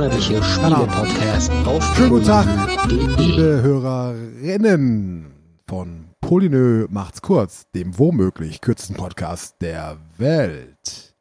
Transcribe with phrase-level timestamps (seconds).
[0.00, 2.46] monatliche Spiele-Podcast auf Schönen guten Tag,
[2.88, 5.26] liebe Hörerinnen
[5.68, 11.14] von Polynö macht's kurz, dem womöglich kürzesten Podcast der Welt.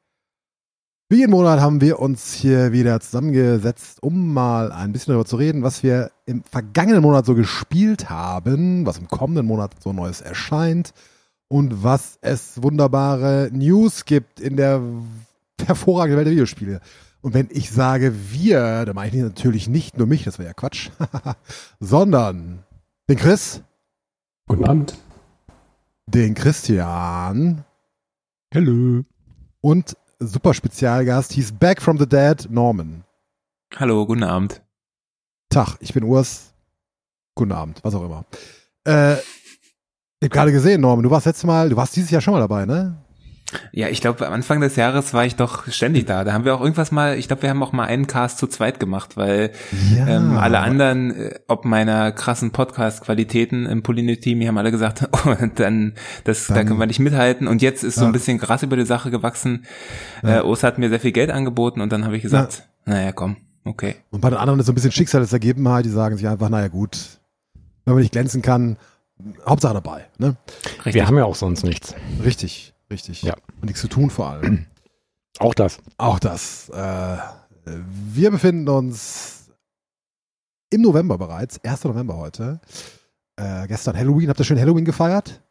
[1.10, 5.36] Wie jeden Monat haben wir uns hier wieder zusammengesetzt, um mal ein bisschen darüber zu
[5.36, 10.22] reden, was wir im vergangenen Monat so gespielt haben, was im kommenden Monat so Neues
[10.22, 10.94] erscheint
[11.50, 14.82] und was es wunderbare News gibt in der
[15.66, 16.80] hervorragenden Welt der Videospiele.
[17.22, 20.54] Und wenn ich sage wir, dann meine ich natürlich nicht nur mich, das wäre ja
[20.54, 20.90] Quatsch,
[21.80, 22.64] sondern
[23.10, 23.62] den Chris,
[24.48, 24.98] Guten Abend.
[26.08, 27.66] den Christian
[28.54, 29.04] Hallo.
[29.62, 33.04] und super Spezialgast, he's back from the dead, Norman.
[33.76, 34.62] Hallo, guten Abend.
[35.50, 36.54] Tag, ich bin Urs.
[37.36, 38.26] Guten Abend, was auch immer.
[38.86, 42.34] Äh, ich habe gerade gesehen, Norman, du warst letztes Mal, du warst dieses Jahr schon
[42.34, 42.98] mal dabei, ne?
[43.72, 46.24] Ja, ich glaube, am Anfang des Jahres war ich doch ständig da.
[46.24, 48.46] Da haben wir auch irgendwas mal, ich glaube, wir haben auch mal einen Cast zu
[48.48, 49.52] zweit gemacht, weil
[49.96, 50.08] Ja.
[50.08, 55.34] ähm, alle anderen, äh, ob meiner krassen Podcast-Qualitäten im Polynit-Team, die haben alle gesagt, oh,
[55.56, 55.94] dann,
[56.26, 57.48] das, da Dann- können wir nicht mithalten.
[57.48, 58.08] Und jetzt ist so Ja.
[58.08, 59.66] ein bisschen Gras über die Sache gewachsen.
[60.22, 60.40] Ja.
[60.40, 63.38] Äh, Urs hat mir sehr viel Geld angeboten und dann habe ich gesagt, naja, komm,
[63.66, 63.96] okay.
[64.12, 66.98] Und bei den anderen ist so ein bisschen Schicksalsergebenheit, die sagen sich einfach, naja gut,
[67.86, 68.78] wenn man nicht glänzen kann,
[69.46, 70.38] Hauptsache dabei, ne?
[70.78, 70.94] Richtig.
[70.94, 71.94] Wir haben ja auch sonst nichts.
[72.24, 73.22] Richtig, richtig.
[73.24, 73.36] Ja.
[73.62, 74.66] Und nichts zu tun vor allem.
[75.40, 75.80] Auch das.
[75.98, 76.70] Auch das.
[76.70, 77.18] Äh,
[77.66, 79.52] wir befinden uns
[80.72, 81.84] im November bereits, 1.
[81.86, 82.60] November heute.
[83.38, 84.30] Äh, gestern Halloween.
[84.30, 85.42] Habt ihr schön Halloween gefeiert?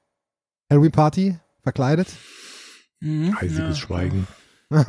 [0.70, 1.39] Halloween-Party?
[1.62, 2.08] Verkleidet?
[3.00, 3.75] Mhm, Eisiges ja.
[3.75, 4.27] Schweigen.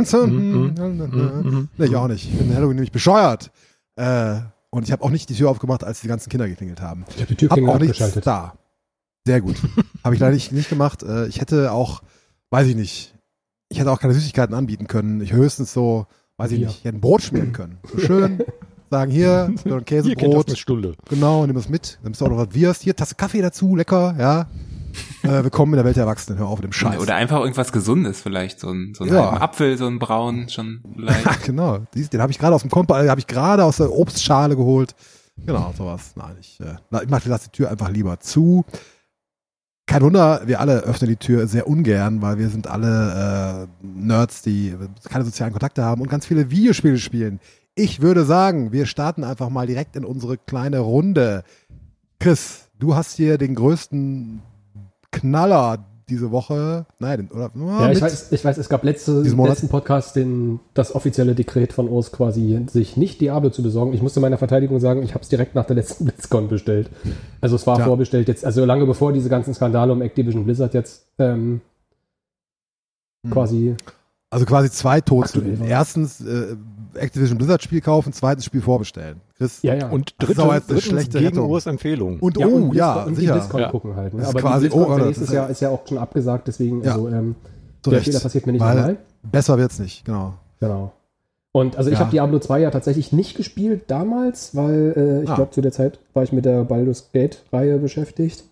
[0.04, 2.30] So, Mhm, hm, Nee, ich auch nicht.
[2.30, 3.52] Ich finde Halloween nämlich bescheuert.
[3.96, 4.42] Äh,
[4.72, 7.06] und ich habe auch nicht die Tür aufgemacht, als die ganzen Kinder geklingelt haben.
[7.10, 8.28] Ich habe die Hab Türklingel auch abgeschaltet.
[8.28, 8.58] da.
[9.26, 9.56] Sehr gut.
[10.04, 11.04] habe ich leider nicht, nicht gemacht.
[11.04, 12.02] Äh, ich hätte auch,
[12.52, 13.16] weiß ich nicht,
[13.70, 15.22] ich hätte auch keine Süßigkeiten anbieten können.
[15.22, 16.68] Ich höchstens so, weiß ich Bier.
[16.68, 17.78] nicht, ich hätte ein Brot schmieren können.
[17.94, 18.44] So schön
[18.90, 20.48] sagen, hier, so ein Hier Käsebrot.
[20.48, 20.96] eine Stunde.
[21.10, 22.00] Genau, nimm es mit.
[22.04, 22.82] Nimmst du auch noch was Wirst.
[22.82, 24.48] Hier, Tasse Kaffee dazu, lecker, ja.
[25.22, 26.40] Äh, willkommen in der Welt der Erwachsenen.
[26.40, 27.00] Hör auf mit dem Scheiß.
[27.00, 29.40] Oder einfach irgendwas Gesundes vielleicht, so ein, so ein Ja.
[29.40, 31.44] Apfel, so ein braun, schon Ja, leicht.
[31.46, 31.80] genau.
[31.94, 34.56] Dies, den habe ich gerade aus dem Kompa, äh, habe ich gerade aus der Obstschale
[34.56, 34.96] geholt.
[35.46, 36.14] Genau, sowas.
[36.16, 38.66] Nein, ich, äh, ich mach, lass die Tür einfach lieber zu.
[39.90, 44.44] Kein Wunder, wir alle öffnen die Tür sehr ungern, weil wir sind alle äh, Nerds,
[44.44, 44.76] die
[45.10, 47.40] keine sozialen Kontakte haben und ganz viele Videospiele spielen.
[47.74, 51.44] Ich würde sagen, wir starten einfach mal direkt in unsere kleine Runde.
[52.20, 54.44] Chris, du hast hier den größten
[55.10, 56.86] Knaller diese Woche.
[57.00, 57.52] Nein, oder?
[57.56, 61.88] Ja, ich weiß, ich weiß, es gab letzte, letzten Podcast den, das offizielle Dekret von
[61.88, 63.94] Urs quasi, sich nicht Diablo zu besorgen.
[63.94, 66.90] Ich musste meiner Verteidigung sagen, ich habe es direkt nach der letzten BlizzCon bestellt.
[67.42, 67.86] Also es war Tja.
[67.86, 71.62] vorbestellt jetzt, also lange bevor diese ganzen Skandale um Activision Blizzard jetzt ähm,
[73.26, 73.32] Hm.
[73.32, 73.76] quasi
[74.32, 75.64] Also quasi zwei Todsünden.
[75.66, 76.56] Erstens äh,
[76.96, 79.22] Activision Blizzard Spiel kaufen, zweitens Spiel vorbestellen.
[79.38, 79.62] Chris?
[79.64, 79.90] Ja, ja.
[79.90, 81.50] Und Das ist dritte, aber jetzt eine drittens schlechte gegen Rettung.
[81.50, 82.20] Urs Empfehlung.
[82.20, 83.34] Und ja, oh, und ja, und die sicher.
[83.34, 83.70] BlizzCon Ja.
[83.72, 84.14] gucken halt.
[84.14, 84.20] Ne?
[84.20, 86.84] Das ist Aber quasi- oh, das nächstes ist- Jahr ist ja auch schon abgesagt, deswegen,
[86.84, 86.94] Ja.
[86.94, 87.36] also ähm,
[87.82, 88.02] Zu der.
[88.02, 88.98] Fehler passiert mir nicht normal.
[89.24, 90.34] Besser wird's nicht, genau.
[90.60, 90.92] Genau.
[91.52, 92.02] Und also ich Ja.
[92.02, 95.36] habe Diablo 2 ja tatsächlich nicht gespielt damals, weil äh, ich Ah.
[95.36, 98.44] glaube, zu der Zeit war ich mit der Baldur's Gate-Reihe beschäftigt.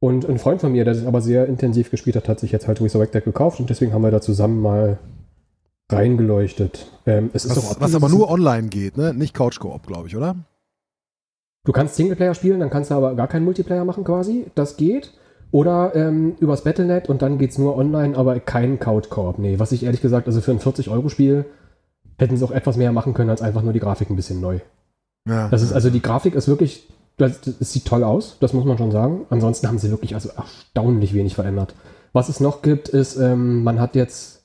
[0.00, 2.66] Und ein Freund von mir, der das aber sehr intensiv gespielt hat, hat sich jetzt
[2.68, 4.98] halt Resurrected gekauft und deswegen haben wir da zusammen mal
[5.90, 6.86] reingeleuchtet.
[7.06, 9.14] Ähm, es ist Was, auch was aber nur online geht, ne?
[9.14, 10.36] Nicht Couch Coop, glaube ich, oder?
[11.64, 14.46] Du kannst Singleplayer spielen, dann kannst du aber gar keinen Multiplayer machen quasi.
[14.54, 15.12] Das geht.
[15.52, 19.38] Oder ähm, übers Battlenet und dann geht's nur online, aber kein Couch Coop.
[19.38, 21.44] Nee, was ich ehrlich gesagt, also für ein 40-Euro-Spiel
[22.18, 24.60] hätten sie auch etwas mehr machen können, als einfach nur die Grafik ein bisschen neu.
[25.28, 25.48] Ja.
[25.48, 26.88] Das ist also die Grafik ist wirklich,
[27.18, 29.26] das, das sieht toll aus, das muss man schon sagen.
[29.28, 31.74] Ansonsten haben sie wirklich also erstaunlich wenig verändert.
[32.14, 34.41] Was es noch gibt, ist, ähm, man hat jetzt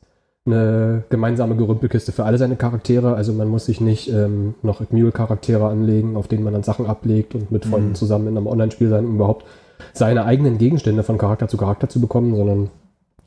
[0.48, 3.14] eine gemeinsame Gerümpelkiste für alle seine Charaktere.
[3.16, 7.36] Also man muss sich nicht ähm, noch Mule-Charaktere anlegen, auf denen man dann Sachen ablegt
[7.36, 7.96] und mit Freunden Mhm.
[7.96, 9.46] zusammen in einem Online-Spiel sein, um überhaupt
[9.94, 12.70] seine eigenen Gegenstände von Charakter zu Charakter zu bekommen, sondern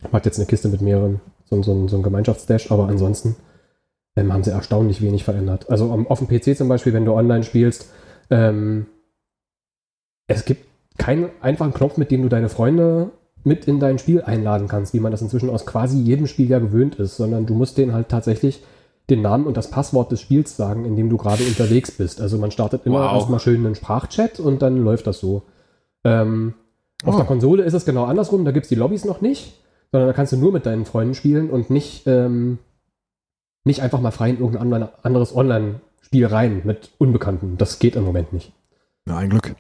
[0.03, 3.37] man hat jetzt eine Kiste mit mehreren, so, so, so ein Gemeinschaftsdash, aber ansonsten
[4.17, 5.71] ähm, haben sie erstaunlich wenig verändert.
[5.71, 7.91] Also am- auf dem PC zum Beispiel, wenn du online spielst,
[8.31, 8.87] ähm,
[10.27, 10.65] es gibt
[10.99, 13.11] keinen einfachen Knopf, mit dem du deine Freunde
[13.45, 16.59] mit in dein Spiel einladen kannst, wie man das inzwischen aus quasi jedem Spiel ja
[16.59, 18.63] gewöhnt ist, sondern du musst denen halt tatsächlich
[19.09, 22.21] den Namen und das Passwort des Spiels sagen, in dem du gerade unterwegs bist.
[22.21, 23.13] Also man startet immer Wow.
[23.15, 25.43] erstmal schön einen Sprachchat und dann läuft das so.
[26.05, 26.55] Ähm,
[27.05, 27.17] auf Oh.
[27.19, 29.55] der Konsole ist es genau andersrum, da gibt es die Lobbys noch nicht,
[29.91, 32.59] sondern da kannst du nur mit deinen Freunden spielen und nicht, ähm,
[33.65, 37.57] nicht einfach mal frei in irgendein anderes Online-Spiel rein mit Unbekannten.
[37.59, 38.53] Das geht im Moment nicht.
[39.09, 39.55] ja, ein Glück.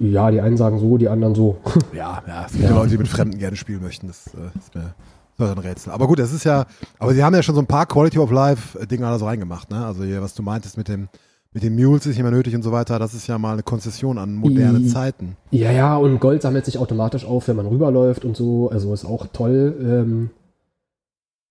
[0.00, 1.56] Ja, die einen sagen so, die anderen so.
[1.94, 2.74] Ja, ja, es gibt Ja.
[2.74, 4.06] Leute, die mit Fremden gerne spielen möchten.
[4.08, 4.94] Das äh, ist mir
[5.38, 5.92] Das ist ein Rätsel.
[5.92, 6.66] Aber gut, das ist ja,
[6.98, 9.70] aber sie haben ja schon so ein paar Quality of Life Dinge da so reingemacht,
[9.70, 9.84] ne?
[9.86, 11.08] Also hier, was du meintest mit dem,
[11.52, 13.62] mit den Mules ist nicht mehr nötig und so weiter, das ist ja mal eine
[13.62, 15.36] Konzession an moderne I- Zeiten.
[15.50, 18.70] Ja, ja, und Gold sammelt sich automatisch auf, wenn man rüberläuft und so.
[18.70, 19.76] Also ist auch toll.
[19.80, 20.30] Ähm,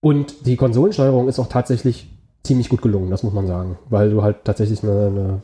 [0.00, 2.08] und die Konsolensteuerung ist auch tatsächlich
[2.42, 3.78] ziemlich gut gelungen, das muss man sagen.
[3.88, 5.42] Weil du halt tatsächlich eine, eine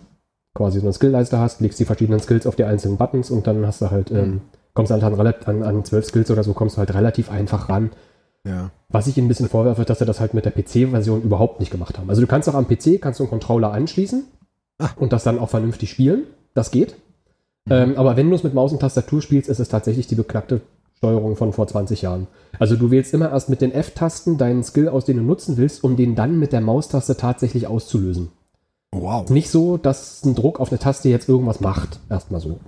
[0.58, 3.66] quasi so eine Skillleiste hast, legst die verschiedenen Skills auf die einzelnen Buttons und dann
[3.66, 4.42] hast du halt, ähm,
[4.74, 7.90] kommst halt an, an, an 12 Skills oder so, kommst du halt relativ einfach ran.
[8.46, 8.70] Ja.
[8.90, 11.70] Was ich ihnen ein bisschen vorwerfe, dass sie das halt mit der PC-Version überhaupt nicht
[11.70, 12.10] gemacht haben.
[12.10, 14.24] Also du kannst auch am PC, kannst du einen Controller anschließen
[14.80, 14.90] Ah.
[14.96, 16.24] und das dann auch vernünftig spielen.
[16.54, 16.94] Das geht.
[17.68, 20.60] Ähm, aber wenn du es mit Maus und Tastatur spielst, ist es tatsächlich die beknackte
[20.96, 22.26] Steuerung von vor 20 Jahren.
[22.58, 25.84] Also du wählst immer erst mit den F-Tasten deinen Skill aus, den du nutzen willst,
[25.84, 28.30] um den dann mit der Maustaste tatsächlich auszulösen.
[28.92, 29.28] Wow.
[29.30, 32.00] Nicht so, dass ein Druck auf eine Taste jetzt irgendwas macht.
[32.08, 32.58] Erstmal so.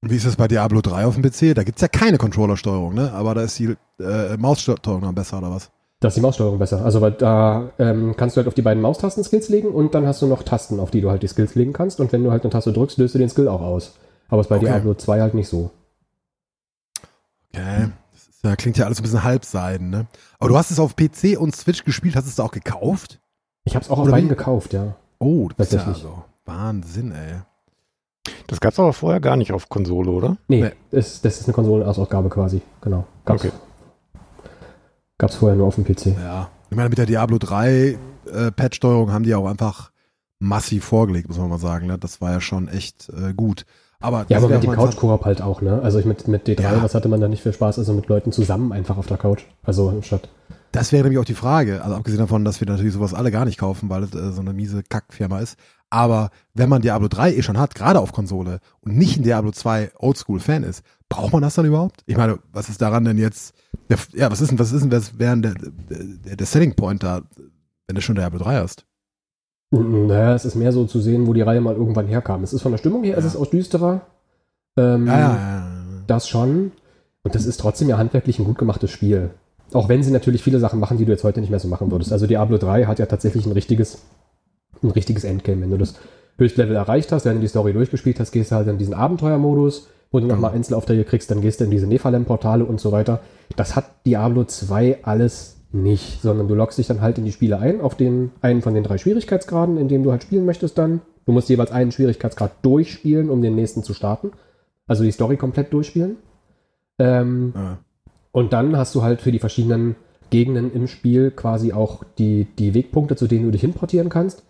[0.00, 1.54] Wie ist das bei Diablo 3 auf dem PC?
[1.54, 3.12] Da gibt's ja keine Controllersteuerung, ne?
[3.12, 5.70] Aber da ist die äh, Maussteuerung dann besser, oder was?
[6.00, 6.84] Da ist die Maussteuerung besser.
[6.84, 10.20] Also da ähm, kannst du halt auf die beiden Maustasten Skills legen und dann hast
[10.20, 12.00] du noch Tasten, auf die du halt die Skills legen kannst.
[12.00, 13.94] Und wenn du halt eine Taste drückst, löst du den Skill auch aus.
[14.28, 14.66] Aber ist bei Okay.
[14.66, 15.70] Diablo 2 halt nicht so.
[17.54, 17.88] Okay.
[18.12, 20.06] Das ist, ja, klingt ja alles ein bisschen halbseiden, ne?
[20.38, 23.20] Aber du hast es auf PC und Switch gespielt, hast es da auch gekauft?
[23.64, 24.94] Ich habe es auch auf beiden gekauft, ja.
[25.18, 26.02] Oh, das ist ja Tatsächlich.
[26.02, 26.22] so.
[26.44, 27.40] Wahnsinn, ey.
[28.46, 30.36] Das gab's aber vorher gar nicht auf Konsole, oder?
[30.48, 30.70] Nee, Nee.
[30.90, 32.60] Das, das ist eine Konsolenausgabe quasi.
[32.82, 33.06] Genau.
[33.24, 33.52] Gab's, Okay.
[35.18, 36.06] gab's vorher nur auf dem PC.
[36.22, 36.48] Ja.
[36.70, 37.98] Ich meine, mit der Diablo 3
[38.32, 39.90] äh, Patch-Steuerung haben die auch einfach
[40.40, 41.86] massiv vorgelegt, muss man mal sagen.
[41.86, 41.98] Ne?
[41.98, 43.64] Das war ja schon echt äh, gut.
[44.00, 45.80] Aber Ja, aber mit dem Couch-Koop halt auch, ne?
[45.82, 46.82] Also ich mit, mit D3, Ja.
[46.82, 47.78] was hatte man da nicht für Spaß?
[47.78, 49.44] Also mit Leuten zusammen einfach auf der Couch.
[49.62, 50.28] Also statt.
[50.74, 51.82] Das wäre nämlich auch die Frage.
[51.84, 54.40] Also abgesehen davon, dass wir natürlich sowas alle gar nicht kaufen, weil es äh, so
[54.40, 55.56] eine miese Kackfirma ist.
[55.88, 59.52] Aber wenn man Diablo 3 eh schon hat, gerade auf Konsole und nicht ein Diablo
[59.52, 62.02] 2 Oldschool-Fan ist, braucht man das dann überhaupt?
[62.06, 63.54] Ich meine, was ist daran denn jetzt?
[63.88, 65.54] Der, ja, was ist denn, was ist denn, was wäre denn der,
[66.24, 67.22] der, der Selling Point da,
[67.86, 68.84] wenn du schon Diablo 3 hast?
[69.70, 72.42] Naja, es ist mehr so zu sehen, wo die Reihe mal irgendwann herkam.
[72.42, 73.18] Es ist von der Stimmung her, Ja.
[73.18, 74.00] es ist aus düsterer.
[74.76, 75.66] Ähm, Ja, ja, ja.
[76.08, 76.72] Das schon.
[77.22, 79.30] Und das ist trotzdem ja handwerklich ein gut gemachtes Spiel.
[79.74, 81.90] Auch wenn sie natürlich viele Sachen machen, die du jetzt heute nicht mehr so machen
[81.90, 82.12] würdest.
[82.12, 84.02] Also Diablo 3 hat ja tatsächlich ein richtiges,
[84.82, 85.62] ein richtiges Endgame.
[85.62, 85.94] Wenn du das
[86.38, 89.88] Höchstlevel erreicht hast, wenn du die Story durchgespielt hast, gehst du halt in diesen Abenteuermodus,
[90.10, 93.20] wo du nochmal Einzelaufträge kriegst, dann gehst du in diese Nephalem-Portale und so weiter.
[93.56, 97.58] Das hat Diablo 2 alles nicht, sondern du loggst dich dann halt in die Spiele
[97.58, 101.00] ein, auf den einen von den drei Schwierigkeitsgraden, in dem du halt spielen möchtest dann.
[101.26, 104.30] Du musst jeweils einen Schwierigkeitsgrad durchspielen, um den nächsten zu starten.
[104.86, 106.16] Also die Story komplett durchspielen.
[106.98, 107.78] Ähm, Ja.
[108.34, 109.94] Und dann hast du halt für die verschiedenen
[110.28, 114.42] Gegenden im Spiel quasi auch die, die Wegpunkte, zu denen du dich hinportieren kannst.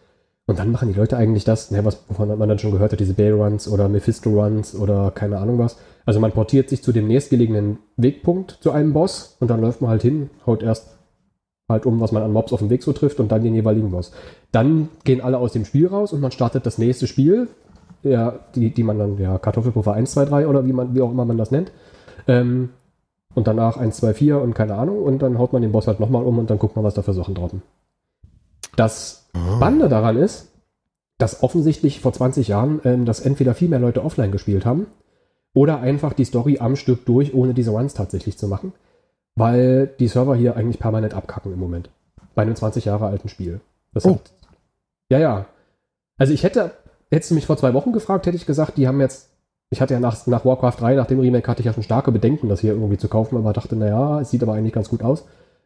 [0.47, 3.01] Und dann machen die Leute eigentlich das, ne, was, wovon man dann schon gehört hat,
[3.01, 5.77] diese Bay Runs oder Mephisto Runs oder keine Ahnung was.
[6.07, 9.91] Also man portiert sich zu dem nächstgelegenen Wegpunkt zu einem Boss und dann läuft man
[9.91, 10.97] halt hin, haut erst
[11.69, 13.91] halt um, was man an Mobs auf dem Weg so trifft und dann den jeweiligen
[13.91, 14.13] Boss.
[14.51, 17.49] Dann gehen alle aus dem Spiel raus und man startet das nächste Spiel,
[18.03, 21.11] ja, die, die man dann, ja, Kartoffelpuffer 1, 2, 3 oder wie man, wie auch
[21.11, 21.71] immer man das nennt.
[22.27, 22.71] Ähm,
[23.35, 25.03] und danach 1, 2, 4 und keine Ahnung.
[25.03, 27.03] Und dann haut man den Boss halt nochmal um und dann guckt man, was da
[27.03, 27.63] für Sachen droppen.
[28.77, 29.57] Das Ah.
[29.57, 30.49] Spannende daran ist,
[31.19, 34.87] dass offensichtlich vor 20 Jahren ähm, das entweder viel mehr Leute offline gespielt haben
[35.55, 38.73] oder einfach die Story am Stück durch, ohne diese Runs tatsächlich zu machen,
[39.35, 41.91] weil die Server hier eigentlich permanent abkacken im Moment.
[42.37, 43.61] Bei einem 20 Jahre alten Spiel.
[43.93, 44.11] Das Oh.
[44.15, 44.33] hat,
[45.09, 45.47] ja, ja.
[46.17, 46.71] Also ich hätte,
[47.11, 49.31] hättest du mich vor zwei Wochen gefragt, hätte ich gesagt, die haben jetzt,
[49.71, 52.13] ich hatte ja nach, nach Warcraft 3, nach dem Remake hatte ich ja schon starke
[52.13, 55.03] Bedenken, das hier irgendwie zu kaufen, aber dachte, naja, es sieht aber eigentlich ganz gut
[55.03, 55.25] aus.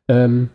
[0.08, 0.50] Ähm,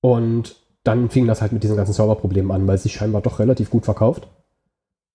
[0.00, 3.38] und dann fing das halt mit diesen ganzen Serverproblemen an, weil es sich scheinbar doch
[3.38, 4.28] relativ gut verkauft.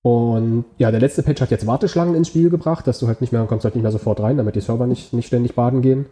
[0.02, 3.34] Und ja, der letzte Patch hat jetzt Warteschlangen ins Spiel gebracht, dass du halt nicht
[3.34, 6.06] mehr, kommst halt nicht mehr sofort rein, damit die Server nicht, nicht ständig baden gehen.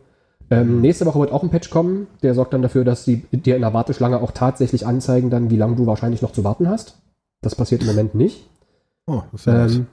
[0.49, 3.55] Ähm, nächste Woche wird auch ein Patch kommen, der sorgt dann dafür, dass sie dir
[3.55, 6.99] in der Warteschlange auch tatsächlich anzeigen, dann, wie lange du wahrscheinlich noch zu warten hast.
[7.41, 8.47] Das passiert im Moment nicht.
[9.07, 9.65] Oh, das ist ja.
[9.65, 9.87] Ähm,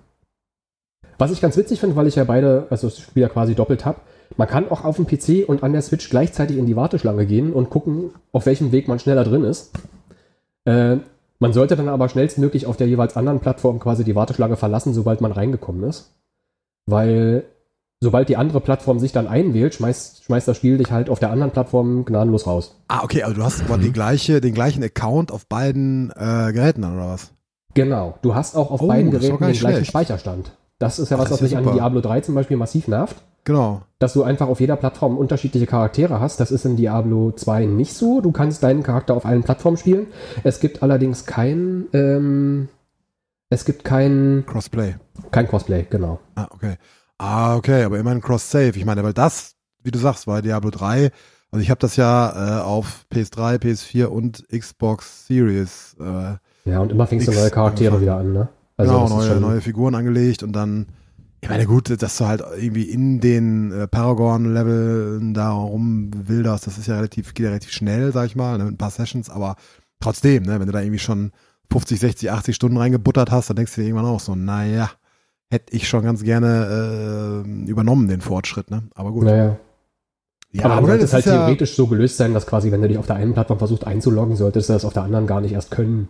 [1.19, 3.85] was ich ganz witzig finde, weil ich ja beide, also das Spiel ja quasi doppelt
[3.85, 3.99] habe,
[4.37, 7.53] man kann auch auf dem PC und an der Switch gleichzeitig in die Warteschlange gehen
[7.53, 9.73] und gucken, auf welchem Weg man schneller drin ist.
[10.65, 10.97] Äh,
[11.39, 15.21] man sollte dann aber schnellstmöglich auf der jeweils anderen Plattform quasi die Warteschlange verlassen, sobald
[15.21, 16.15] man reingekommen ist.
[16.87, 17.45] Weil
[18.01, 21.31] sobald die andere Plattform sich dann einwählt, schmeißt, schmeißt das Spiel dich halt auf der
[21.31, 22.77] anderen Plattform gnadenlos raus.
[22.89, 26.83] Ah, okay, also du hast aber die gleiche, den gleichen Account auf beiden äh, Geräten
[26.83, 27.33] dann, oder was?
[27.75, 28.19] Genau.
[28.23, 29.89] Du hast auch auf Oh, beiden Geräten den nicht gleichen schlecht.
[29.91, 30.53] Speicherstand.
[30.79, 31.65] Das ist ja was, was mich an.
[31.65, 33.17] Diablo 3 zum Beispiel massiv nervt.
[33.47, 33.83] Genau.
[33.99, 36.41] dass du einfach auf jeder Plattform unterschiedliche Charaktere hast.
[36.41, 38.23] Das ist in Diablo 2 nicht so.
[38.23, 40.07] Du kannst deinen Charakter auf allen Plattformen spielen.
[40.45, 42.69] Es gibt allerdings kein, ähm,
[43.51, 44.95] es gibt kein, Crossplay.
[45.31, 46.21] kein Cosplay, genau.
[46.37, 46.77] Ah, okay.
[47.19, 48.79] Ah, okay, aber immerhin Cross-Save.
[48.79, 49.55] Ich meine, weil das
[49.85, 51.11] wie du sagst, bei Diablo 3,
[51.51, 55.95] also ich habe das ja äh, auf PS3, PS4 und Xbox Series.
[56.01, 56.37] Äh,
[56.69, 58.03] Ja, und immer fängst du Nix neue Charaktere angefangen.
[58.03, 58.49] wieder an, ne?
[58.77, 60.87] Genau, das ist neue, neue Figuren angelegt und dann,
[61.41, 66.87] ich meine, gut, dass du halt irgendwie in den äh, Paragon-Leveln da rumwilderst, das ist
[66.87, 69.57] ja relativ, geht ja relativ schnell, sag ich mal, ne, mit ein paar Sessions, aber
[70.01, 71.33] trotzdem, ne, wenn du da irgendwie schon
[71.71, 74.91] 50, 60, 80 Stunden reingebuttert hast, dann denkst du dir irgendwann auch so, naja,
[75.51, 78.85] hätte ich schon ganz gerne äh, übernommen, den Fortschritt, ne?
[78.95, 79.25] Aber gut.
[79.25, 79.57] Naja.
[80.53, 82.99] Ja, aber sollte es halt ja, theoretisch so gelöst sein, dass quasi, wenn du dich
[82.99, 85.73] auf der einen Plattform versuchst einzuloggen, solltest du das auf der anderen gar nicht erst
[85.73, 86.09] können.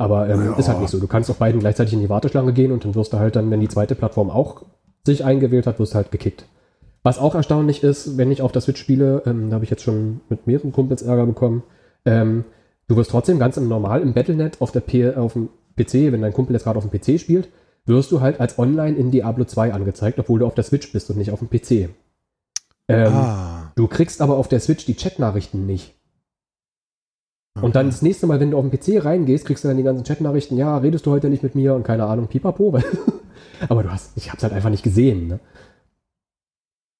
[0.00, 0.56] Aber ähm, Ja.
[0.56, 0.98] ist halt nicht so.
[0.98, 3.50] Du kannst auf beiden gleichzeitig in die Warteschlange gehen und dann wirst du halt dann,
[3.50, 4.62] wenn die zweite Plattform auch
[5.04, 6.46] sich eingewählt hat, wirst du halt gekickt.
[7.02, 9.82] Was auch erstaunlich ist, wenn ich auf der Switch spiele, ähm, da habe ich jetzt
[9.82, 11.62] schon mit mehreren Kumpels Ärger bekommen,
[12.06, 12.44] ähm,
[12.88, 16.22] du wirst trotzdem ganz im normal im Battlenet auf, der P auf dem PC, wenn
[16.22, 17.48] dein Kumpel jetzt gerade auf dem PC spielt,
[17.84, 21.10] wirst du halt als online in Diablo 2 angezeigt, obwohl du auf der Switch bist
[21.10, 21.90] und nicht auf dem PC.
[22.88, 25.94] Ähm, ah, Du kriegst aber auf der Switch die Chatnachrichten nicht.
[27.62, 29.82] Und dann das nächste Mal, wenn du auf den PC reingehst, kriegst du dann die
[29.82, 32.72] ganzen Chatnachrichten, ja, redest du heute nicht mit mir und keine Ahnung, pipapo.
[32.72, 32.84] Weil
[33.68, 35.28] aber du hast, ich hab's halt einfach nicht gesehen.
[35.28, 35.40] Ne?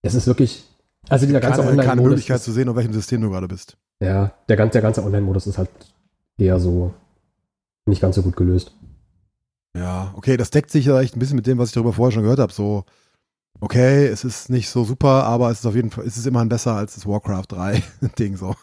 [0.03, 0.65] Es ist wirklich,
[1.09, 2.09] also dieser ganze keine, keine Online-Modus.
[2.11, 3.77] Möglichkeit ist- zu sehen, auf welchem System du gerade bist.
[4.03, 5.69] Ja, der ganze, der ganze Online-Modus ist halt
[6.39, 6.95] eher so
[7.87, 8.75] nicht ganz so gut gelöst.
[9.77, 12.13] Ja, okay, das deckt sich ja echt ein bisschen mit dem, was ich darüber vorher
[12.13, 12.53] schon gehört habe.
[12.53, 12.85] So,
[13.61, 16.49] okay, es ist nicht so super, aber es ist auf jeden Fall, es ist immerhin
[16.49, 17.83] besser als das Warcraft 3
[18.19, 18.55] Ding so.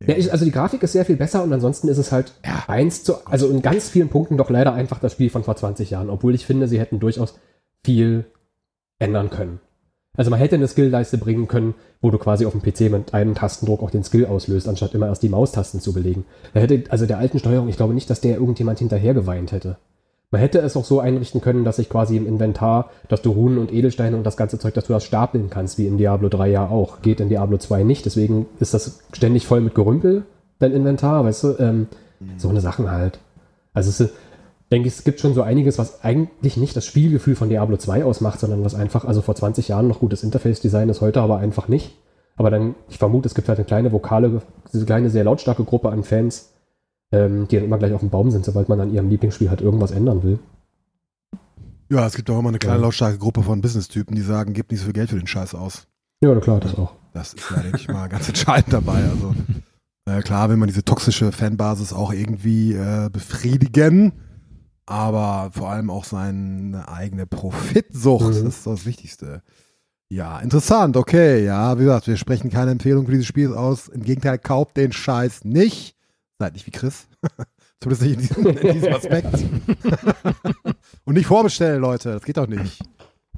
[0.00, 2.64] Ja, ich, also die Grafik ist sehr viel besser und ansonsten ist es halt Ja.
[2.66, 5.90] eins zu, also in ganz vielen Punkten doch leider einfach das Spiel von vor 20
[5.90, 7.38] Jahren, obwohl ich finde, sie hätten durchaus
[7.84, 8.24] viel
[8.98, 9.60] ändern können.
[10.16, 13.34] Also man hätte eine Skillleiste bringen können, wo du quasi auf dem PC mit einem
[13.34, 16.24] Tastendruck auch den Skill auslöst, anstatt immer erst die Maustasten zu belegen.
[16.52, 19.76] Da hätte, also der alten Steuerung, ich glaube nicht, dass der irgendjemand hinterher geweint hätte.
[20.34, 23.56] Man hätte es auch so einrichten können, dass sich quasi im Inventar, dass du Runen
[23.56, 26.50] und Edelsteine und das ganze Zeug, dass du das stapeln kannst, wie in Diablo 3
[26.50, 27.02] ja auch.
[27.02, 30.24] Geht in Diablo 2 nicht, deswegen ist das ständig voll mit Gerümpel,
[30.58, 31.56] dein Inventar, weißt du?
[31.60, 31.86] Ähm,
[32.36, 33.20] so eine Sachen halt.
[33.74, 34.10] Also es
[34.72, 38.04] denke ich, es gibt schon so einiges, was eigentlich nicht das Spielgefühl von Diablo 2
[38.04, 41.68] ausmacht, sondern was einfach, also vor 20 Jahren noch gutes Interface-Design ist, heute aber einfach
[41.68, 41.94] nicht.
[42.34, 45.90] Aber dann, ich vermute, es gibt halt eine kleine vokale, diese kleine, sehr lautstarke Gruppe
[45.90, 46.53] an Fans,
[47.12, 49.60] ähm, die dann immer gleich auf dem Baum sind, sobald man an ihrem Lieblingsspiel halt
[49.60, 50.38] irgendwas ändern will.
[51.90, 52.82] Ja, es gibt auch immer eine kleine Ja.
[52.82, 55.86] lautstarke Gruppe von Business-Typen, die sagen, gib nicht so viel Geld für den Scheiß aus.
[56.22, 56.94] Ja, klar, das auch.
[57.12, 59.04] Das ist ja, denke ich mal, ganz entscheidend dabei.
[59.04, 59.34] Also
[60.06, 64.12] äh, klar, will man diese toxische Fanbasis auch irgendwie äh, befriedigen,
[64.86, 68.28] aber vor allem auch seine eigene Profitsucht, Mhm.
[68.28, 69.42] das ist das Wichtigste.
[70.10, 73.88] Ja, interessant, okay, ja, wie gesagt, wir sprechen keine Empfehlung für dieses Spiel aus.
[73.88, 75.93] Im Gegenteil, kauft den Scheiß nicht.
[76.44, 77.06] Seid nicht wie Chris.
[77.80, 79.32] Zumindest nicht in diesem, in diesem Aspekt.
[81.04, 82.82] Und nicht vorbestellen, Leute, das geht doch nicht.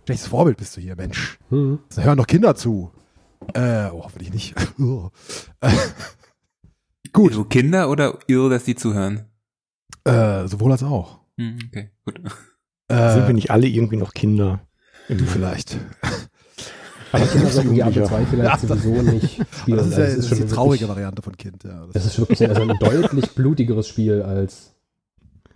[0.04, 1.38] Schlechtes Vorbild bist du hier, Mensch.
[1.50, 1.78] Hm.
[1.94, 2.90] Da hören doch Kinder zu.
[3.54, 4.56] Äh, oh, hoffentlich nicht.
[5.60, 5.70] Äh,
[7.12, 7.34] Gut.
[7.34, 9.26] So Kinder oder irre, dass die zuhören?
[10.04, 11.20] äh, sowohl als auch.
[11.38, 12.20] Hm, okay, gut.
[12.88, 14.66] Äh, Sind wir nicht alle irgendwie noch Kinder?
[15.08, 15.78] du vielleicht.
[17.16, 18.06] Aber Kinder sollten Diablo Jugendlicher.
[18.06, 19.76] 2 vielleicht Ja, das- sowieso nicht spielen.
[19.78, 21.64] Das ist, ja, Also das ist die schon traurige wirklich- Variante von Kind.
[21.64, 21.84] Ja.
[21.92, 24.72] Das ist wirklich also ein deutlich blutigeres Spiel als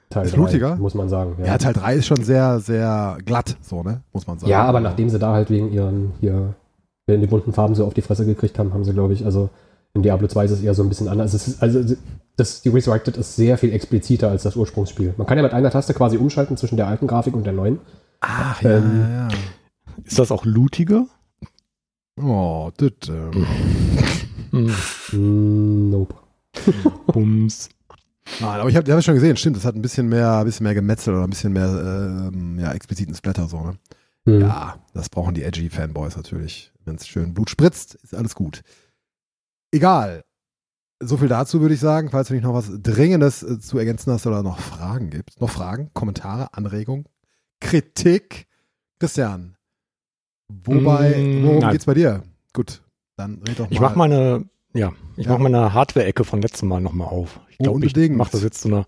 [0.09, 0.77] Teil Ist 3, blutiger?
[0.77, 1.37] muss man sagen.
[1.45, 4.03] ja, Teil 3 ist schon sehr, sehr glatt, so, ne?
[4.13, 4.51] Muss man sagen.
[4.51, 6.55] Ja, aber nachdem sie da halt wegen ihren hier
[7.07, 9.51] in die bunten Farben so auf die Fresse gekriegt haben, haben sie, glaube ich, also
[9.95, 11.33] in Diablo 2 ist es eher so ein bisschen anders.
[11.35, 11.83] Es ist, also
[12.37, 15.15] das, die Resurrected ist sehr viel expliziter als das Ursprungsspiel.
[15.17, 17.79] Man kann ja mit einer Taste quasi umschalten zwischen der alten Grafik und der neuen.
[18.21, 19.29] Ach, ja, ähm, ja.
[20.05, 21.07] Ist das auch lootiger?
[22.17, 23.47] Oh, das, ähm,
[25.91, 26.15] Nope.
[27.07, 27.69] Bums.
[28.41, 30.65] Nein, aber ich habe hab schon gesehen, stimmt, das hat ein bisschen mehr, ein bisschen
[30.65, 33.79] mehr Gemetzel oder ein bisschen mehr ähm, ja, expliziten Splatter so, ne?
[34.27, 34.41] Hm.
[34.43, 36.73] Ja, das brauchen die edgy Fanboys natürlich.
[36.85, 38.63] Wenn es schön Blut spritzt, ist alles gut.
[39.73, 40.25] Egal.
[41.03, 44.13] So viel dazu würde ich sagen, falls du nicht noch was Dringendes äh, zu ergänzen
[44.13, 45.41] hast oder noch Fragen gibt.
[45.41, 47.07] Noch Fragen, Kommentare, Anregungen,
[47.61, 48.47] Kritik.
[48.99, 49.57] Christian,
[50.65, 51.73] wobei, Mm, worum nein.
[51.73, 52.23] geht's bei dir?
[52.53, 52.83] Gut,
[53.17, 53.73] dann red doch mal.
[53.73, 55.33] Ich mach meine, ja, ich Ja.
[55.33, 57.41] mach meine Hardware-Ecke von letztem Mal nochmal auf.
[57.51, 58.17] Ich glaube, ich Unbedingt.
[58.17, 58.87] mache das jetzt zu einer,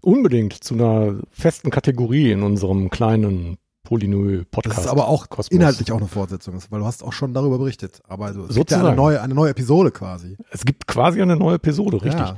[0.00, 4.78] unbedingt zu einer festen Kategorie in unserem kleinen Polynö-Podcast.
[4.78, 5.48] Das ist aber auch Kosmos.
[5.58, 8.00] inhaltlich auch eine Fortsetzung, weil du hast auch schon darüber berichtet.
[8.08, 8.96] Aber also, es gibt ja eine Sozusagen.
[8.96, 10.36] neue, eine neue Episode quasi.
[10.50, 12.20] Es gibt quasi eine neue Episode, richtig.
[12.26, 12.36] Ja.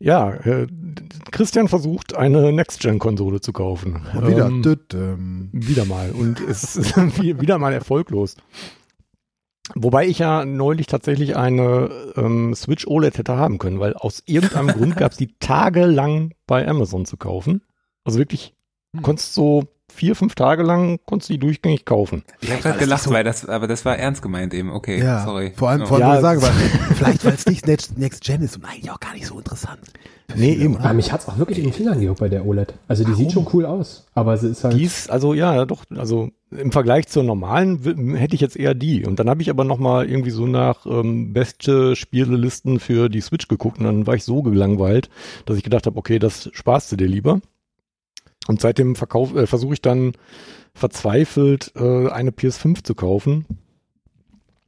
[0.00, 0.66] Ja, äh,
[1.32, 4.06] Christian versucht, eine Next-Gen-Konsole zu kaufen.
[4.14, 4.46] Und wieder.
[4.46, 6.10] Ähm, düt, ähm, Wieder mal.
[6.12, 8.36] Und es ist wie- wieder mal erfolglos.
[9.74, 14.68] Wobei ich ja neulich tatsächlich eine ähm, Switch OLED hätte haben können, weil aus irgendeinem
[14.68, 17.62] Grund gab es die tagelang bei Amazon zu kaufen.
[18.04, 18.54] Also wirklich
[18.94, 19.02] Hm.
[19.02, 22.22] Konntest so vier, fünf Tage lang, konntest du die durchgängig kaufen.
[22.40, 24.70] Ich habe gerade das gelacht, so- weil das, aber das war ernst gemeint eben.
[24.70, 25.52] Okay, Ja, sorry.
[25.56, 26.50] vor allem, vor allem Ja, sagen, weil
[26.94, 29.80] vielleicht, weil es nicht Next, Next Gen ist und eigentlich auch gar nicht so interessant.
[30.36, 30.76] Nee, eben.
[30.76, 32.74] Aber mich hat es auch wirklich in den Fingern gejuckt bei der OLED.
[32.86, 34.74] Also die sieht schon cool aus, aber sie ist halt.
[34.74, 39.06] Die ist, also ja, doch, also im Vergleich zur normalen hätte ich jetzt eher die.
[39.06, 43.48] Und dann habe ich aber nochmal irgendwie so nach ähm, beste Spielelisten für die Switch
[43.48, 45.08] geguckt und dann war ich so gelangweilt,
[45.46, 47.40] dass ich gedacht habe, okay, das sparst du dir lieber.
[48.48, 50.14] Und seitdem äh, versuche ich dann
[50.74, 53.46] verzweifelt äh, eine PS5 zu kaufen.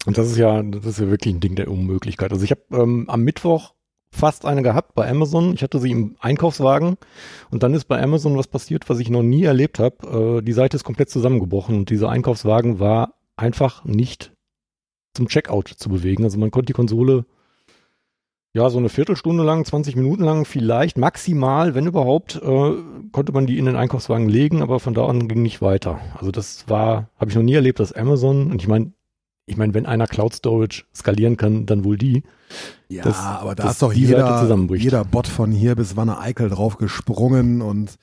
[0.06, 2.32] Und das ist ja, das ist ja wirklich ein Ding der Unmöglichkeit.
[2.32, 3.74] Also ich habe ähm, am Mittwoch
[4.12, 5.54] fast eine gehabt bei Amazon.
[5.54, 6.96] Ich hatte sie im Einkaufswagen
[7.50, 10.38] und dann ist bei Amazon was passiert, was ich noch nie erlebt habe.
[10.38, 14.32] Äh, die Seite ist komplett zusammengebrochen und dieser Einkaufswagen war einfach nicht
[15.14, 16.24] zum Checkout zu bewegen.
[16.24, 17.24] Also man konnte die Konsole
[18.52, 22.72] ja so eine Viertelstunde lang, 20 Minuten lang vielleicht maximal, wenn überhaupt, äh,
[23.12, 26.00] konnte man die in den Einkaufswagen legen, aber von da an ging nicht weiter.
[26.18, 28.92] Also das war, habe ich noch nie erlebt, dass Amazon und ich meine,
[29.46, 32.22] ich meine, wenn einer Cloud Storage skalieren kann, dann wohl die.
[32.88, 34.84] Ja, dass- aber da ist doch jeder, zusammenbricht.
[34.84, 37.96] jeder Bot von hier bis Wanne Eickel drauf gesprungen und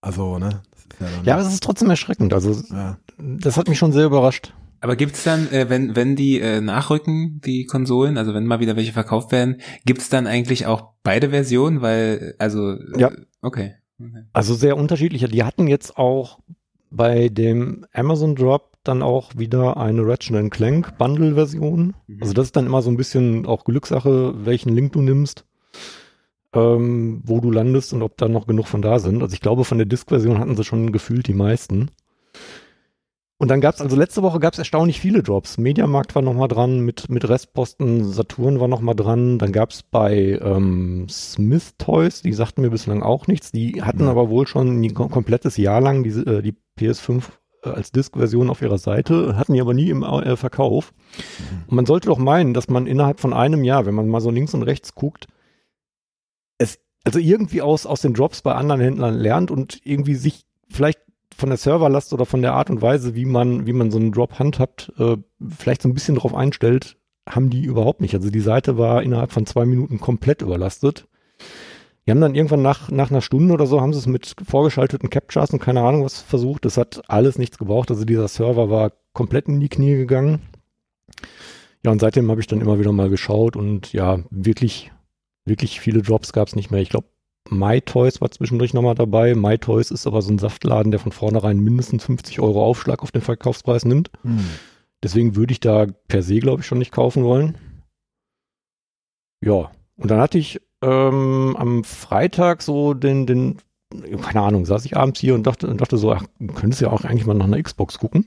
[0.00, 0.60] also, ne?
[1.00, 2.32] Das ist ja, Ja, aber es ist trotzdem erschreckend.
[2.34, 2.98] Also ja.
[3.18, 4.52] das hat mich schon sehr überrascht.
[4.84, 8.76] Aber gibt's dann, äh, wenn, wenn die äh, nachrücken, die Konsolen, also wenn mal wieder
[8.76, 11.80] welche verkauft werden, gibt's dann eigentlich auch beide Versionen?
[11.80, 13.10] Weil, also, äh, Ja.
[13.40, 13.76] okay.
[13.98, 14.24] okay.
[14.34, 15.26] Also sehr unterschiedliche.
[15.26, 16.38] Die hatten jetzt auch
[16.90, 21.94] bei dem Amazon Drop dann auch wieder eine Ratchet Clank Bundle Version.
[22.06, 22.18] Mhm.
[22.20, 25.46] Also das ist dann immer so ein bisschen auch Glückssache, welchen Link du nimmst,
[26.52, 29.22] ähm, wo du landest und ob da noch genug von da sind.
[29.22, 31.90] Also ich glaube, von der Disk-Version hatten sie schon gefühlt die meisten.
[33.36, 35.58] Und dann gab's also letzte Woche gab's erstaunlich viele Drops.
[35.58, 39.38] Mediamarkt war noch mal dran mit, mit Restposten, Saturn war noch mal dran.
[39.38, 43.50] Dann gab's bei ähm, Smith Toys, die sagten mir bislang auch nichts.
[43.50, 44.08] Die hatten Mhm.
[44.08, 47.24] aber wohl schon ein kom- komplettes Jahr lang diese, äh, die PS5
[47.64, 50.92] äh, als Disk-Version auf ihrer Seite, hatten die aber nie im äh, Verkauf.
[51.66, 54.30] Und man sollte doch meinen, dass man innerhalb von einem Jahr, wenn man mal so
[54.30, 55.26] links und rechts guckt,
[56.58, 61.00] es also irgendwie aus, aus den Drops bei anderen Händlern lernt und irgendwie sich vielleicht
[61.36, 64.12] von der Serverlast oder von der Art und Weise, wie man, wie man so einen
[64.12, 65.16] Drop handhabt, äh,
[65.56, 66.96] vielleicht so ein bisschen drauf einstellt,
[67.28, 68.14] haben die überhaupt nicht.
[68.14, 71.08] Also die Seite war innerhalb von zwei Minuten komplett überlastet.
[72.06, 75.08] Die haben dann irgendwann nach, nach einer Stunde oder so, haben sie es mit vorgeschalteten
[75.08, 76.64] Captchas und keine Ahnung was versucht.
[76.66, 77.90] Das hat alles nichts gebraucht.
[77.90, 80.42] Also dieser Server war komplett in die Knie gegangen.
[81.82, 84.92] Ja, und seitdem habe ich dann immer wieder mal geschaut und ja, wirklich,
[85.44, 86.80] wirklich viele Drops gab es nicht mehr.
[86.80, 87.06] Ich glaube,
[87.50, 89.34] MyToys war zwischendurch nochmal dabei.
[89.34, 93.22] MyToys ist aber so ein Saftladen, der von vornherein mindestens 50 Euro Aufschlag auf den
[93.22, 94.10] Verkaufspreis nimmt.
[94.22, 94.44] Hm.
[95.02, 97.58] Deswegen würde ich da per se, glaube ich, schon nicht kaufen wollen.
[99.42, 103.58] Ja, und dann hatte ich ähm, am Freitag so den, den,
[104.22, 106.90] keine Ahnung, saß ich abends hier und dachte, und dachte so, ach, du könntest ja
[106.90, 108.24] auch eigentlich mal nach einer Xbox gucken.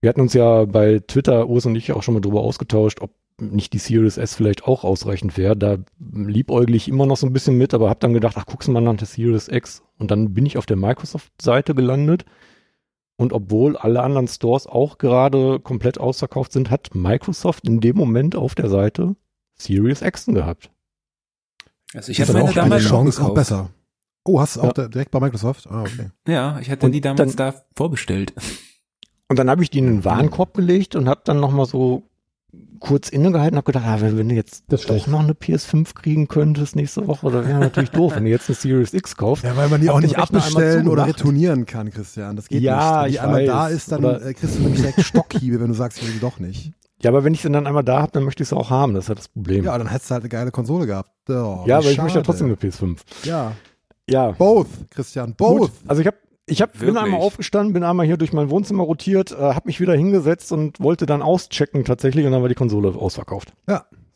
[0.00, 3.10] Wir hatten uns ja bei Twitter, Urs und ich, auch schon mal drüber ausgetauscht, ob
[3.40, 5.56] nicht die Series S vielleicht auch ausreichend wäre.
[5.56, 8.68] Da liebäugle ich immer noch so ein bisschen mit, aber habe dann gedacht, ach, guckst
[8.68, 9.82] du mal nach der Series X.
[9.98, 12.24] Und dann bin ich auf der Microsoft-Seite gelandet.
[13.16, 18.36] Und obwohl alle anderen Stores auch gerade komplett ausverkauft sind, hat Microsoft in dem Moment
[18.36, 19.16] auf der Seite
[19.56, 20.70] Series X gehabt.
[21.94, 23.34] Also ich hatte meine auch eine damals schon Chance auch gekauft.
[23.34, 23.70] besser.
[24.24, 24.72] Oh, hast du auch Ja.
[24.72, 25.66] da, direkt bei Microsoft?
[25.70, 26.10] Ah, okay.
[26.26, 28.34] Ja, ich hatte Und die damals dann- da vorbestellt.
[29.28, 32.07] Und dann habe ich die in den Warenkorb gelegt und habe dann nochmal so
[32.80, 35.08] kurz innegehalten und habe gedacht, ah, wenn, du jetzt Das doch schlecht.
[35.08, 38.56] noch eine PS5 kriegen könntest nächste Woche, das wäre natürlich doof, wenn du jetzt eine
[38.56, 39.44] Series X kaufst.
[39.44, 42.36] Ja, weil man die auch nicht abbestellen oder retournieren kann, Christian.
[42.36, 42.86] Das geht Ja, nicht.
[43.02, 43.72] Wenn die ich einmal da weiß.
[43.74, 46.20] ist, dann Oder- äh, kriegst du nämlich direkt Stockhiebe, wenn du sagst, ich will die
[46.20, 46.72] doch nicht.
[47.00, 48.92] Ja, aber wenn ich sie dann einmal da habe, dann möchte ich sie auch haben,
[48.92, 49.64] das ist halt das Problem.
[49.64, 51.12] Ja, dann hättest du halt eine geile Konsole gehabt.
[51.28, 52.02] Oh, ja aber ich schade.
[52.02, 52.98] möchte ja trotzdem eine PS5.
[53.22, 53.52] Ja,
[54.10, 54.32] Ja.
[54.32, 55.58] both, Christian, both.
[55.60, 55.70] Gut.
[55.86, 56.16] Also ich habe
[56.48, 59.80] ich hab, bin einmal aufgestanden, bin einmal hier durch mein Wohnzimmer rotiert, äh, habe mich
[59.80, 63.52] wieder hingesetzt und wollte dann auschecken tatsächlich und dann war die Konsole ausverkauft.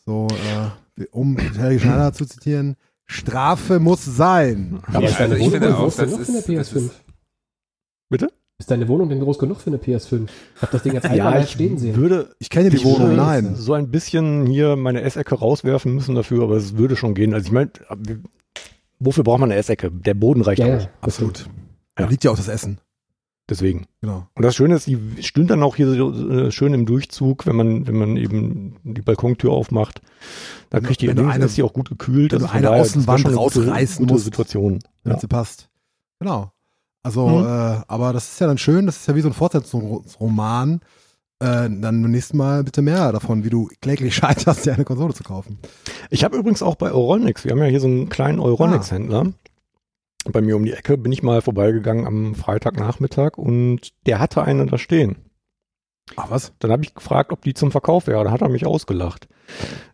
[0.05, 0.27] So,
[0.99, 4.81] äh, um Helge Schneider zu zitieren, Strafe muss sein.
[4.87, 6.39] Aber Ja, ist deine also ich Wohnung finde denn auch, groß das genug für eine
[6.39, 6.77] ist- das PS5?
[6.87, 7.01] ist-
[8.09, 8.29] Bitte?
[8.59, 10.29] Ist deine Wohnung denn groß genug für eine PS5?
[10.57, 11.97] Ich hab das Ding jetzt einmal live stehen sehen.
[11.97, 13.55] würde Ich kenne die Ich Wohnung, würde nein.
[13.57, 17.35] so ein bisschen hier meine Essecke rauswerfen müssen dafür, aber es würde schon gehen.
[17.35, 17.71] Also ich meine,
[19.01, 19.91] wofür braucht man eine Essecke?
[19.91, 20.83] Der Boden reicht Ja, aus.
[20.85, 20.89] ja.
[21.01, 21.47] Absolut.
[22.05, 22.79] Da liegt ja auch das Essen.
[23.49, 23.87] Deswegen.
[24.01, 24.27] Genau.
[24.35, 27.57] Und das Schöne ist, die stünd dann auch hier so, äh, schön im Durchzug, wenn
[27.57, 30.01] man, wenn man eben die Balkontür aufmacht.
[30.71, 32.33] Da Wenn du- kriegt die, wenn du eine- ist die auch gut gekühlt.
[32.33, 34.25] wenn du Also von eine Außenwand eine gute, rausreißen gute musst.
[34.27, 34.79] Situation.
[35.03, 35.19] wenn Ja.
[35.19, 35.69] sie passt.
[36.21, 36.53] Genau.
[37.03, 37.45] Also, Mhm.
[37.45, 40.81] äh, aber das ist ja dann schön, das ist ja wie so ein Fortsetzungsroman.
[41.41, 45.13] Äh, dann beim nächsten Mal bitte mehr davon, wie du kläglich scheiterst, dir eine Konsole
[45.13, 45.59] zu kaufen.
[46.11, 49.33] Ich habe übrigens auch bei Euronics, wir haben ja hier so einen kleinen Euronics-Händler,
[50.31, 54.67] bei mir um die Ecke, bin ich mal vorbeigegangen am Freitagnachmittag und der hatte eine
[54.67, 55.17] da stehen.
[56.17, 56.53] Ach was?
[56.59, 58.23] Dann habe ich gefragt, ob die zum Verkauf wäre.
[58.25, 59.29] Dann hat er mich ausgelacht.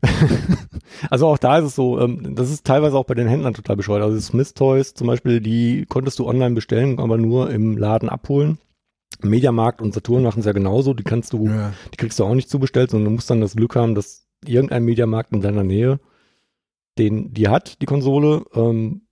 [1.11, 3.77] also auch da ist es so, ähm, das ist teilweise auch bei den Händlern total
[3.77, 4.03] bescheuert.
[4.03, 8.59] Also Smith Toys zum Beispiel, die konntest du online bestellen, aber nur im Laden abholen.
[9.23, 10.95] Mediamarkt und Saturn machen es ja genauso.
[10.95, 11.73] Die kannst du, Ja.
[11.93, 14.85] die kriegst du auch nicht zubestellt, sondern du musst dann das Glück haben, dass irgendein
[14.85, 16.01] Mediamarkt in deiner Nähe
[16.99, 18.45] den, die hat, die Konsole.
[18.55, 19.03] Ähm,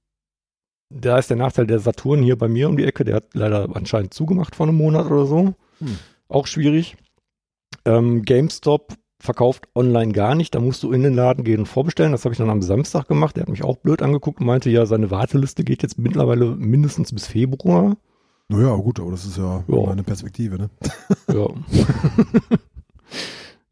[0.91, 3.69] da ist der Nachteil der Saturn hier bei mir um die Ecke, der hat leider
[3.75, 5.55] anscheinend zugemacht vor einem Monat oder so.
[5.81, 5.99] Hm.
[6.29, 6.97] Auch schwierig.
[7.85, 10.55] Ähm, GameStop verkauft online gar nicht.
[10.55, 12.13] Da musst du in den Laden gehen und vorbestellen.
[12.13, 13.37] Das habe ich dann am Samstag gemacht.
[13.37, 17.13] Der hat mich auch blöd angeguckt und meinte, ja, seine Warteliste geht jetzt mittlerweile mindestens
[17.13, 17.97] bis Februar.
[18.49, 19.87] Naja, gut, aber das ist ja, Ja.
[19.87, 20.71] meine Perspektive, ne?
[21.35, 21.49] Ja.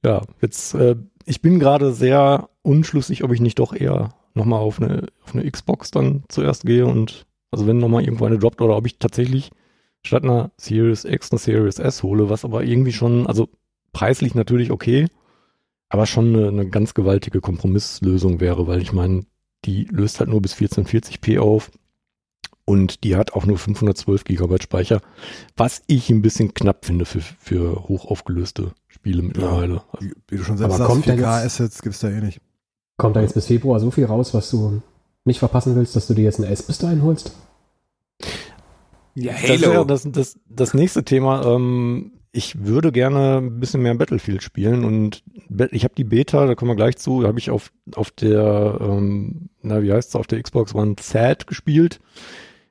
[0.05, 4.81] ja, jetzt, äh, ich bin gerade sehr unschlüssig, ob ich nicht doch eher nochmal auf
[4.81, 8.77] eine, auf eine Xbox dann zuerst gehe und, also wenn nochmal irgendwo eine droppt oder
[8.77, 9.51] ob ich tatsächlich
[10.03, 13.49] statt einer Series X eine Series S hole, was aber irgendwie schon, also
[13.93, 15.07] preislich natürlich okay,
[15.89, 19.25] aber schon eine, eine ganz gewaltige Kompromisslösung wäre, weil ich meine,
[19.65, 21.71] die löst halt nur bis 1440p auf
[22.65, 25.01] und die hat auch nur 512 Gigabyte Speicher,
[25.57, 29.83] was ich ein bisschen knapp finde für, für hochaufgelöste Spiele mittlerweile.
[29.93, 32.41] Also, Wie, wie du schon selbst Aber sagst, kommt denn 4K-Assets gibt's da eh nicht.
[32.97, 34.81] Kommt da jetzt bis Februar so viel raus, was du
[35.25, 37.35] nicht verpassen willst, dass du dir jetzt eine S bis dahin holst?
[39.15, 39.85] Ja, das Halo.
[39.85, 41.45] das, das, das nächste Thema.
[41.45, 45.23] Ähm, ich würde gerne ein bisschen mehr Battlefield spielen und
[45.71, 49.51] ich habe die Beta, da kommen wir gleich zu, habe ich auf, auf der, ähm,
[49.63, 52.01] na wie heißt es, auf der Xbox One Sad gespielt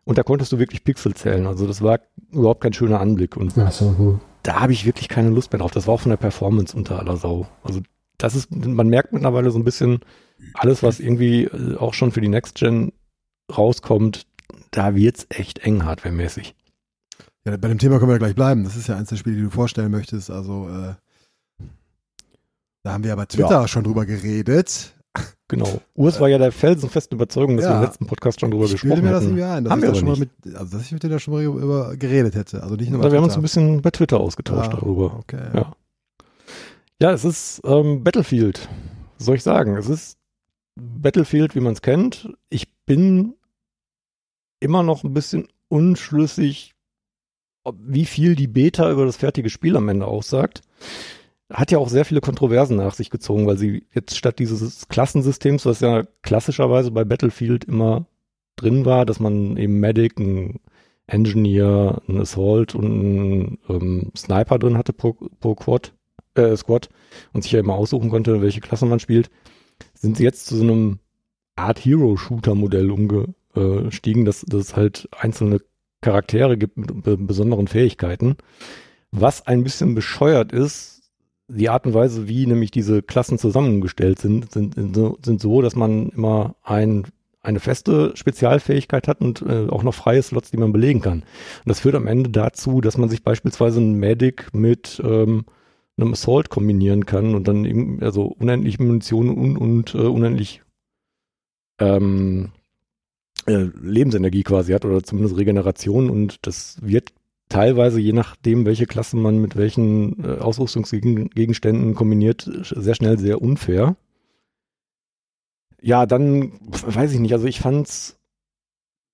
[0.03, 1.47] und da konntest du wirklich Pixel zählen.
[1.47, 4.19] Also das war überhaupt kein schöner Anblick und Achso, hm.
[4.43, 5.71] da habe ich wirklich keine Lust mehr drauf.
[5.71, 7.47] Das war auch von der Performance unter aller Sau.
[7.63, 7.79] Also
[8.17, 9.99] das ist, man merkt mittlerweile so ein bisschen,
[10.55, 12.91] alles, was irgendwie äh, auch schon für die Next Gen
[13.55, 14.25] rauskommt,
[14.71, 16.55] da wird's echt eng hardwaremäßig.
[17.45, 18.63] Ja, bei dem Thema können wir ja gleich bleiben.
[18.63, 20.29] Das ist ja eins der Spiele, die du vorstellen möchtest.
[20.31, 20.93] Also, äh,
[22.83, 24.95] da haben wir ja bei Twitter schon drüber geredet.
[25.47, 25.81] Genau.
[25.93, 27.71] Urs war ja der felsenfesten Überzeugung, dass Ja.
[27.73, 29.83] wir im letzten Podcast schon drüber ich gesprochen mir das irgendwie ein, dass Haben ich
[29.83, 31.95] wir da schon aber mal mit, also dass ich mit dir da schon mal über
[31.95, 32.63] geredet hätte.
[32.63, 35.17] Also nicht nur bei Oder wir haben uns ein bisschen bei Twitter ausgetauscht Ah, darüber.
[35.19, 35.41] Okay.
[35.53, 35.75] Ja.
[37.01, 38.69] Ja, es ist ähm, Battlefield.
[39.17, 39.75] Soll ich sagen?
[39.77, 40.17] Es ist
[40.75, 42.29] Battlefield, wie man es kennt.
[42.49, 43.35] Ich bin
[44.59, 46.73] immer noch ein bisschen unschlüssig,
[47.63, 50.61] ob, wie viel die Beta über das fertige Spiel am Ende aussagt.
[51.51, 55.65] Hat ja auch sehr viele Kontroversen nach sich gezogen, weil sie jetzt statt dieses Klassensystems,
[55.65, 58.07] was ja klassischerweise bei Battlefield immer
[58.55, 60.59] drin war, dass man eben Medic, ein
[61.07, 65.93] Engineer, ein Assault und ein ähm, Sniper drin hatte pro, pro Quad,
[66.35, 66.89] äh, Squad
[67.33, 69.29] und sich ja immer aussuchen konnte, welche Klasse man spielt,
[69.93, 70.99] sind sie jetzt zu so einem
[71.55, 75.59] Art Hero-Shooter-Modell umgestiegen, dass, dass es halt einzelne
[76.01, 78.35] Charaktere gibt mit be besonderen Fähigkeiten.
[79.11, 80.93] Was ein bisschen bescheuert ist,
[81.47, 86.09] die Art und Weise, wie nämlich diese Klassen zusammengestellt sind, sind, sind so, dass man
[86.09, 87.03] immer ein,
[87.41, 91.19] eine feste Spezialfähigkeit hat und äh, auch noch freie Slots, die man belegen kann.
[91.19, 91.25] Und
[91.65, 95.45] das führt am Ende dazu, dass man sich beispielsweise einen Medic mit ähm,
[95.97, 100.61] einem Assault kombinieren kann und dann eben, also unendlich Munition und, und äh, unendlich
[101.79, 102.51] ähm,
[103.45, 107.13] äh, Lebensenergie quasi hat oder zumindest Regeneration und das wird
[107.49, 113.95] teilweise, je nachdem, welche Klasse man mit welchen äh, Ausrüstungsgegenständen kombiniert, sehr schnell sehr unfair.
[115.81, 118.17] Ja, dann weiß ich nicht, also ich fand's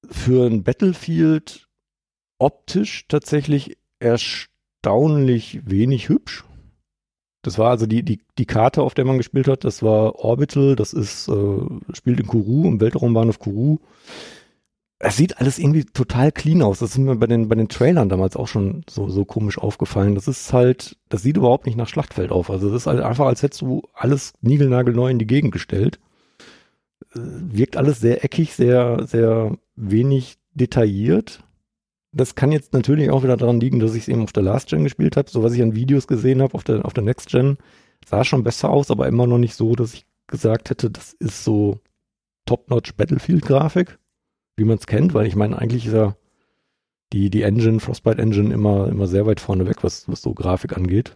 [0.10, 1.68] für ein Battlefield
[2.38, 6.46] optisch tatsächlich erstaunlich wenig hübsch.
[7.42, 10.76] Das war also die, die, die Karte, auf der man gespielt hat, das war Orbital,
[10.76, 13.80] das ist, äh, spielt in Kourou, im Weltraumbahnhof Kourou.
[15.02, 16.80] Es sieht alles irgendwie total clean aus.
[16.80, 20.16] Das ist mir bei den, bei den Trailern damals auch schon so, so komisch aufgefallen.
[20.16, 22.50] Das ist halt, das sieht überhaupt nicht nach Schlachtfeld auf.
[22.50, 26.02] Also das ist halt einfach, als hättest du alles niegelnagelneu in die Gegend gestellt.
[27.16, 31.44] Äh, Wirkt alles sehr eckig, sehr, sehr wenig detailliert.
[32.12, 34.70] Das kann jetzt natürlich auch wieder daran liegen, dass ich es eben auf der Last
[34.70, 35.30] Gen gespielt habe.
[35.30, 37.58] So was ich an Videos gesehen habe auf der, auf der Next Gen,
[38.06, 41.44] sah schon besser aus, aber immer noch nicht so, dass ich gesagt hätte, das ist
[41.44, 41.80] so
[42.46, 44.00] Top-Notch Battlefield-Grafik,
[44.58, 46.16] wie man es kennt, weil ich meine, eigentlich ist ja
[47.14, 50.76] die, die Engine, Frostbite Engine immer, immer sehr weit vorne weg, was, was so Grafik
[50.78, 51.16] angeht.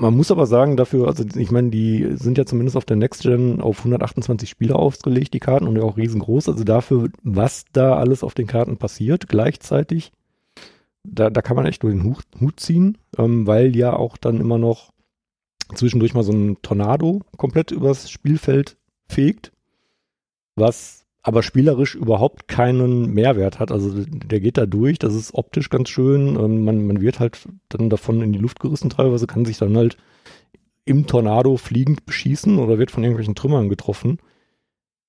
[0.00, 3.22] Man muss aber sagen, dafür, also ich meine, die sind ja zumindest auf der Next
[3.22, 6.48] Gen auf 128 Spieler ausgelegt, die Karten, und ja auch riesengroß.
[6.48, 10.12] Also dafür, was da alles auf den Karten passiert, gleichzeitig,
[11.02, 14.40] da, da kann man echt nur den Hut, Hut ziehen, ähm, weil ja auch dann
[14.40, 14.92] immer noch
[15.74, 18.76] zwischendurch mal so ein Tornado komplett übers Spielfeld
[19.08, 19.52] fegt,
[20.54, 23.70] was aber spielerisch überhaupt keinen Mehrwert hat.
[23.70, 26.36] Also der geht da durch, das ist optisch ganz schön.
[26.36, 29.76] Ähm, man, man wird halt dann davon in die Luft gerissen teilweise, kann sich dann
[29.76, 29.98] halt
[30.86, 34.16] im Tornado fliegend beschießen oder wird von irgendwelchen Trümmern getroffen.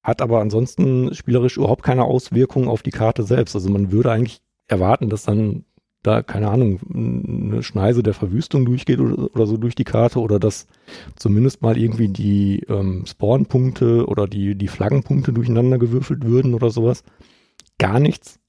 [0.04, 3.56] Hat aber ansonsten spielerisch überhaupt keine Auswirkung auf die Karte selbst.
[3.56, 5.64] Also man würde eigentlich erwarten, dass dann
[6.02, 10.40] da, keine Ahnung, eine Schneise der Verwüstung durchgeht oder, oder so durch die Karte oder
[10.40, 10.68] dass
[11.16, 17.04] zumindest mal irgendwie die ähm, Spawnpunkte oder die, die Flaggenpunkte durcheinander gewürfelt würden oder sowas.
[17.78, 18.40] Gar nichts.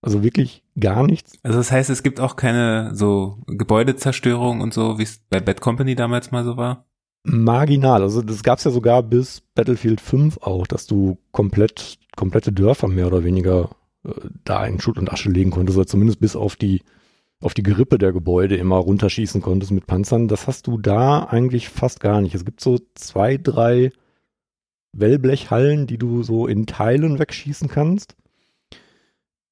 [0.00, 1.38] Also wirklich gar nichts.
[1.42, 5.60] Also das heißt, es gibt auch keine so Gebäudezerstörung und so, wie es bei Bad
[5.60, 6.86] Company damals mal so war?
[7.24, 8.02] Marginal.
[8.02, 12.88] Also das gab es ja sogar bis Battlefield 5 auch, dass du komplett, komplette Dörfer
[12.88, 13.70] mehr oder weniger
[14.44, 16.82] da in Schutt und Asche legen konntest, oder zumindest bis auf die,
[17.40, 20.28] auf die Gerippe der Gebäude immer runterschießen konntest mit Panzern.
[20.28, 22.34] Das hast du da eigentlich fast gar nicht.
[22.34, 23.90] Es gibt so zwei, drei
[24.92, 28.16] Wellblechhallen, die du so in Teilen wegschießen kannst.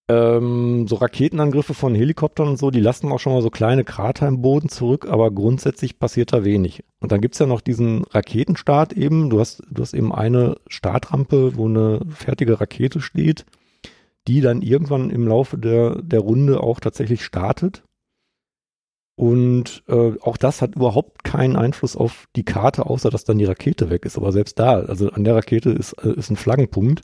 [0.09, 4.27] Ähm, so Raketenangriffe von Helikoptern und so, die lassen auch schon mal so kleine Krater
[4.27, 6.83] im Boden zurück, aber grundsätzlich passiert da wenig.
[6.99, 9.31] Und dann gibt's ja noch diesen Raketenstart eben.
[9.31, 13.47] Du hast, du hast eben eine Startrampe, wo eine fertige Rakete steht
[14.29, 17.83] die dann irgendwann im Laufe der, der Runde auch tatsächlich startet.
[19.17, 23.45] Und äh, auch das hat überhaupt keinen Einfluss auf die Karte, außer dass dann die
[23.45, 24.17] Rakete weg ist.
[24.17, 27.03] Aber selbst da, also an der Rakete ist, äh, ist ein Flaggenpunkt,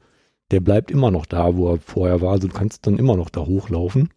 [0.51, 2.33] der bleibt immer noch da, wo er vorher war.
[2.33, 4.11] Also du kannst dann immer noch da hochlaufen.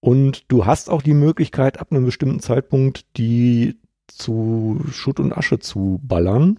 [0.00, 3.76] Und du hast auch die Möglichkeit, ab einem bestimmten Zeitpunkt die
[4.06, 6.58] zu Schutt und Asche zu ballern.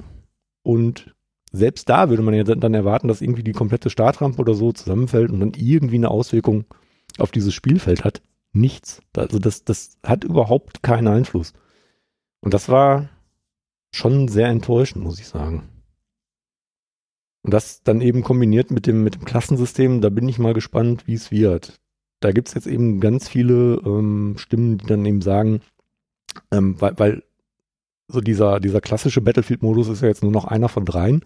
[0.63, 1.14] Und
[1.55, 5.31] selbst da würde man ja dann erwarten, dass irgendwie die komplette Startrampe oder so zusammenfällt
[5.31, 6.65] und dann irgendwie eine Auswirkung
[7.17, 8.21] auf dieses Spielfeld hat.
[8.53, 9.01] Nichts.
[9.15, 11.53] Also das, das hat überhaupt keinen Einfluss.
[12.41, 13.09] Und das war
[13.91, 15.69] schon sehr enttäuschend, muss ich sagen.
[17.41, 21.07] Und das dann eben kombiniert mit dem, mit dem Klassensystem, da bin ich mal gespannt,
[21.07, 21.79] wie es wird.
[22.19, 25.61] Da gibt es jetzt eben ganz viele ähm, Stimmen, die dann eben sagen,
[26.51, 27.23] ähm, weil, weil
[28.07, 31.21] so dieser, dieser klassische Battlefield-Modus ist ja jetzt nur noch einer von dreien.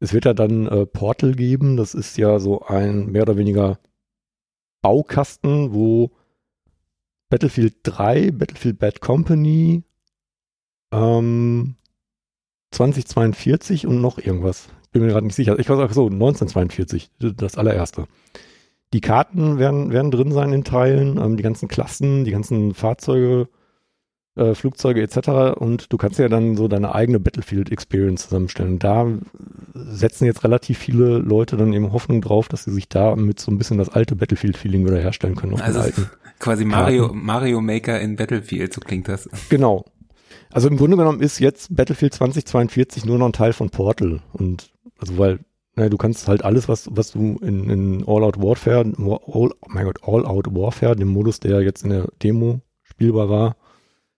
[0.00, 3.78] Es wird ja dann äh, Portal geben, das ist ja so ein mehr oder weniger
[4.82, 6.10] Baukasten, wo
[7.30, 9.82] Battlefield 3, Battlefield Bad Company,
[10.92, 11.76] ähm,
[12.70, 14.68] 2042 und noch irgendwas.
[14.92, 15.58] Bin mir gerade nicht sicher.
[15.58, 18.06] Ich weiß auch so, 1942, das allererste.
[18.92, 23.48] Die Karten werden, werden drin sein in Teilen, ähm, die ganzen Klassen, die ganzen Fahrzeuge,
[24.36, 25.56] äh, Flugzeuge etc.
[25.58, 28.78] Und du kannst ja dann so deine eigene Battlefield-Experience zusammenstellen.
[28.78, 29.06] Da
[29.74, 33.50] setzen jetzt relativ viele Leute dann eben Hoffnung drauf, dass sie sich da mit so
[33.50, 35.60] ein bisschen das alte Battlefield-Feeling wieder herstellen können.
[35.60, 36.02] also
[36.38, 39.28] quasi Mario, Mario Maker in Battlefield, so klingt das.
[39.48, 39.84] Genau.
[40.52, 44.20] Also im Grunde genommen ist jetzt Battlefield 2042 nur noch ein Teil von Portal.
[44.32, 45.40] Und also weil
[45.76, 49.84] naja, du kannst halt alles, was, was du in, in All-Out Warfare, All, oh mein
[49.84, 53.56] Gott, All-Out Warfare, dem Modus, der jetzt in der Demo spielbar war,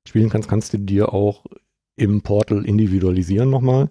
[0.06, 1.44] spielen kannst, kannst du dir auch
[1.96, 3.90] im Portal individualisieren nochmal.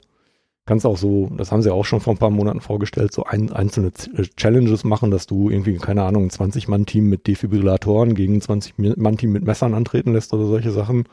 [0.67, 3.51] Kannst auch so, das haben sie auch schon vor ein paar Monaten vorgestellt, so ein,
[3.51, 8.41] einzelne äh, Challenges machen, dass du irgendwie, keine Ahnung, ein 20-Mann-Team mit Defibrillatoren gegen ein
[8.41, 11.03] 20-Mann-Team mit Messern antreten lässt oder solche Sachen.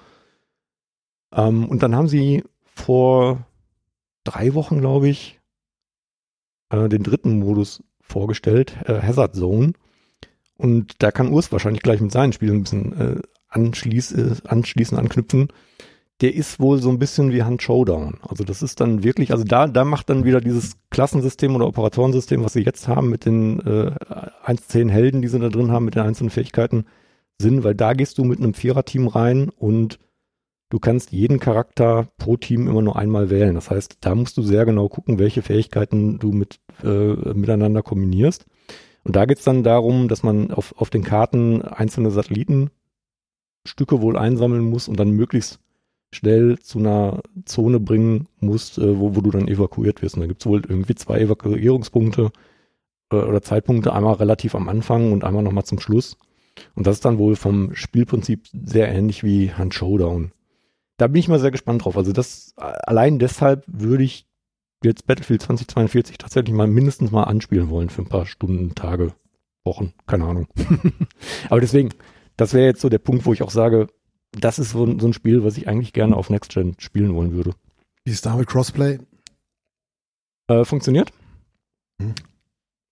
[1.34, 3.44] Ähm, und dann haben sie vor
[4.24, 5.40] drei Wochen, glaube ich,
[6.70, 9.74] äh, den dritten Modus vorgestellt, äh, Hazard Zone.
[10.56, 13.20] Und da kann Urs wahrscheinlich gleich mit seinen Spielen ein bisschen äh,
[13.52, 15.48] anschließ, äh, anschließen, anknüpfen,
[16.20, 18.18] der ist wohl so ein bisschen wie Hand Showdown.
[18.22, 22.44] Also das ist dann wirklich, also da, da macht dann wieder dieses Klassensystem oder Operatorensystem,
[22.44, 23.92] was sie jetzt haben mit den äh,
[24.46, 26.84] 1-10 Helden, die sie da drin haben, mit den einzelnen Fähigkeiten,
[27.38, 29.98] Sinn, weil da gehst du mit einem Viererteam rein und
[30.70, 33.56] du kannst jeden Charakter pro Team immer nur einmal wählen.
[33.56, 38.46] Das heißt, da musst du sehr genau gucken, welche Fähigkeiten du mit, äh, miteinander kombinierst.
[39.02, 42.70] Und da geht's dann darum, dass man auf, auf den Karten einzelne Satelliten
[43.66, 45.60] Stücke wohl einsammeln muss und dann möglichst
[46.12, 50.16] schnell zu einer Zone bringen musst, äh, wo, wo du dann evakuiert wirst.
[50.16, 52.30] Und da gibt es wohl irgendwie zwei Evakuierungspunkte
[53.12, 56.18] äh, oder Zeitpunkte, einmal relativ am Anfang und einmal nochmal zum Schluss.
[56.74, 60.32] Und das ist dann wohl vom Spielprinzip sehr ähnlich wie Hand Showdown.
[60.98, 61.96] Da bin ich mal sehr gespannt drauf.
[61.96, 64.26] Also das allein deshalb würde ich
[64.84, 69.14] jetzt Battlefield 2042 tatsächlich mal mindestens mal anspielen wollen für ein paar Stunden, Tage,
[69.64, 70.48] Wochen, keine Ahnung.
[71.48, 71.90] Aber deswegen,
[72.36, 73.88] das wäre jetzt so der Punkt, wo ich auch sage,
[74.32, 77.32] das ist so, so ein Spiel, was ich eigentlich gerne auf Next Gen spielen wollen
[77.32, 77.52] würde.
[78.04, 78.98] Wie ist da mit Crossplay?
[80.48, 81.12] Äh, funktioniert.
[82.00, 82.14] Hm.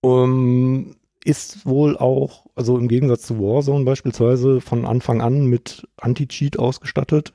[0.02, 6.58] Um, ist wohl auch, also im Gegensatz zu Warzone beispielsweise, von Anfang an mit Anti-Cheat
[6.58, 7.34] ausgestattet.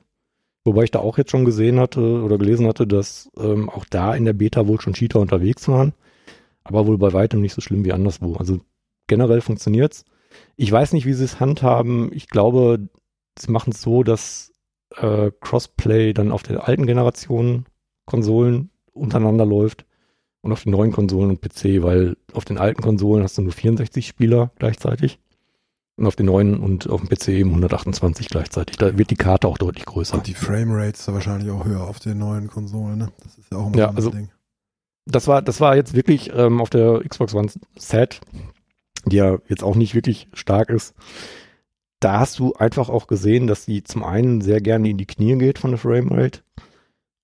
[0.64, 4.16] Wobei ich da auch jetzt schon gesehen hatte oder gelesen hatte, dass ähm, auch da
[4.16, 5.92] in der Beta wohl schon Cheater unterwegs waren.
[6.64, 8.34] aber wohl bei weitem nicht so schlimm wie anderswo.
[8.34, 8.60] Also
[9.06, 10.04] generell funktioniert's.
[10.56, 12.10] Ich weiß nicht, wie sie es handhaben.
[12.12, 12.88] Ich glaube,
[13.38, 14.52] sie machen es so, dass
[14.96, 17.66] äh, Crossplay dann auf der alten Generation
[18.06, 19.84] Konsolen untereinander läuft
[20.42, 23.52] und auf den neuen Konsolen und PC, weil auf den alten Konsolen hast du nur
[23.52, 25.18] 64 Spieler gleichzeitig
[25.96, 28.76] und auf den neuen und auf dem PC eben 128 gleichzeitig.
[28.76, 30.14] Da wird die Karte auch deutlich größer.
[30.14, 33.12] Und die Framerates da wahrscheinlich auch höher auf den neuen Konsolen, ne?
[33.22, 34.28] Das ist ja auch immer Ja, so ein also- Ding.
[35.06, 38.20] das war, das war jetzt wirklich ähm, auf der Xbox One Set,
[39.06, 40.94] die ja jetzt auch nicht wirklich stark ist.
[42.00, 45.36] Da hast du einfach auch gesehen, dass sie zum einen sehr gerne in die Knie
[45.38, 46.40] geht von der Framerate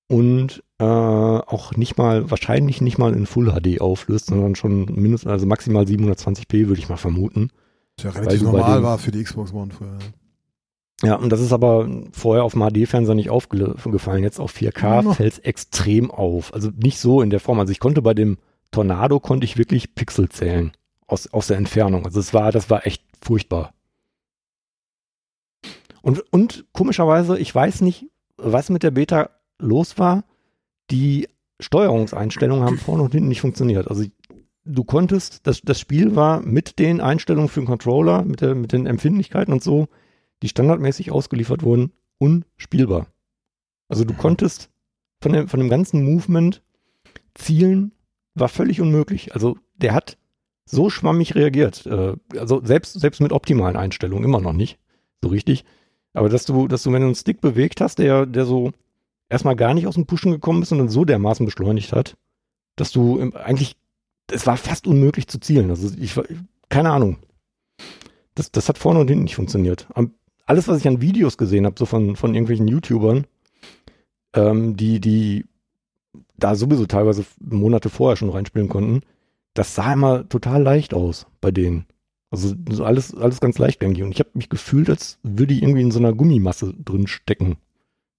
[0.09, 5.31] und äh, auch nicht mal, wahrscheinlich nicht mal in Full HD auflöst, sondern schon mindestens,
[5.31, 7.51] also maximal 720p würde ich mal vermuten.
[7.99, 9.99] Was ja relativ normal den- war für die Xbox One früher.
[11.05, 14.23] Ja, und das ist aber vorher auf dem HD-Fernseher nicht aufgefallen.
[14.23, 15.13] Jetzt auf 4K Ja.
[15.13, 16.55] fällt es extrem auf.
[16.55, 17.59] Also nicht so in der Form.
[17.59, 18.39] Also ich konnte bei dem
[18.71, 20.73] Tornado konnte ich wirklich Pixel zählen
[21.13, 22.07] aus, aus der Entfernung.
[22.07, 23.75] Also es war, das war echt furchtbar.
[26.01, 30.25] Und, und komischerweise, ich weiß nicht, was mit der Beta los war.
[30.91, 31.29] Die
[31.61, 33.89] Steuerungseinstellungen haben vorne und hinten nicht funktioniert.
[33.89, 34.05] Also
[34.65, 38.73] du konntest, das, das Spiel war mit den Einstellungen für den Controller, mit, der, mit
[38.73, 39.89] den Empfindlichkeiten und so,
[40.43, 43.07] die standardmäßig ausgeliefert wurden, unspielbar.
[43.89, 44.71] Also du konntest
[45.21, 46.63] von dem, von dem ganzen Movement
[47.35, 47.93] zielen,
[48.35, 49.35] war völlig unmöglich.
[49.35, 50.17] Also der hat
[50.73, 51.87] so schwammig reagiert.
[51.87, 54.79] Äh, also selbst, selbst mit optimalen Einstellungen immer noch nicht
[55.23, 55.65] so richtig.
[56.15, 58.73] Aber dass du, dass du, wenn du einen Stick bewegt hast, der, der so
[59.29, 62.17] erstmal gar nicht aus dem Pushen gekommen ist und dann so dermaßen beschleunigt hat,
[62.77, 63.77] dass du im, eigentlich,
[64.31, 65.71] es war fast unmöglich zu zielen.
[65.71, 66.19] Also ich
[66.69, 67.19] keine Ahnung.
[68.35, 69.87] Das, das hat vorne und hinten nicht funktioniert.
[70.47, 73.27] Alles, was ich an Videos gesehen habe, so von, von irgendwelchen YouTubern,
[74.35, 75.45] ähm, die, die
[76.37, 79.03] da sowieso teilweise Monate vorher schon reinspielen konnten,
[79.55, 81.87] das sah immer total leicht aus bei denen.
[82.31, 84.03] Also so alles, alles ganz leichtgängig.
[84.03, 87.57] Und ich habe mich gefühlt, als würde ich irgendwie in so einer Gummimasse drin stecken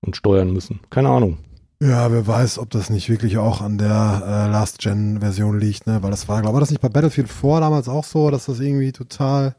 [0.01, 0.81] und steuern müssen.
[0.91, 1.39] Keine Ahnung.
[1.81, 6.01] Ja, wer weiß, ob das nicht wirklich auch an der äh, Last-Gen-Version liegt, ne?
[6.01, 8.59] Weil das war, glaube ich, das nicht bei Battlefield 4 damals auch so, dass das
[8.59, 9.55] irgendwie total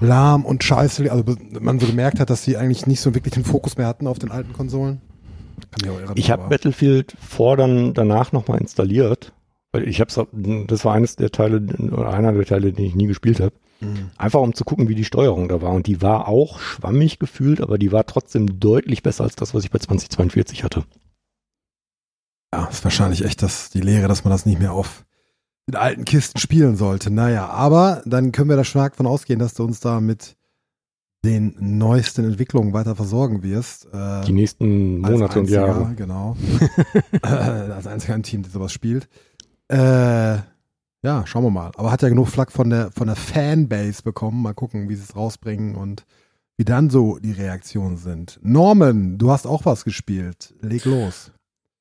[0.00, 1.24] lahm und scheiße, also
[1.60, 4.18] man so gemerkt hat, dass sie eigentlich nicht so wirklich den Fokus mehr hatten auf
[4.18, 5.02] den alten Konsolen.
[5.70, 9.32] Kann mich auch irren, Ich habe Battlefield 4 dann danach nochmal installiert.
[9.86, 11.62] Ich hab's, das war eines der Teile,
[12.06, 13.54] einer der Teile, den ich nie gespielt habe.
[13.80, 14.10] Mhm.
[14.16, 15.72] Einfach um zu gucken, wie die Steuerung da war.
[15.72, 19.64] Und die war auch schwammig gefühlt, aber die war trotzdem deutlich besser als das, was
[19.64, 20.84] ich bei 2042 hatte.
[22.52, 25.04] Ja, ist wahrscheinlich echt das, die Lehre, dass man das nicht mehr auf
[25.68, 27.10] den alten Kisten spielen sollte.
[27.10, 30.36] Naja, aber dann können wir da stark von ausgehen, dass du uns da mit
[31.24, 33.86] den neuesten Entwicklungen weiter versorgen wirst.
[33.92, 35.94] Äh, Die nächsten Monate und einziger, Jahre.
[35.94, 36.36] Genau.
[37.22, 39.08] Äh, als einziger im Team, der sowas spielt.
[39.68, 40.38] Äh,
[41.02, 41.70] ja, schauen wir mal.
[41.76, 44.42] Aber hat ja genug Flack von der, von der Fanbase bekommen.
[44.42, 46.04] Mal gucken, wie sie es rausbringen und
[46.56, 48.40] wie dann so die Reaktionen sind.
[48.42, 50.54] Norman, du hast auch was gespielt.
[50.60, 51.30] Leg los.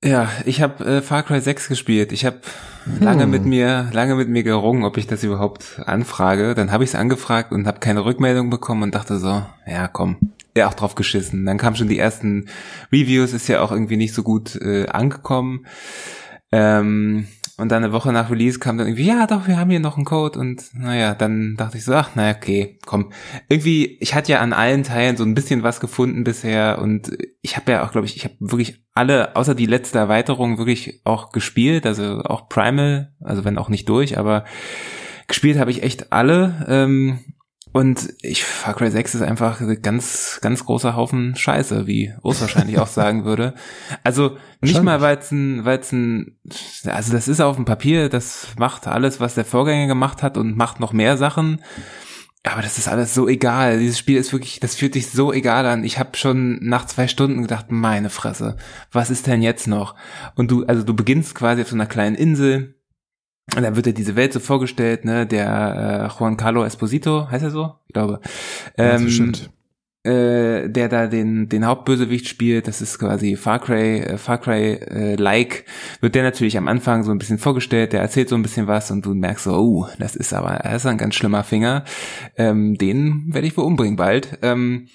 [0.05, 2.11] Ja, ich habe äh, Far Cry 6 gespielt.
[2.11, 2.41] Ich habe
[2.99, 3.31] lange Hm.
[3.31, 6.53] mit mir lange mit mir gerungen, ob ich das überhaupt anfrage.
[6.53, 10.17] Dann habe ich es angefragt und habe keine Rückmeldung bekommen und dachte so, ja komm,
[10.55, 11.43] ja auch drauf geschissen.
[11.47, 12.47] Dann kamen schon die ersten
[12.91, 15.65] Reviews, ist ja auch irgendwie nicht so gut äh, angekommen.
[16.51, 19.79] Ähm, und dann eine Woche nach Release kam dann irgendwie, ja doch, wir haben hier
[19.79, 23.11] noch einen Code und naja, dann dachte ich so, ach naja, okay, komm.
[23.49, 27.57] Irgendwie, ich hatte ja an allen Teilen so ein bisschen was gefunden bisher und ich
[27.57, 31.31] habe ja auch, glaube ich, ich habe wirklich alle, außer die letzte Erweiterung, wirklich auch
[31.31, 34.45] gespielt, also auch Primal, also wenn auch nicht durch, aber
[35.27, 36.65] gespielt habe ich echt alle.
[36.69, 37.19] Ähm,
[37.77, 42.41] und ich, Far Cry 6 ist einfach ein ganz, ganz großer Haufen Scheiße, wie Urs
[42.41, 43.53] wahrscheinlich auch sagen würde.
[44.03, 46.39] Also nicht mal, weil es ein, weil es ein,
[46.85, 50.57] also das ist auf dem Papier, das macht alles, was der Vorgänger gemacht hat und
[50.57, 51.61] macht noch mehr Sachen.
[52.41, 53.77] Aber das ist alles so egal.
[53.77, 55.83] Dieses Spiel ist wirklich, das fühlt sich so egal an.
[55.83, 58.57] Ich habe schon nach zwei Stunden gedacht, meine Fresse,
[58.91, 59.93] was ist denn jetzt noch?
[60.33, 62.76] Und du, also du beginnst quasi auf so einer kleinen Insel.
[63.55, 67.45] Und dann wird dir diese Welt so vorgestellt, ne, der äh, Juan Carlo Esposito, heißt
[67.45, 67.75] er so?
[67.87, 68.19] Ich glaube.
[68.77, 69.49] Ähm, bestimmt.
[70.07, 74.73] Äh, der da den den Hauptbösewicht spielt, das ist quasi Far Cry, äh, Far Cry
[74.73, 75.65] äh, like,
[75.99, 78.89] wird der natürlich am Anfang so ein bisschen vorgestellt, der erzählt so ein bisschen was
[78.89, 81.83] und du merkst so, oh, das ist aber, das ist ein ganz schlimmer Finger,
[82.37, 84.39] ähm, den werde ich wohl umbringen bald.
[84.41, 84.87] Ähm,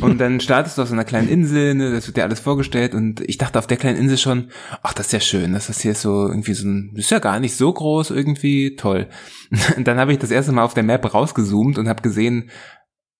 [0.00, 2.94] und dann startest du auf so einer kleinen Insel, ne, das wird dir alles vorgestellt
[2.94, 4.50] und ich dachte auf der kleinen Insel schon,
[4.82, 7.40] ach, das ist ja schön, dass das hier so irgendwie so ein, ist ja gar
[7.40, 9.08] nicht so groß irgendwie, toll.
[9.76, 12.50] Und dann habe ich das erste Mal auf der Map rausgezoomt und habe gesehen,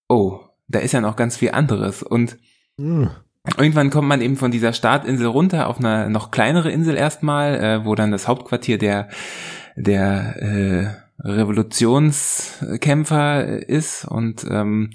[0.09, 0.41] oh,
[0.73, 2.03] da ist ja noch ganz viel anderes.
[2.03, 2.39] Und
[2.79, 3.11] Hm.
[3.59, 7.85] Irgendwann kommt man eben von dieser Startinsel runter auf eine noch kleinere Insel erstmal, äh,
[7.85, 9.09] wo dann das Hauptquartier der
[9.75, 10.87] der äh,
[11.25, 14.05] Revolutionskämpfer ist.
[14.05, 14.91] Und ähm,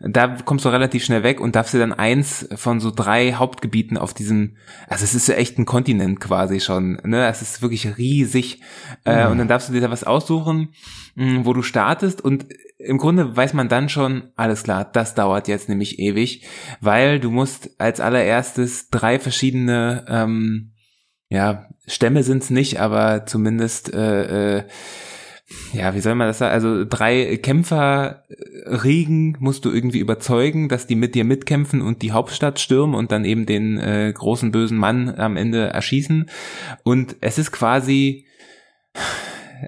[0.00, 3.98] da kommst du relativ schnell weg und darfst dir dann eins von so drei Hauptgebieten
[3.98, 4.56] auf diesem,
[4.88, 7.28] also es ist ja echt ein Kontinent quasi schon, ne?
[7.28, 8.62] Es ist wirklich riesig.
[9.04, 10.70] Äh, und dann darfst du dir da was aussuchen,
[11.16, 12.22] mh, wo du startest.
[12.22, 12.46] Und
[12.84, 16.46] im Grunde weiß man dann schon, alles klar, das dauert jetzt nämlich ewig,
[16.80, 20.72] weil du musst als allererstes drei verschiedene ähm,
[21.28, 24.64] ja, Stämme sind's nicht, aber zumindest äh, äh,
[25.72, 26.52] ja, wie soll man das sagen?
[26.52, 32.60] Also drei Kämpferriegen musst du irgendwie überzeugen, dass die mit dir mitkämpfen und die Hauptstadt
[32.60, 36.30] stürmen und dann eben den äh, großen bösen Mann am Ende erschießen.
[36.84, 38.26] Und es ist quasi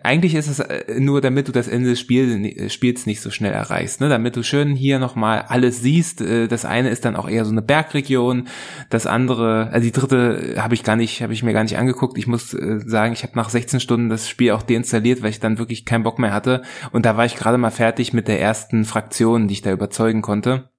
[0.02, 3.30] eigentlich ist es äh, nur, damit du das Ende des Spiel, äh, Spiels nicht so
[3.30, 4.08] schnell erreichst, ne?
[4.08, 6.20] damit du schön hier nochmal alles siehst.
[6.20, 8.48] Äh, das eine ist dann auch eher so eine Bergregion,
[8.90, 12.18] das andere, also die dritte habe ich gar nicht, habe ich mir gar nicht angeguckt.
[12.18, 15.58] Ich muss sagen, ich habe nach 16 Stunden das Spiel auch deinstalliert, weil ich dann
[15.58, 16.62] wirklich keinen Bock mehr hatte.
[16.92, 20.22] Und da war ich gerade mal fertig mit der ersten Fraktion, die ich da überzeugen
[20.22, 20.70] konnte.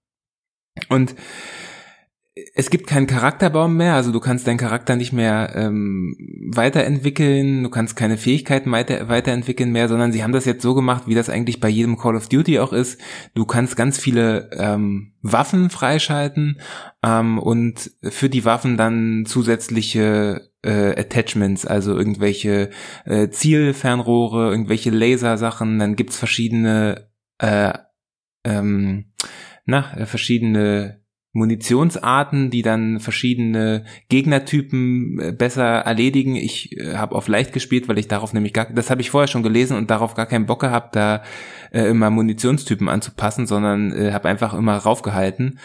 [0.90, 1.16] Und
[2.56, 6.16] es gibt keinen Charakterbaum mehr, also du kannst deinen Charakter nicht mehr ähm,
[6.52, 11.04] weiterentwickeln, du kannst keine Fähigkeiten weiter, weiterentwickeln mehr, sondern sie haben das jetzt so gemacht,
[11.06, 13.00] wie das eigentlich bei jedem Call of Duty auch ist.
[13.36, 16.60] Du kannst ganz viele ähm, Waffen freischalten
[17.04, 22.72] ähm, und für die Waffen dann zusätzliche äh, Attachments, also irgendwelche
[23.06, 27.74] äh, Zielfernrohre, irgendwelche Lasersachen, dann gibt's verschiedene äh,
[28.44, 29.14] ähm,
[29.66, 31.03] na, äh, verschiedene
[31.34, 36.36] Munitionsarten, die dann verschiedene Gegnertypen äh, besser erledigen.
[36.36, 39.28] Ich äh, habe auf leicht gespielt, weil ich darauf nämlich gar, das habe ich vorher
[39.28, 41.24] schon gelesen und darauf gar keinen Bock gehabt, da
[41.72, 45.60] äh, immer Munitionstypen anzupassen, sondern äh, habe einfach immer raufgehalten.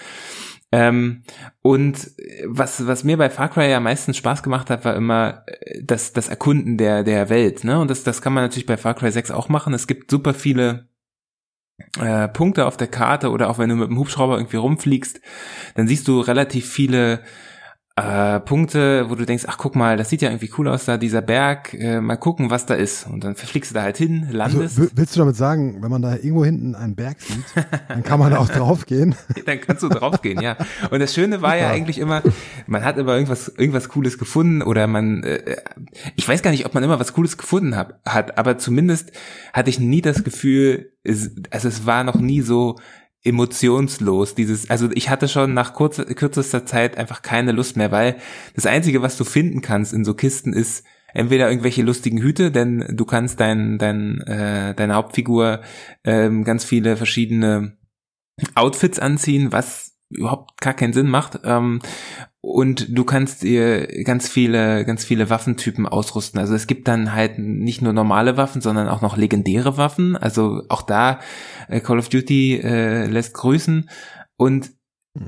[0.70, 1.22] Ähm,
[1.62, 2.10] und
[2.46, 6.12] was, was mir bei Far Cry ja meistens Spaß gemacht hat, war immer äh, das,
[6.14, 7.64] das Erkunden der, der Welt.
[7.64, 7.78] Ne?
[7.78, 9.74] Und das, das kann man natürlich bei Far Cry 6 auch machen.
[9.74, 10.88] Es gibt super viele
[12.00, 15.20] äh, Punkte auf der Karte oder auch wenn du mit dem Hubschrauber irgendwie rumfliegst,
[15.74, 17.22] dann siehst du relativ viele
[17.98, 20.96] äh, Punkte, wo du denkst, ach guck mal, das sieht ja irgendwie cool aus da,
[20.96, 23.06] dieser Berg, äh, mal gucken, was da ist.
[23.06, 24.78] Und dann fliegst du da halt hin, landest.
[24.78, 27.44] Also, willst du damit sagen, wenn man da irgendwo hinten einen Berg sieht,
[27.88, 29.14] dann kann man auch draufgehen?
[29.46, 30.56] dann kannst du draufgehen, ja.
[30.90, 32.22] Und das Schöne war ja eigentlich immer,
[32.66, 35.56] man hat immer irgendwas, irgendwas Cooles gefunden oder man, äh,
[36.16, 39.12] ich weiß gar nicht, ob man immer was Cooles gefunden hat, hat, aber zumindest
[39.52, 42.76] hatte ich nie das Gefühl, es, also es war noch nie so,
[43.24, 44.34] emotionslos.
[44.34, 48.16] Dieses, also ich hatte schon nach kurzer, kürzester Zeit einfach keine Lust mehr, weil
[48.54, 52.84] das Einzige, was du finden kannst in so Kisten, ist entweder irgendwelche lustigen Hüte, denn
[52.92, 55.62] du kannst dein, dein, äh, deine Hauptfigur
[56.04, 57.76] ähm, ganz viele verschiedene
[58.54, 61.40] Outfits anziehen, was überhaupt gar keinen Sinn macht.
[61.44, 61.80] Ähm,
[62.40, 66.38] und du kannst dir ganz viele, ganz viele Waffentypen ausrüsten.
[66.38, 70.16] Also es gibt dann halt nicht nur normale Waffen, sondern auch noch legendäre Waffen.
[70.16, 71.18] Also auch da
[71.68, 73.90] äh, Call of Duty äh, lässt grüßen.
[74.36, 74.70] Und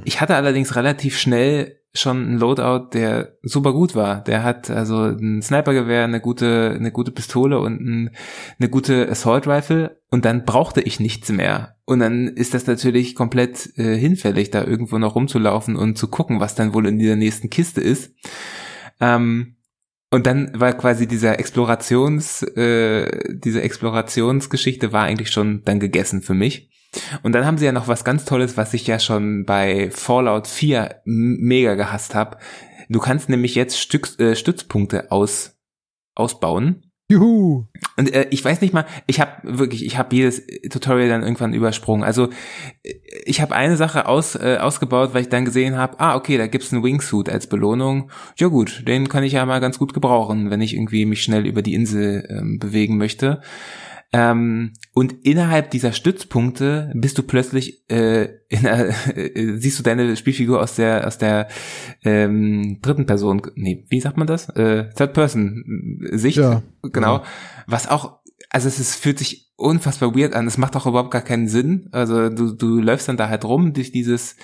[0.04, 4.22] ich hatte allerdings relativ schnell schon ein Loadout, der super gut war.
[4.22, 8.10] Der hat also ein Snipergewehr, eine gute, eine gute Pistole und ein,
[8.58, 11.76] eine gute Assault Rifle und dann brauchte ich nichts mehr.
[11.84, 16.38] Und dann ist das natürlich komplett äh, hinfällig, da irgendwo noch rumzulaufen und zu gucken,
[16.38, 18.14] was dann wohl in dieser nächsten Kiste ist.
[19.00, 19.56] Ähm,
[20.12, 26.34] und dann war quasi dieser Explorations, äh, diese Explorationsgeschichte war eigentlich schon dann gegessen für
[26.34, 26.69] mich.
[27.22, 30.46] Und dann haben sie ja noch was ganz Tolles, was ich ja schon bei Fallout
[30.46, 32.38] 4 mega gehasst habe.
[32.88, 35.56] Du kannst nämlich jetzt Stück, äh, Stützpunkte aus,
[36.16, 36.90] ausbauen.
[37.10, 37.66] Juhu.
[37.96, 41.54] Und äh, ich weiß nicht mal, ich habe wirklich, ich habe jedes Tutorial dann irgendwann
[41.54, 42.04] übersprungen.
[42.04, 42.28] Also
[43.24, 46.46] ich habe eine Sache aus, äh, ausgebaut, weil ich dann gesehen habe, ah, okay, da
[46.46, 48.12] gibt's einen Wingsuit als Belohnung.
[48.36, 51.46] Ja gut, den kann ich ja mal ganz gut gebrauchen, wenn ich irgendwie mich schnell
[51.46, 53.40] über die Insel ähm, bewegen möchte.
[54.12, 60.16] Ähm, und innerhalb dieser Stützpunkte bist du plötzlich äh, in einer, äh, siehst du deine
[60.16, 61.48] Spielfigur aus der aus der
[62.02, 64.48] ähm, dritten Person, nee, wie sagt man das?
[64.48, 66.62] Äh, Third Person Sicht, Ja.
[66.82, 67.18] genau.
[67.18, 67.24] Ja.
[67.66, 70.46] Was auch, also es ist, fühlt sich unfassbar weird an.
[70.48, 71.88] Es macht auch überhaupt gar keinen Sinn.
[71.92, 74.34] Also du du läufst dann da halt rum durch dieses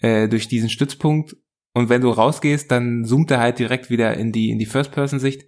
[0.00, 1.36] äh, durch diesen Stützpunkt
[1.74, 4.92] und wenn du rausgehst, dann zoomt er halt direkt wieder in die in die First
[4.92, 5.44] Person Sicht.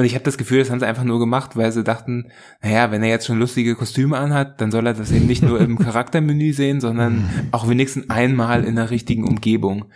[0.00, 2.32] Und ich habe das Gefühl, das haben sie einfach nur gemacht, weil sie dachten,
[2.62, 5.60] naja, wenn er jetzt schon lustige Kostüme anhat, dann soll er das eben nicht nur
[5.60, 9.92] im Charaktermenü sehen, sondern auch wenigstens einmal in der richtigen Umgebung.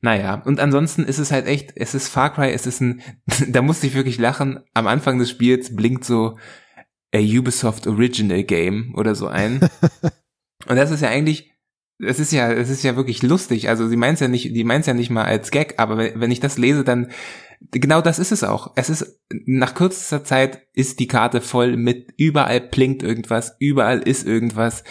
[0.00, 3.00] Naja, und ansonsten ist es halt echt, es ist Far Cry, es ist ein,
[3.48, 6.36] da musste ich wirklich lachen, am Anfang des Spiels blinkt so
[7.14, 9.60] a Ubisoft Original Game oder so ein.
[10.66, 11.52] und das ist ja eigentlich,
[12.00, 13.68] es ist ja, es ist ja wirklich lustig.
[13.68, 16.32] Also sie meint's ja nicht, die meint's ja nicht mal als Gag, aber wenn wenn
[16.32, 17.12] ich das lese, dann
[17.70, 18.72] genau das ist es auch.
[18.76, 24.26] Es ist, nach kürzester Zeit ist die Karte voll mit, überall blinkt irgendwas, überall ist
[24.26, 24.84] irgendwas.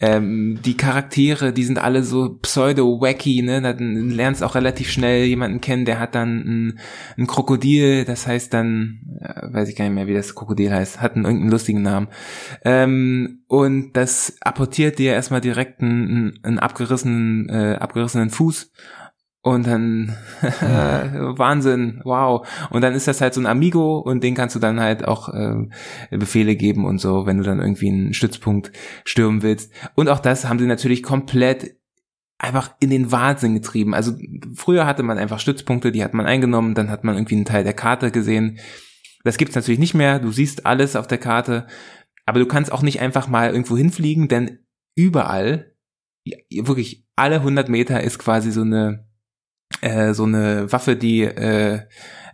[0.00, 3.60] Ähm, die Charaktere, die sind alle so pseudo-wacky, ne?
[3.60, 6.78] Dann lernst auch relativ schnell jemanden kennen, der hat dann ein,
[7.18, 11.00] ein Krokodil, das heißt dann, äh, weiß ich gar nicht mehr, wie das Krokodil heißt,
[11.00, 12.08] hat einen irgendeinen lustigen Namen.
[12.64, 18.70] Ähm, und das apportiert dir erstmal direkt einen, einen abgerissenen, äh, abgerissenen Fuß
[19.44, 22.48] und dann Wahnsinn, wow.
[22.70, 25.28] Und dann ist das halt so ein Amigo und den kannst du dann halt auch
[25.28, 25.68] äh,
[26.10, 28.72] Befehle geben und so, wenn du dann irgendwie einen Stützpunkt
[29.04, 29.70] stürmen willst.
[29.94, 31.76] Und auch das haben sie natürlich komplett
[32.38, 33.92] einfach in den Wahnsinn getrieben.
[33.94, 34.14] Also
[34.54, 37.64] früher hatte man einfach Stützpunkte, die hat man eingenommen, dann hat man irgendwie einen Teil
[37.64, 38.58] der Karte gesehen.
[39.24, 40.20] Das gibt's natürlich nicht mehr.
[40.20, 41.66] Du siehst alles auf der Karte,
[42.24, 44.60] aber du kannst auch nicht einfach mal irgendwo hinfliegen, denn
[44.96, 45.74] überall,
[46.24, 49.06] ja, wirklich alle 100 Meter ist quasi so eine
[49.80, 51.80] äh, so eine Waffe, die äh,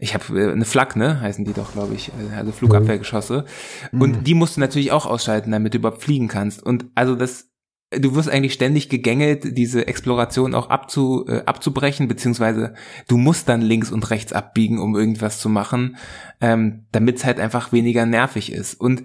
[0.00, 3.44] ich habe äh, eine Flak, ne, heißen die doch, glaube ich, äh, also Flugabwehrgeschosse.
[3.92, 4.00] Mhm.
[4.00, 6.62] Und die musst du natürlich auch ausschalten, damit du überhaupt fliegen kannst.
[6.62, 7.50] Und also das
[7.90, 12.74] du wirst eigentlich ständig gegängelt, diese Exploration auch abzu, äh, abzubrechen, beziehungsweise
[13.08, 15.96] du musst dann links und rechts abbiegen, um irgendwas zu machen,
[16.40, 18.74] ähm, damit es halt einfach weniger nervig ist.
[18.74, 19.02] Und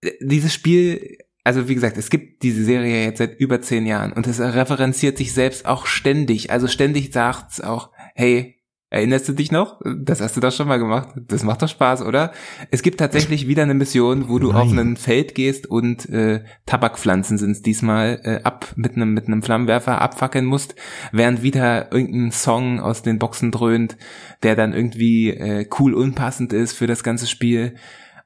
[0.00, 4.12] äh, dieses Spiel also wie gesagt, es gibt diese Serie jetzt seit über zehn Jahren
[4.12, 6.50] und es referenziert sich selbst auch ständig.
[6.50, 8.62] Also ständig sagt es auch, hey,
[8.92, 9.80] erinnerst du dich noch?
[9.98, 11.08] Das hast du doch schon mal gemacht.
[11.16, 12.30] Das macht doch Spaß, oder?
[12.70, 14.56] Es gibt tatsächlich wieder eine Mission, wo du Nein.
[14.56, 19.26] auf ein Feld gehst und äh, Tabakpflanzen sind es diesmal äh, ab mit einem mit
[19.26, 20.74] einem Flammenwerfer abfackeln musst,
[21.10, 23.96] während wieder irgendein Song aus den Boxen dröhnt,
[24.42, 27.74] der dann irgendwie äh, cool unpassend ist für das ganze Spiel.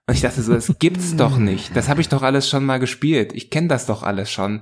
[0.09, 1.75] Und ich dachte so, das gibt's doch nicht.
[1.75, 3.33] Das habe ich doch alles schon mal gespielt.
[3.33, 4.61] Ich kenne das doch alles schon.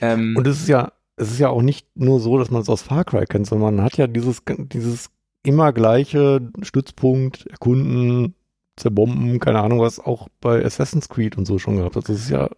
[0.00, 2.68] Ähm, und es ist ja, es ist ja auch nicht nur so, dass man es
[2.68, 5.10] aus Far Cry kennt, sondern man hat ja dieses, dieses
[5.42, 8.34] immer gleiche Stützpunkt, erkunden,
[8.76, 11.96] zerbomben, keine Ahnung was, auch bei Assassin's Creed und so schon gehabt.
[11.96, 12.48] Also es ist ja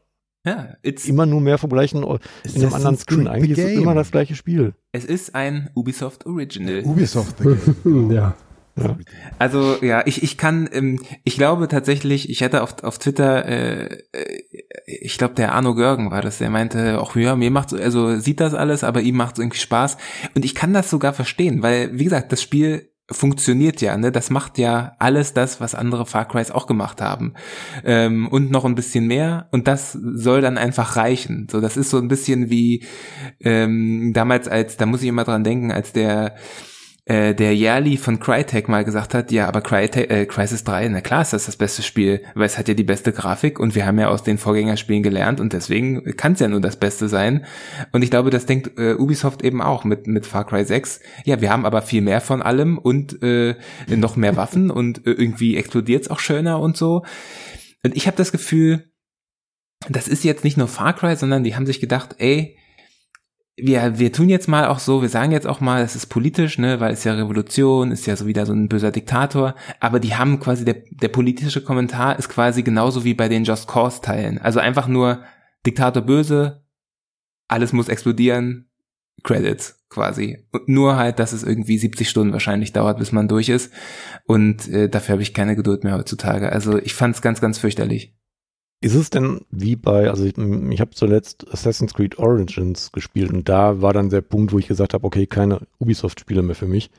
[0.45, 0.75] ja,
[1.07, 3.29] immer nur mehr vom gleichen in einem anderen Skin.
[3.29, 4.75] Eigentlich ist es immer das gleiche Spiel.
[4.91, 6.83] Es ist ein Ubisoft Original.
[6.85, 8.11] Ubisoft the Game.
[8.11, 8.35] ja.
[8.77, 8.97] Ja.
[9.39, 13.99] Also ja, ich, ich kann, ähm, ich glaube tatsächlich, ich hätte auf, auf Twitter, äh,
[14.12, 14.43] äh
[14.87, 18.41] ich glaube der Arno Görgen war das, der meinte, auch ja, mir macht also sieht
[18.41, 19.99] das alles, aber ihm macht es irgendwie Spaß.
[20.35, 24.12] Und ich kann das sogar verstehen, weil, wie gesagt, das Spiel funktioniert ja, ne?
[24.12, 27.35] Das macht ja alles das, was andere Far Crys auch gemacht haben.
[27.85, 29.49] Ähm, und noch ein bisschen mehr.
[29.51, 31.47] Und das soll dann einfach reichen.
[31.51, 32.85] So, das ist so ein bisschen wie
[33.41, 36.37] ähm, damals als, da muss ich immer dran denken, als der
[37.05, 41.00] äh, der Yearly von Crytek mal gesagt hat, ja, aber Crytek, äh, Crisis 3, na
[41.00, 43.86] klar ist das das beste Spiel, weil es hat ja die beste Grafik und wir
[43.86, 47.44] haben ja aus den Vorgängerspielen gelernt und deswegen kann es ja nur das Beste sein.
[47.90, 51.00] Und ich glaube, das denkt äh, Ubisoft eben auch mit, mit Far Cry 6.
[51.24, 53.57] Ja, wir haben aber viel mehr von allem und äh,
[53.88, 57.03] noch mehr Waffen und äh, irgendwie explodiert es auch schöner und so.
[57.82, 58.92] Und ich habe das Gefühl,
[59.88, 62.57] das ist jetzt nicht nur Far Cry, sondern die haben sich gedacht, ey,
[63.57, 66.59] wir, wir tun jetzt mal auch so, wir sagen jetzt auch mal, es ist politisch,
[66.59, 70.14] ne, weil es ja Revolution, ist ja so wieder so ein böser Diktator, aber die
[70.14, 74.38] haben quasi, der, der politische Kommentar ist quasi genauso wie bei den Just Cause Teilen.
[74.38, 75.22] Also einfach nur
[75.66, 76.64] Diktator böse,
[77.48, 78.70] alles muss explodieren,
[79.22, 80.46] Credits quasi.
[80.50, 83.72] Und nur halt, dass es irgendwie 70 Stunden wahrscheinlich dauert, bis man durch ist.
[84.24, 86.50] Und äh, dafür habe ich keine Geduld mehr heutzutage.
[86.50, 88.16] Also ich fand es ganz, ganz fürchterlich.
[88.83, 93.49] Ist es denn wie bei, also ich, ich habe zuletzt Assassin's Creed Origins gespielt und
[93.49, 96.91] da war dann der Punkt, wo ich gesagt habe, okay, keine Ubisoft-Spiele mehr für mich.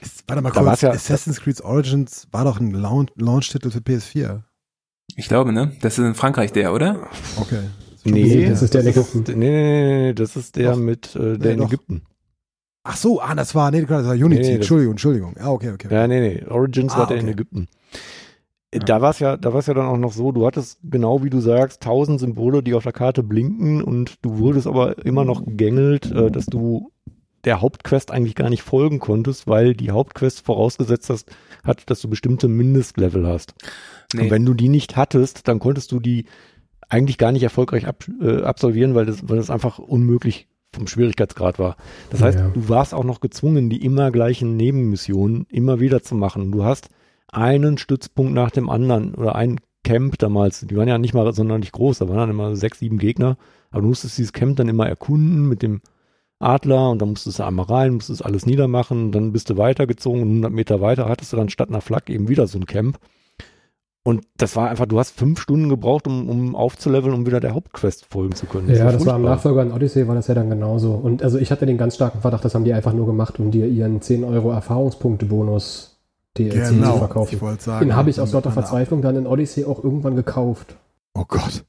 [0.00, 4.44] Ist, warte mal kurz, ja, Assassin's Creed Origins war doch ein Launch-Titel für PS4.
[5.14, 5.72] Ich glaube, ne?
[5.82, 7.06] Das ist in Frankreich der, oder?
[7.38, 7.64] Okay.
[8.04, 9.24] Nee, das ist der in Ägypten.
[9.26, 10.78] Nee, nee, nee, das ist der doch.
[10.78, 11.66] mit äh, der nee, in doch.
[11.66, 12.02] Ägypten.
[12.82, 15.34] Ach so, ah, das war, nee, das war Unity, nee, Entschuldigung, Entschuldigung.
[15.36, 15.88] Ja, okay, okay.
[15.90, 17.26] Ja, nee, nee, Origins ah, war der okay.
[17.26, 17.68] in Ägypten.
[18.84, 21.22] Da war es ja, da war es ja dann auch noch so, du hattest genau
[21.22, 25.24] wie du sagst, tausend Symbole, die auf der Karte blinken und du wurdest aber immer
[25.24, 26.92] noch gegängelt, äh, dass du
[27.44, 31.30] der Hauptquest eigentlich gar nicht folgen konntest, weil die Hauptquest vorausgesetzt hast,
[31.64, 33.54] hat, dass du bestimmte Mindestlevel hast.
[34.12, 34.22] Nee.
[34.22, 36.26] Und wenn du die nicht hattest, dann konntest du die
[36.88, 41.58] eigentlich gar nicht erfolgreich ab, äh, absolvieren, weil das, weil das einfach unmöglich vom Schwierigkeitsgrad
[41.58, 41.76] war.
[42.10, 42.48] Das heißt, ja.
[42.48, 46.52] du warst auch noch gezwungen, die immer gleichen Nebenmissionen immer wieder zu machen.
[46.52, 46.88] Du hast
[47.32, 51.72] einen Stützpunkt nach dem anderen oder ein Camp damals, die waren ja nicht mal sonderlich
[51.72, 53.36] groß, da waren dann immer sechs, sieben Gegner,
[53.70, 55.80] aber du musstest dieses Camp dann immer erkunden mit dem
[56.38, 60.28] Adler und dann musstest du einmal rein, musstest alles niedermachen, dann bist du weitergezogen und
[60.28, 62.98] 100 Meter weiter hattest du dann statt einer Flak eben wieder so ein Camp.
[64.02, 67.54] Und das war einfach, du hast fünf Stunden gebraucht, um, um aufzuleveln, um wieder der
[67.54, 68.68] Hauptquest folgen zu können.
[68.68, 70.92] Das ja, das war im Nachfolger in Odyssey, war das ja dann genauso.
[70.92, 73.50] Und also ich hatte den ganz starken Verdacht, das haben die einfach nur gemacht, um
[73.50, 75.95] dir ihren 10 Euro Erfahrungspunkte-Bonus
[76.38, 77.38] DLC Genau, verkaufen.
[77.54, 77.86] ich sagen.
[77.88, 80.76] Den habe ich aus lauter Verzweiflung dann in Odyssey auch irgendwann gekauft.
[81.14, 81.64] Oh Gott.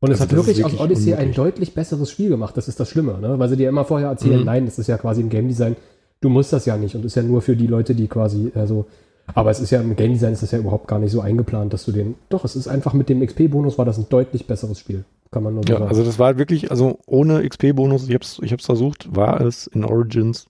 [0.00, 1.36] Und es Also hat ist wirklich aus wirklich Odyssey ein unmöglich.
[1.36, 2.56] deutlich besseres Spiel gemacht.
[2.56, 3.38] Das ist das Schlimme, ne?
[3.38, 4.44] weil sie dir immer vorher erzählen, Mhm.
[4.46, 5.76] nein, das ist ja quasi im Game Design.
[6.20, 8.86] Du musst das ja nicht und ist ja nur für die Leute, die quasi, also,
[9.34, 11.72] aber es ist ja im Game Design ist das ja überhaupt gar nicht so eingeplant,
[11.72, 14.78] dass du den, doch, es ist einfach mit dem XP-Bonus war das ein deutlich besseres
[14.78, 15.04] Spiel.
[15.30, 15.88] Kann man nur so Ja, sagen.
[15.90, 19.84] also das war wirklich, also ohne XP-Bonus, ich hab's, ich hab's versucht, war es in
[19.84, 20.46] Origins,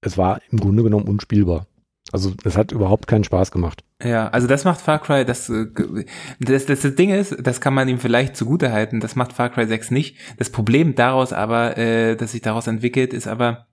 [0.00, 1.66] es war im Grunde genommen unspielbar.
[2.12, 3.82] Also es hat überhaupt keinen Spaß gemacht.
[4.02, 5.66] Ja, also das macht Far Cry, das, äh,
[6.38, 9.50] das, das, das Ding ist, das kann man ihm vielleicht zugute halten, das macht Far
[9.50, 10.16] Cry 6 nicht.
[10.36, 13.66] Das Problem daraus aber, äh, das sich daraus entwickelt, ist aber,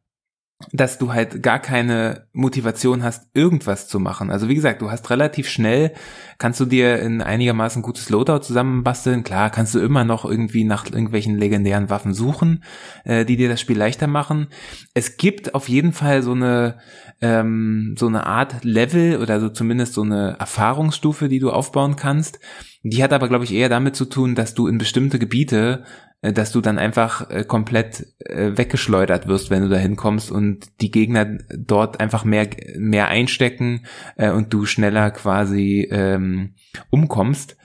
[0.71, 4.29] dass du halt gar keine Motivation hast, irgendwas zu machen.
[4.29, 5.93] Also wie gesagt, du hast relativ schnell,
[6.37, 9.23] kannst du dir in einigermaßen gutes Loadout zusammenbasteln.
[9.23, 12.63] Klar, kannst du immer noch irgendwie nach irgendwelchen legendären Waffen suchen,
[13.03, 14.47] äh, die dir das Spiel leichter machen.
[14.93, 16.77] Es gibt auf jeden Fall so eine
[17.21, 22.39] ähm, so eine Art Level oder so zumindest so eine Erfahrungsstufe, die du aufbauen kannst.
[22.83, 25.83] Die hat aber, glaube ich, eher damit zu tun, dass du in bestimmte Gebiete
[26.21, 30.91] dass du dann einfach äh, komplett äh, weggeschleudert wirst, wenn du da hinkommst und die
[30.91, 32.47] Gegner dort einfach mehr
[32.77, 33.85] mehr einstecken
[34.17, 36.53] äh, und du schneller quasi ähm,
[36.91, 37.57] umkommst.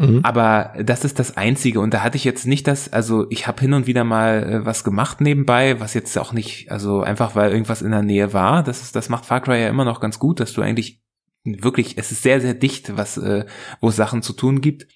[0.00, 0.20] Mhm.
[0.22, 1.80] Aber das ist das Einzige.
[1.80, 4.64] Und da hatte ich jetzt nicht das, also ich habe hin und wieder mal äh,
[4.64, 8.62] was gemacht nebenbei, was jetzt auch nicht, also einfach weil irgendwas in der Nähe war.
[8.62, 11.02] Das ist, das macht Far Cry ja immer noch ganz gut, dass du eigentlich
[11.44, 13.44] wirklich, es ist sehr, sehr dicht, was, äh,
[13.82, 14.86] wo es Sachen zu tun gibt.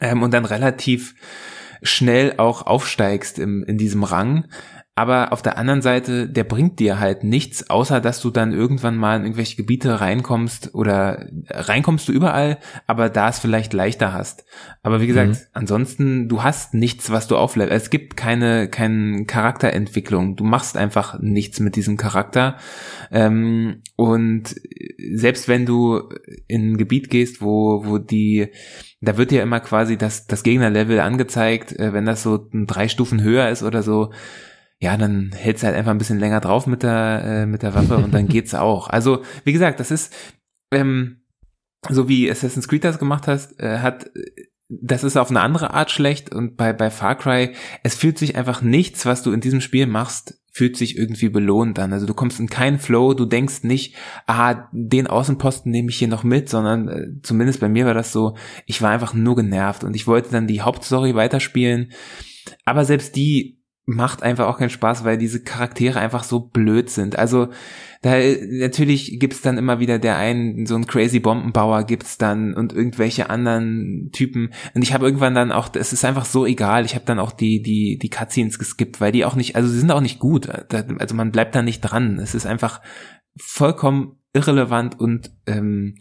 [0.00, 1.14] Ähm, und dann relativ
[1.82, 4.46] schnell auch aufsteigst im, in diesem Rang.
[4.94, 8.98] Aber auf der anderen Seite, der bringt dir halt nichts, außer dass du dann irgendwann
[8.98, 14.44] mal in irgendwelche Gebiete reinkommst oder reinkommst du überall, aber da es vielleicht leichter hast.
[14.82, 15.36] Aber wie gesagt, Mhm.
[15.54, 17.84] ansonsten, du hast nichts, was du auflevelst.
[17.84, 20.36] Es gibt keine, keine Charakterentwicklung.
[20.36, 22.58] Du machst einfach nichts mit diesem Charakter.
[23.10, 24.54] Ähm, und
[25.14, 26.02] selbst wenn du
[26.48, 28.48] in ein Gebiet gehst, wo, wo die,
[29.00, 33.22] da wird dir immer quasi das, das Gegnerlevel angezeigt, äh, wenn das so drei Stufen
[33.22, 34.12] höher ist oder so,
[34.82, 37.72] ja, dann hältst du halt einfach ein bisschen länger drauf mit der, äh, mit der
[37.72, 38.90] Waffe und dann geht's auch.
[38.90, 40.12] Also, wie gesagt, das ist,
[40.72, 41.22] ähm,
[41.88, 44.10] so wie Assassin's Creed das gemacht hast, äh, hat,
[44.68, 47.54] das ist auf eine andere Art schlecht und bei, bei Far Cry,
[47.84, 51.78] es fühlt sich einfach nichts, was du in diesem Spiel machst, fühlt sich irgendwie belohnt
[51.78, 51.92] an.
[51.92, 53.94] Also du kommst in keinen Flow, du denkst nicht,
[54.26, 58.10] ah, den Außenposten nehme ich hier noch mit, sondern äh, zumindest bei mir war das
[58.10, 61.92] so, ich war einfach nur genervt und ich wollte dann die Hauptstory weiterspielen,
[62.64, 67.18] aber selbst die macht einfach auch keinen Spaß, weil diese Charaktere einfach so blöd sind.
[67.18, 67.48] Also
[68.00, 68.16] da
[68.50, 73.28] natürlich gibt's dann immer wieder der einen, so einen crazy Bombenbauer gibt's dann und irgendwelche
[73.28, 74.52] anderen Typen.
[74.74, 77.32] Und ich habe irgendwann dann auch, es ist einfach so egal, ich habe dann auch
[77.32, 80.48] die, die, die Cutscenes geskippt, weil die auch nicht, also sie sind auch nicht gut.
[80.72, 82.18] Also man bleibt da nicht dran.
[82.18, 82.80] Es ist einfach
[83.36, 85.96] vollkommen irrelevant und ähm,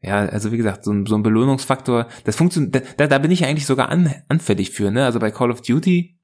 [0.00, 3.44] ja, also wie gesagt, so ein, so ein Belohnungsfaktor, das funktioniert, da, da bin ich
[3.44, 5.04] eigentlich sogar an, anfällig für, ne?
[5.04, 6.17] Also bei Call of Duty,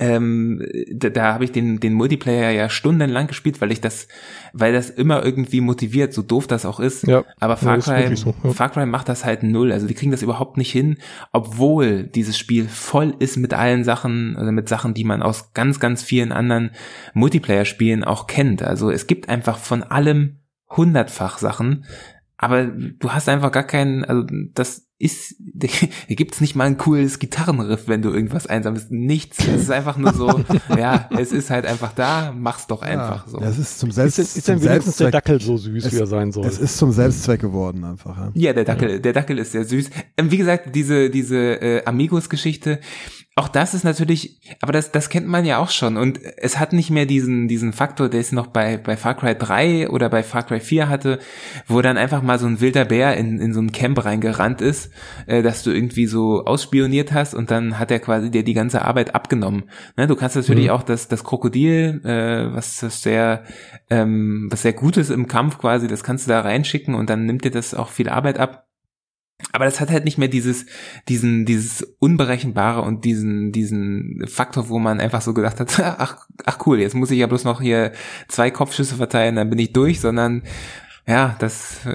[0.00, 4.08] ähm, da, da habe ich den, den Multiplayer ja stundenlang gespielt, weil ich das,
[4.52, 7.06] weil das immer irgendwie motiviert, so doof das auch ist.
[7.06, 8.52] Ja, Aber Far Cry, so, ja.
[8.52, 9.70] Far Cry macht das halt null.
[9.70, 10.98] Also die kriegen das überhaupt nicht hin,
[11.32, 15.78] obwohl dieses Spiel voll ist mit allen Sachen, also mit Sachen, die man aus ganz,
[15.78, 16.72] ganz vielen anderen
[17.14, 18.62] Multiplayer-Spielen auch kennt.
[18.62, 21.84] Also es gibt einfach von allem hundertfach Sachen,
[22.36, 27.18] aber du hast einfach gar keinen, also das ist, hier gibt's nicht mal ein cooles
[27.18, 28.90] Gitarrenriff, wenn du irgendwas einsammelst.
[28.90, 29.38] Nichts.
[29.46, 30.42] Es ist einfach nur so,
[30.78, 33.38] ja, es ist halt einfach da, mach's doch einfach ja, so.
[33.38, 35.10] Das ist zum Selbst, Ist, ist zum denn wenigstens der.
[35.10, 36.46] Dackel so süß, Es- wie er sein soll?
[36.46, 38.16] Es ist zum Selbstzweck geworden einfach.
[38.16, 38.30] Ja.
[38.34, 39.90] Ja, der Dackel, der Dackel ist sehr süß.
[40.16, 42.80] Ähm, wie gesagt, diese, diese äh, Amigos-Geschichte,
[43.38, 45.98] auch das ist natürlich, aber das, das kennt man ja auch schon.
[45.98, 49.34] Und es hat nicht mehr diesen, diesen Faktor, der es noch bei, bei Far Cry
[49.36, 51.18] 3 oder bei Far Cry 4 hatte,
[51.66, 54.85] wo dann einfach mal so ein wilder Bär in, in so ein Camp reingerannt ist,
[55.26, 58.82] äh, dass du irgendwie so ausspioniert hast und dann hat er quasi dir die ganze
[58.82, 59.64] Arbeit abgenommen.
[59.96, 60.70] Ne, du kannst natürlich Mhm.
[60.70, 63.44] auch das, das Krokodil, äh, was sehr,
[63.90, 67.26] ähm, was sehr gut ist im Kampf quasi, das kannst du da reinschicken und dann
[67.26, 68.66] nimmt dir das auch viel Arbeit ab.
[69.52, 70.64] Aber das hat halt nicht mehr dieses,
[71.08, 76.66] diesen, dieses Unberechenbare und diesen, diesen Faktor, wo man einfach so gedacht hat, ach, ach
[76.66, 77.92] cool, jetzt muss ich ja bloß noch hier
[78.28, 80.42] zwei Kopfschüsse verteilen, dann bin ich durch, sondern
[81.08, 81.86] ja, das,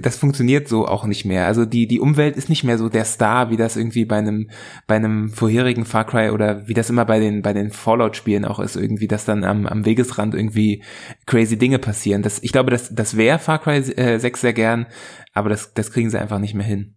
[0.00, 1.46] das funktioniert so auch nicht mehr.
[1.46, 4.48] Also die, die Umwelt ist nicht mehr so der Star, wie das irgendwie bei einem,
[4.86, 8.60] bei einem vorherigen Far Cry oder wie das immer bei den, bei den Fallout-Spielen auch
[8.60, 10.84] ist, irgendwie, dass dann am, am Wegesrand irgendwie
[11.26, 12.22] crazy Dinge passieren.
[12.22, 14.86] Das, ich glaube, das, das wäre Far Cry äh, 6 sehr gern,
[15.32, 16.94] aber das, das kriegen sie einfach nicht mehr hin.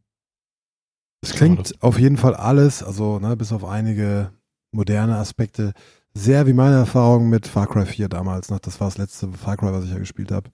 [1.23, 4.31] Es klingt auf jeden Fall alles, also ne, bis auf einige
[4.71, 5.73] moderne Aspekte,
[6.13, 8.51] sehr wie meine Erfahrung mit Far Cry 4 damals.
[8.51, 8.59] Ne?
[8.61, 10.51] Das war das letzte Far Cry, was ich ja gespielt habe.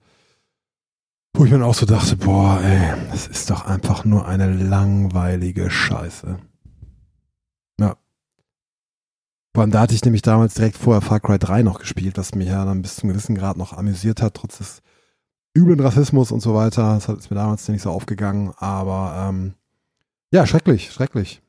[1.34, 5.70] Wo ich mir auch so dachte, boah, ey, das ist doch einfach nur eine langweilige
[5.70, 6.38] Scheiße.
[7.80, 7.96] Ja.
[9.54, 12.34] Vor allem, da hatte ich nämlich damals direkt vorher Far Cry 3 noch gespielt, was
[12.34, 14.82] mich ja dann bis zu einem gewissen Grad noch amüsiert hat, trotz des
[15.56, 16.94] üblen Rassismus und so weiter.
[16.94, 19.54] Das hat- ist mir damals nicht so aufgegangen, aber ähm,
[20.32, 21.42] ja, schrecklich, schrecklich.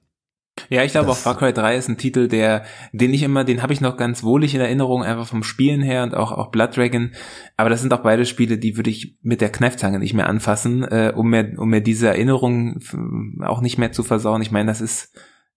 [0.70, 3.62] Ja, ich glaube auch Far Cry 3 ist ein Titel, der, den ich immer, den
[3.62, 6.76] habe ich noch ganz wohlig in Erinnerung, einfach vom Spielen her und auch, auch Blood
[6.78, 7.12] Dragon.
[7.58, 10.84] Aber das sind auch beide Spiele, die würde ich mit der Kneifzange nicht mehr anfassen,
[10.84, 12.98] äh, um mir, um mir diese Erinnerung f-
[13.42, 14.42] auch nicht mehr zu versauen.
[14.42, 15.14] Ich meine, das ist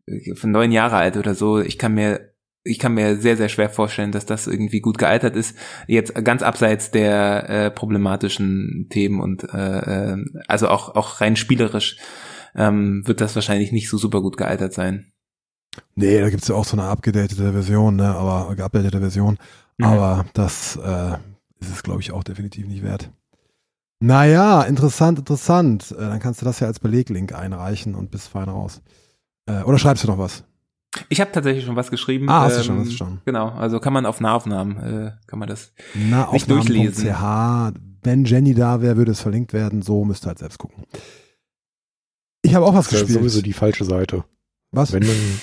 [0.06, 1.60] äh, von neun Jahre alt oder so.
[1.60, 2.32] Ich kann mir
[2.66, 5.54] ich kann mir sehr, sehr schwer vorstellen, dass das irgendwie gut gealtert ist.
[5.86, 11.98] Jetzt ganz abseits der äh, problematischen Themen und äh, äh, also auch, auch rein spielerisch
[12.54, 15.12] ähm, wird das wahrscheinlich nicht so super gut gealtert sein.
[15.94, 19.38] Nee, da gibt's ja auch so eine abgedatete Version, ne, aber geupdatete Version.
[19.78, 19.84] Mhm.
[19.84, 21.14] Aber das äh,
[21.60, 23.10] ist es, glaube ich, auch definitiv nicht wert.
[24.00, 25.94] Naja, interessant, interessant.
[25.96, 28.82] Äh, dann kannst du das ja als Beleglink einreichen und bist fein raus.
[29.46, 30.44] Äh, oder schreibst du noch was?
[31.08, 32.28] Ich habe tatsächlich schon was geschrieben.
[32.28, 33.20] Ah, hast du schon, hast du schon.
[33.24, 35.72] Genau, also kann man auf Nahaufnahmen, äh, kann man das.
[35.94, 37.10] Nicht durchlesen.
[37.10, 37.80] Aufnahmen.ch.
[38.02, 39.82] Wenn Jenny da wäre, würde es verlinkt werden.
[39.82, 40.84] So müsst ihr halt selbst gucken.
[42.54, 43.18] Ich habe auch was Das ist ja gespielt.
[43.18, 44.22] sowieso die falsche Seite.
[44.70, 44.92] was?
[44.92, 45.40] Wenn dann,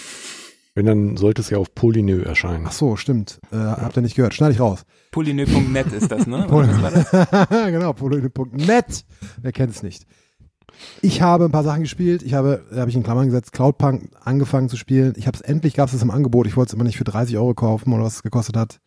[0.75, 2.63] wenn dann sollte es ja auf Polynö erscheinen.
[2.65, 3.41] Ach so, stimmt.
[3.51, 4.33] Äh, habt ihr nicht gehört?
[4.33, 4.85] Schneide ich raus.
[5.11, 6.47] Polynö.net ist das, ne?
[6.49, 7.49] Das?
[7.49, 9.03] genau, polone.net.
[9.41, 10.05] Wer kennt es nicht?
[11.01, 12.23] Ich habe ein paar Sachen gespielt.
[12.23, 15.11] Ich habe, da habe ich in Klammern gesetzt, Cloudpunk angefangen zu spielen.
[15.17, 16.47] Ich habe es endlich, gab es im Angebot.
[16.47, 18.79] Ich wollte es immer nicht für 30 Euro kaufen oder was es gekostet hat.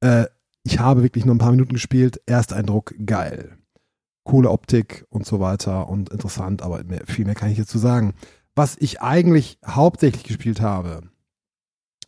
[0.00, 0.24] Äh,
[0.64, 2.20] ich habe wirklich nur ein paar Minuten gespielt.
[2.26, 3.58] Ersteindruck geil.
[4.24, 8.14] Coole Optik und so weiter und interessant, aber mehr, viel mehr kann ich dazu sagen.
[8.56, 11.02] Was ich eigentlich hauptsächlich gespielt habe,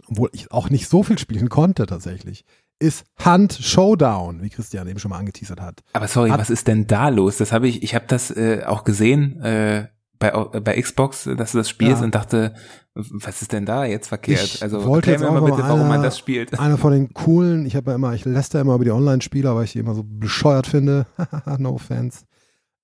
[0.08, 2.44] obwohl ich auch nicht so viel spielen konnte tatsächlich,
[2.78, 5.82] ist Hunt Showdown, wie Christian eben schon mal angeteasert hat.
[5.94, 7.38] Aber sorry, Hat- was ist denn da los?
[7.38, 9.88] Das habe ich, ich habe das äh, auch gesehen äh,
[10.18, 12.04] bei, äh, bei Xbox, dass du das spielst Ja.
[12.04, 12.54] und dachte,
[12.94, 14.42] was ist denn da jetzt verkehrt?
[14.42, 16.58] Ich also wollte jetzt mir auch mal bitte, warum einer- man das spielt.
[16.58, 19.64] Einer von den coolen, ich habe ja immer, ich läster immer über die Online-Spieler, weil
[19.64, 21.06] ich die immer so bescheuert finde.
[21.58, 22.24] no offense.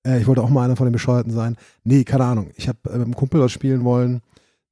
[0.07, 1.57] Äh, ich wollte auch mal einer von den Bescheuerten sein.
[1.85, 2.51] Nee, keine Ahnung.
[2.57, 4.20] Ich habe äh, mit einem Kumpel was spielen wollen,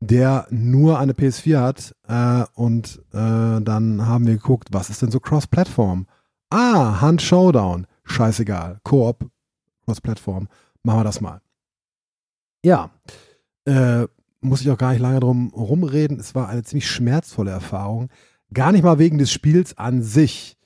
[0.01, 5.11] der nur eine PS4 hat äh, und äh, dann haben wir geguckt, was ist denn
[5.11, 6.07] so Cross-Plattform?
[6.51, 7.87] Ah, Hunt Showdown.
[8.05, 8.81] Scheißegal.
[8.83, 9.25] Koop,
[9.85, 10.49] Cross-Plattform.
[10.83, 11.41] Machen wir das mal.
[12.65, 12.91] Ja.
[13.67, 14.07] Äh,
[14.41, 16.19] muss ich auch gar nicht lange drum rumreden.
[16.19, 18.09] Es war eine ziemlich schmerzvolle Erfahrung.
[18.53, 20.57] Gar nicht mal wegen des Spiels an sich.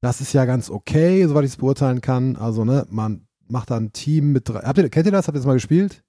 [0.00, 2.36] Das ist ja ganz okay, soweit ich es beurteilen kann.
[2.36, 4.60] Also, ne, man macht da ein Team mit drei.
[4.60, 5.26] Habt ihr, kennt ihr das?
[5.28, 6.02] Habt ihr das mal gespielt?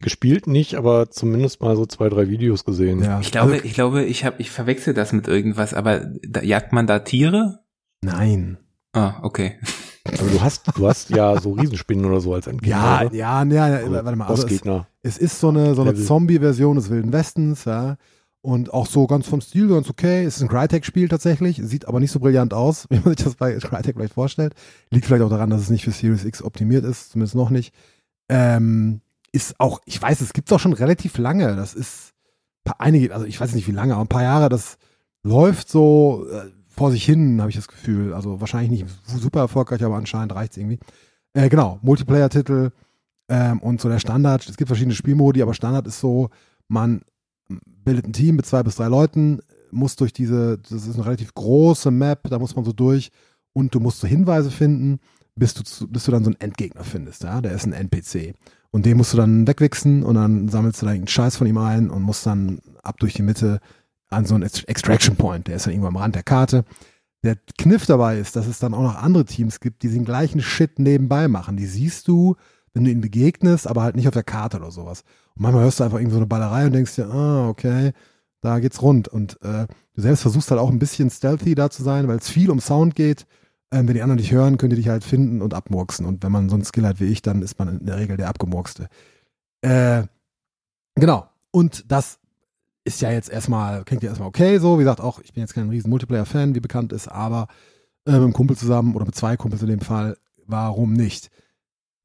[0.00, 3.02] Gespielt nicht, aber zumindest mal so zwei, drei Videos gesehen.
[3.02, 3.20] Ja.
[3.20, 6.72] Ich glaube, Also, ich glaube, ich habe, ich verwechsel das mit irgendwas, aber da, jagt
[6.72, 7.60] man da Tiere?
[8.02, 8.58] nein.
[8.94, 9.58] Ah, okay.
[10.04, 12.76] Aber du hast, du hast ja so Riesenspinnen oder so als Endgegner.
[12.76, 13.14] Ja, oder?
[13.14, 14.26] ja, ja, ja, Also warte mal.
[14.26, 14.62] Also es,
[15.02, 15.94] es ist so eine, so eine.
[15.94, 17.96] Zombie-Version des Wilden Westens, ja.
[18.40, 20.24] Und auch so ganz vom Stil ganz okay.
[20.24, 23.36] Es ist ein Crytek-Spiel tatsächlich, sieht aber nicht so brillant aus, wie man sich das
[23.36, 24.54] bei Crytek vielleicht vorstellt.
[24.90, 27.72] Liegt vielleicht auch daran, dass es nicht für Series X optimiert ist, zumindest noch nicht.
[28.28, 29.00] Ähm,
[29.30, 31.54] ist auch, ich weiß, es gibt's auch schon relativ lange.
[31.54, 32.12] Das ist
[32.78, 34.76] einige, also ich weiß nicht wie lange, aber ein paar Jahre, das
[35.22, 38.14] läuft so äh, vor sich hin, habe ich das Gefühl.
[38.14, 40.78] Also wahrscheinlich nicht super erfolgreich, aber anscheinend reicht's irgendwie.
[41.34, 42.70] Äh, genau, Multiplayer-Titel
[43.28, 44.48] ähm, und so der Standard.
[44.48, 46.30] Es gibt verschiedene Spielmodi, aber Standard ist so,
[46.68, 47.02] man
[47.84, 51.34] bildet ein Team mit zwei bis drei Leuten, muss durch diese, das ist eine relativ
[51.34, 53.10] große Map, da muss man so durch
[53.52, 55.00] und du musst so Hinweise finden,
[55.34, 58.34] bis du, zu, bis du dann so einen Endgegner findest, ja, der ist ein NPC.
[58.70, 61.90] Und den musst du dann wegwichsen und dann sammelst du irgendeinen Scheiß von ihm ein
[61.90, 63.60] und musst dann ab durch die Mitte
[64.12, 66.64] an so einen Ex- Extraction Point, der ist dann irgendwo am Rand der Karte.
[67.24, 70.40] Der Kniff dabei ist, dass es dann auch noch andere Teams gibt, die den gleichen
[70.42, 71.56] Shit nebenbei machen.
[71.56, 72.36] Die siehst du,
[72.74, 75.04] wenn du ihnen begegnest, aber halt nicht auf der Karte oder sowas.
[75.36, 77.92] Und manchmal hörst du einfach irgendwie so eine Ballerei und denkst dir, ah, okay,
[78.40, 79.06] da geht's rund.
[79.08, 82.28] Und äh, du selbst versuchst halt auch ein bisschen stealthy da zu sein, weil es
[82.28, 83.26] viel um Sound geht.
[83.70, 86.04] Ähm, wenn die anderen dich hören, können die dich halt finden und abmurksen.
[86.06, 88.16] Und wenn man so einen Skill hat wie ich, dann ist man in der Regel
[88.16, 88.88] der Abgemurkste.
[89.60, 90.04] Äh,
[90.96, 91.28] genau.
[91.52, 92.18] Und das
[92.84, 94.78] ist ja jetzt erstmal, klingt ja erstmal okay so.
[94.78, 97.48] Wie gesagt, auch, ich bin jetzt kein riesen Multiplayer-Fan, wie bekannt ist, aber
[98.06, 100.16] äh, mit einem Kumpel zusammen oder mit zwei Kumpels in dem Fall,
[100.46, 101.30] warum nicht?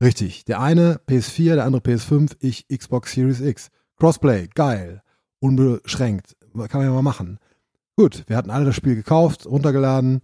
[0.02, 0.46] Richtig.
[0.46, 3.70] Der eine PS4, der andere PS5, ich Xbox Series X.
[3.98, 5.02] Crossplay, geil.
[5.40, 6.36] Unbeschränkt.
[6.54, 7.40] Kann man ja mal machen.
[7.96, 10.22] Gut, wir hatten alle das Spiel gekauft, runtergeladen.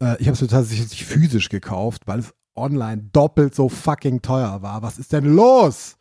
[0.00, 4.82] Äh, ich habe es tatsächlich physisch gekauft, weil es online doppelt so fucking teuer war.
[4.82, 5.95] Was ist denn los?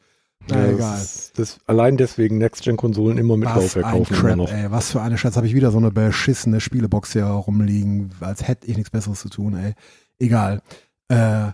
[0.47, 0.99] Na, Ja, egal.
[0.99, 4.51] das das, allein deswegen Next-Gen-Konsolen immer mit Was Laufwerk kaufen immer Crap, noch.
[4.51, 4.71] ey.
[4.71, 5.35] Was für eine Scheiße.
[5.37, 9.29] Habe ich wieder so eine beschissene Spielebox hier rumliegen, als hätte ich nichts Besseres zu
[9.29, 9.73] tun, ey.
[10.19, 10.61] Egal.
[11.09, 11.51] Äh,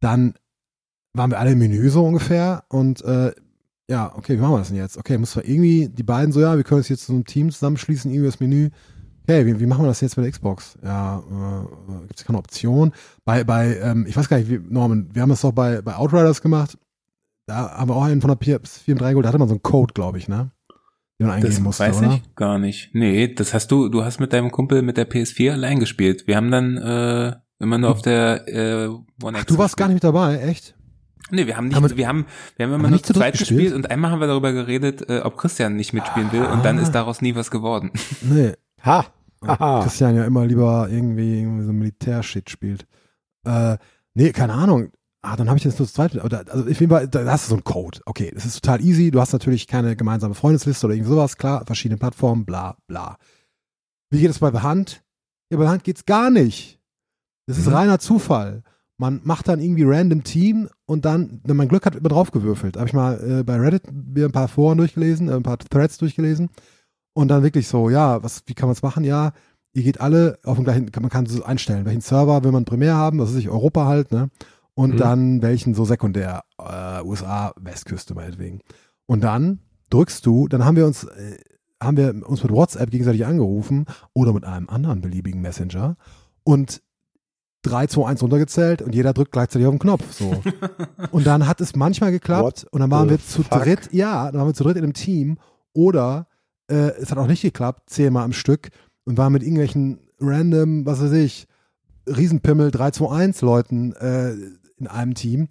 [0.00, 0.34] dann
[1.14, 3.32] waren wir alle im Menü so ungefähr und äh,
[3.90, 4.96] ja, okay, wie machen wir das denn jetzt?
[4.96, 7.50] Okay, muss wir irgendwie, die beiden so, ja, wir können uns jetzt zu einem Team
[7.50, 8.70] zusammenschließen, irgendwie das Menü.
[9.24, 10.78] Okay, wie, wie machen wir das jetzt mit der Xbox?
[10.82, 12.92] Ja, äh, gibt es keine Option?
[13.24, 15.94] Bei, bei, ähm, ich weiß gar nicht, wie, Norman, wir haben das doch bei, bei
[15.96, 16.78] Outriders gemacht.
[17.52, 19.54] Da haben wir auch einen von der PS4 im 3 geholt, da hatte man so
[19.54, 20.50] einen Code, glaube ich, ne?
[21.20, 22.14] Den man eingeben Das musste, weiß oder?
[22.14, 22.94] ich gar nicht.
[22.94, 26.26] Nee, das hast du, du hast mit deinem Kumpel mit der PS4 allein gespielt.
[26.26, 28.86] Wir haben dann äh, immer nur auf der äh,
[29.22, 30.74] One Ach, du warst gar nicht mit dabei, echt?
[31.30, 32.26] Nee, wir haben nicht, Haben wir- wir haben,
[32.56, 33.60] wir haben immer nur nicht zu zweit gespielt?
[33.60, 33.74] gespielt?
[33.74, 36.92] und einmal haben wir darüber geredet, äh, ob Christian nicht mitspielen will und dann ist
[36.92, 37.90] daraus nie was geworden.
[38.22, 38.52] Nee.
[38.84, 39.06] Ha!
[39.46, 39.82] Haha.
[39.82, 42.86] Christian ja immer lieber irgendwie, irgendwie so Militärshit spielt.
[43.44, 43.76] Äh,
[44.14, 44.90] nee, keine Ahnung.
[45.24, 46.16] Ah, dann habe ich das nur zu zweit.
[46.22, 48.00] Oder, also ich finde, da hast du so einen Code.
[48.06, 49.10] Okay, das ist total easy.
[49.12, 51.36] Du hast natürlich keine gemeinsame Freundesliste oder irgend sowas.
[51.36, 53.18] Klar, verschiedene Plattformen, bla, bla.
[54.10, 55.02] Wie geht es bei der Hand?
[55.50, 56.80] Ja, bei der Hand geht's gar nicht.
[57.46, 57.72] Das ist Mhm.
[57.74, 58.62] reiner Zufall.
[58.98, 62.76] Man macht dann irgendwie random Team und dann, wenn man Glück hat, wird man draufgewürfelt.
[62.76, 65.98] Habe ich mal äh, bei Reddit mir ein paar Foren durchgelesen, äh, ein paar Threads
[65.98, 66.50] durchgelesen.
[67.14, 69.04] Und dann wirklich so, ja, was, wie kann man es machen?
[69.04, 69.32] Ja,
[69.72, 72.94] ihr geht alle auf den gleichen, man kann so einstellen, welchen Server will man primär
[72.96, 74.30] haben, das ist sich Europa halt, ne?
[74.74, 74.96] Und Mhm.
[74.98, 78.60] dann welchen so sekundär, äh, USA, Westküste meinetwegen.
[79.06, 79.60] Und dann
[79.90, 81.36] drückst du, dann haben wir uns, äh,
[81.82, 85.96] haben wir uns mit WhatsApp gegenseitig angerufen oder mit einem anderen beliebigen Messenger
[86.44, 86.80] und
[87.64, 90.12] 3, 2, 1 runtergezählt und jeder drückt gleichzeitig auf den Knopf.
[90.12, 90.42] So.
[91.12, 93.62] Und dann hat es manchmal geklappt What und dann waren wir zu fuck?
[93.62, 95.38] dritt, ja, dann waren wir zu dritt in einem Team
[95.72, 96.26] oder
[96.68, 98.70] äh, es hat auch nicht geklappt, zehnmal am Stück
[99.04, 101.46] und waren mit irgendwelchen random, was weiß ich,
[102.08, 104.34] Riesenpimmel 321 Leuten äh,
[104.82, 105.48] in einem Team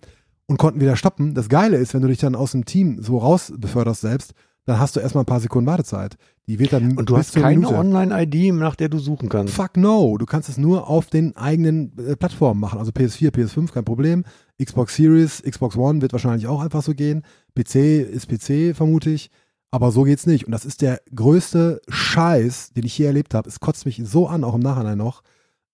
[0.48, 1.34] und konnten wieder stoppen.
[1.34, 4.34] Das Geile ist, wenn du dich dann aus dem Team so raus beförderst selbst,
[4.66, 6.18] dann hast du erstmal ein paar Sekunden Wartezeit.
[6.48, 7.68] Die wird dann Und du hast keine.
[7.68, 9.54] Online-ID, nach der du suchen kannst.
[9.54, 12.80] Fuck no, du kannst es nur auf den eigenen äh, Plattformen machen.
[12.80, 14.24] Also PS4, PS5, kein Problem.
[14.62, 17.24] Xbox Series, Xbox One wird wahrscheinlich auch einfach so gehen.
[17.56, 19.32] PC ist PC, vermute ich.
[19.72, 20.46] Aber so geht's nicht.
[20.46, 23.48] Und das ist der größte Scheiß, den ich je erlebt habe.
[23.48, 25.24] Es kotzt mich so an, auch im Nachhinein noch,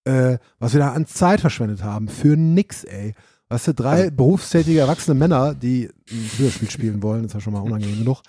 [0.03, 2.07] äh, was wir da an Zeit verschwendet haben.
[2.07, 3.15] Für nix, ey.
[3.49, 7.61] Weißt du, drei berufstätige erwachsene Männer, die ein Videospiel spielen wollen, ist ja schon mal
[7.61, 8.21] unangenehm genug,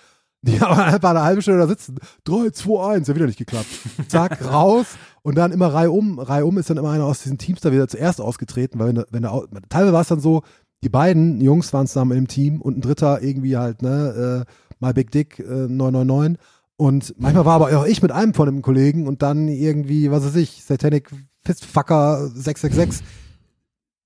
[0.42, 1.98] die aber einfach eine halbe Stunde da sitzen.
[2.24, 3.66] 3, 2, 1, ja wieder nicht geklappt.
[4.06, 4.86] Zack, raus
[5.22, 6.20] und dann immer Reihe um.
[6.20, 9.04] Reihe um ist dann immer einer aus diesen Teams da wieder zuerst ausgetreten, weil wenn,
[9.10, 10.42] wenn der, teilweise war es dann so,
[10.84, 14.94] die beiden Jungs waren zusammen im Team und ein dritter irgendwie halt, ne, äh, mal
[14.94, 16.38] Big Dick äh, 999.
[16.76, 20.24] Und manchmal war aber auch ich mit einem von dem Kollegen und dann irgendwie, was
[20.24, 21.10] weiß ich, Satanic
[21.44, 23.04] Fistfucker 666.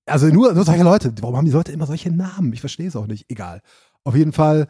[0.05, 1.13] Also nur, nur solche Leute.
[1.21, 2.51] Warum haben die Leute immer solche Namen?
[2.53, 3.25] Ich verstehe es auch nicht.
[3.29, 3.61] Egal.
[4.03, 4.67] Auf jeden Fall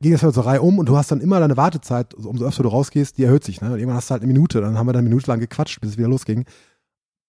[0.00, 2.62] ging es zur Reihe um und du hast dann immer deine Wartezeit, also umso öfter
[2.62, 3.60] du rausgehst, die erhöht sich.
[3.60, 3.68] Ne?
[3.68, 4.60] Und irgendwann hast du halt eine Minute.
[4.60, 6.44] Dann haben wir dann eine Minute lang gequatscht, bis es wieder losging.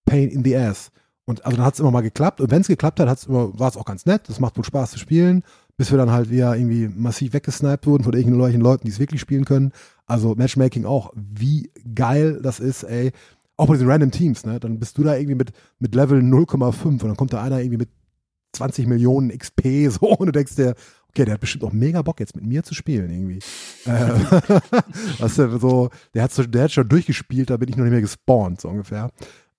[0.04, 0.90] Pain in the ass.
[1.24, 2.40] Und also dann hat es immer mal geklappt.
[2.40, 4.22] Und wenn es geklappt hat, hat's immer, war es auch ganz nett.
[4.28, 5.42] Das macht wohl Spaß zu spielen,
[5.76, 9.20] bis wir dann halt wieder irgendwie massiv weggesniped wurden von irgendwelchen Leuten, die es wirklich
[9.20, 9.72] spielen können.
[10.06, 13.12] Also Matchmaking auch, wie geil das ist, ey.
[13.58, 14.58] Auch bei diesen random Teams, ne?
[14.58, 17.78] Dann bist du da irgendwie mit, mit Level 0,5 und dann kommt da einer irgendwie
[17.78, 17.90] mit
[18.52, 20.74] 20 Millionen XP so und du denkst dir,
[21.08, 23.40] okay, der hat bestimmt auch mega Bock jetzt mit mir zu spielen irgendwie.
[23.84, 23.90] äh,
[25.18, 28.00] weißt du, so, der hat, der hat schon durchgespielt, da bin ich noch nicht mehr
[28.00, 29.10] gespawnt, so ungefähr.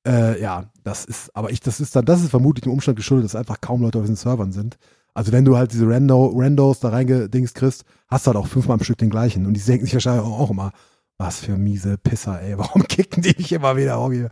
[0.08, 3.26] Äh, ja, das ist, aber ich, das ist dann, das ist vermutlich dem Umstand geschuldet,
[3.26, 4.78] dass einfach kaum Leute auf diesen Servern sind.
[5.14, 8.78] Also wenn du halt diese Rando, Randos da reingedingst kriegst, hast du halt auch fünfmal
[8.78, 9.46] am Stück den gleichen.
[9.46, 10.72] Und die denken sich wahrscheinlich auch immer,
[11.20, 14.28] was für miese Pisser, ey, warum kicken die mich immer wieder irgendwie?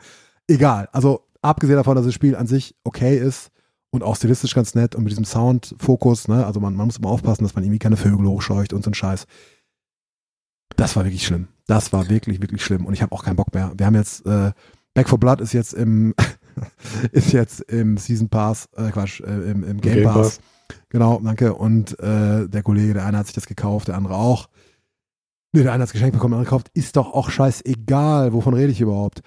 [0.48, 0.90] Egal.
[0.92, 3.52] Also abgesehen davon, dass das Spiel an sich okay ist
[3.92, 7.10] und auch stilistisch ganz nett und mit diesem Sound-Fokus, ne, also man, man muss immer
[7.10, 9.28] aufpassen, dass man irgendwie keine Vögel hochscheucht und so ein Scheiß.
[10.76, 11.50] Das war wirklich schlimm.
[11.68, 12.86] Das war wirklich, wirklich schlimm.
[12.86, 13.72] Und ich habe auch keinen Bock mehr.
[13.76, 14.52] Wir haben jetzt, äh,
[14.94, 16.16] Back for Blood ist jetzt im,
[17.12, 20.40] ist jetzt im Season Pass, äh, Quatsch, äh, im, im Game, Game Pass.
[20.90, 21.54] Genau, danke.
[21.54, 24.48] Und äh, der Kollege, der eine hat sich das gekauft, der andere auch.
[25.54, 26.70] Nee, der eine hat das Geschenk bekommen, der andere gekauft.
[26.74, 28.34] Ist doch auch scheißegal.
[28.34, 29.22] Wovon rede ich überhaupt?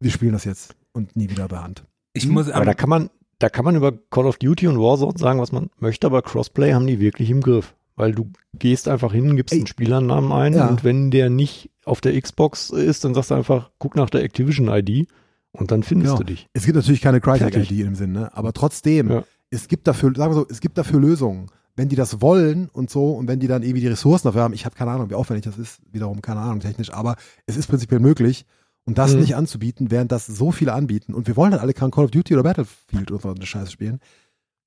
[0.00, 1.84] Wir spielen das jetzt und nie wieder bei Hand.
[2.12, 5.18] Ich muss Aber da kann man, da kann man über Call of Duty und Warzone
[5.18, 7.74] sagen, was man möchte, aber Crossplay haben die wirklich im Griff.
[7.96, 10.68] Weil du gehst einfach hin, gibst einen Spielernamen ein Ja.
[10.68, 14.22] und wenn der nicht auf der Xbox ist, dann sagst du einfach, guck nach der
[14.22, 15.06] Activision-ID
[15.52, 16.18] und dann findest Genau.
[16.18, 16.46] du dich.
[16.54, 18.30] Es gibt natürlich keine Crytek-ID im Sinn, ne?
[18.34, 19.24] aber trotzdem, Ja.
[19.50, 21.50] es gibt dafür, sagen wir so, es gibt dafür Lösungen.
[21.80, 24.52] Wenn die das wollen und so und wenn die dann irgendwie die Ressourcen dafür haben,
[24.52, 27.16] ich habe keine Ahnung, wie aufwendig das ist, wiederum keine Ahnung technisch, aber
[27.46, 28.44] es ist prinzipiell möglich.
[28.84, 29.20] Und das Mhm.
[29.20, 32.10] nicht anzubieten, während das so viele anbieten und wir wollen halt alle kein Call of
[32.10, 33.98] Duty oder Battlefield oder so eine Scheiße spielen,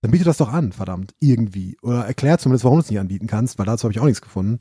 [0.02, 1.78] dann biete das doch an, verdammt, irgendwie.
[1.84, 4.22] Oder erklär zumindest, warum du es nicht anbieten kannst, weil dazu habe ich auch nichts
[4.22, 4.58] gefunden.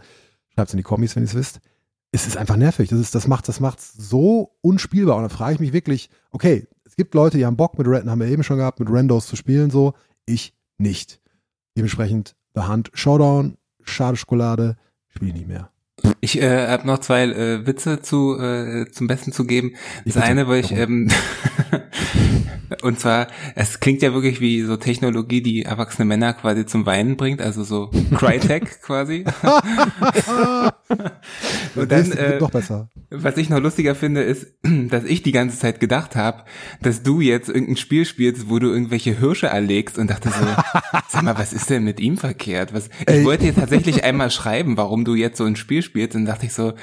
[0.55, 1.61] Schreibt's in die Kommis, wenn ihr es wisst.
[2.11, 2.91] Es ist einfach nervig.
[2.91, 5.17] Das, ist, das macht das macht's so unspielbar.
[5.17, 8.05] Und dann frage ich mich wirklich, okay, es gibt Leute, die haben Bock mit Red,
[8.05, 9.95] haben wir eben schon gehabt, mit Randos zu spielen, so.
[10.27, 11.21] Ich nicht.
[11.77, 14.77] Dementsprechend The Hunt Showdown, Schade Schokolade,
[15.09, 15.71] spiele ich nicht mehr.
[16.21, 19.75] Ich äh, habe noch zwei äh, Witze zu äh, zum Besten zu geben.
[20.05, 21.09] Das eine, weil ich ähm,
[22.83, 27.17] und zwar, es klingt ja wirklich wie so Technologie, die erwachsene Männer quasi zum Weinen
[27.17, 29.25] bringt, also so Crytek quasi.
[31.75, 32.89] und dann, Das äh, noch besser.
[33.11, 36.45] was ich noch lustiger finde, ist, dass ich die ganze Zeit gedacht habe,
[36.81, 40.45] dass du jetzt irgendein Spiel spielst, wo du irgendwelche Hirsche erlegst und dachte so,
[41.09, 42.75] sag mal, was ist denn mit ihm verkehrt?
[42.75, 43.25] Was, ich Ey.
[43.25, 46.53] wollte dir tatsächlich einmal schreiben, warum du jetzt so ein Spiel spielst und dachte ich
[46.53, 46.75] so,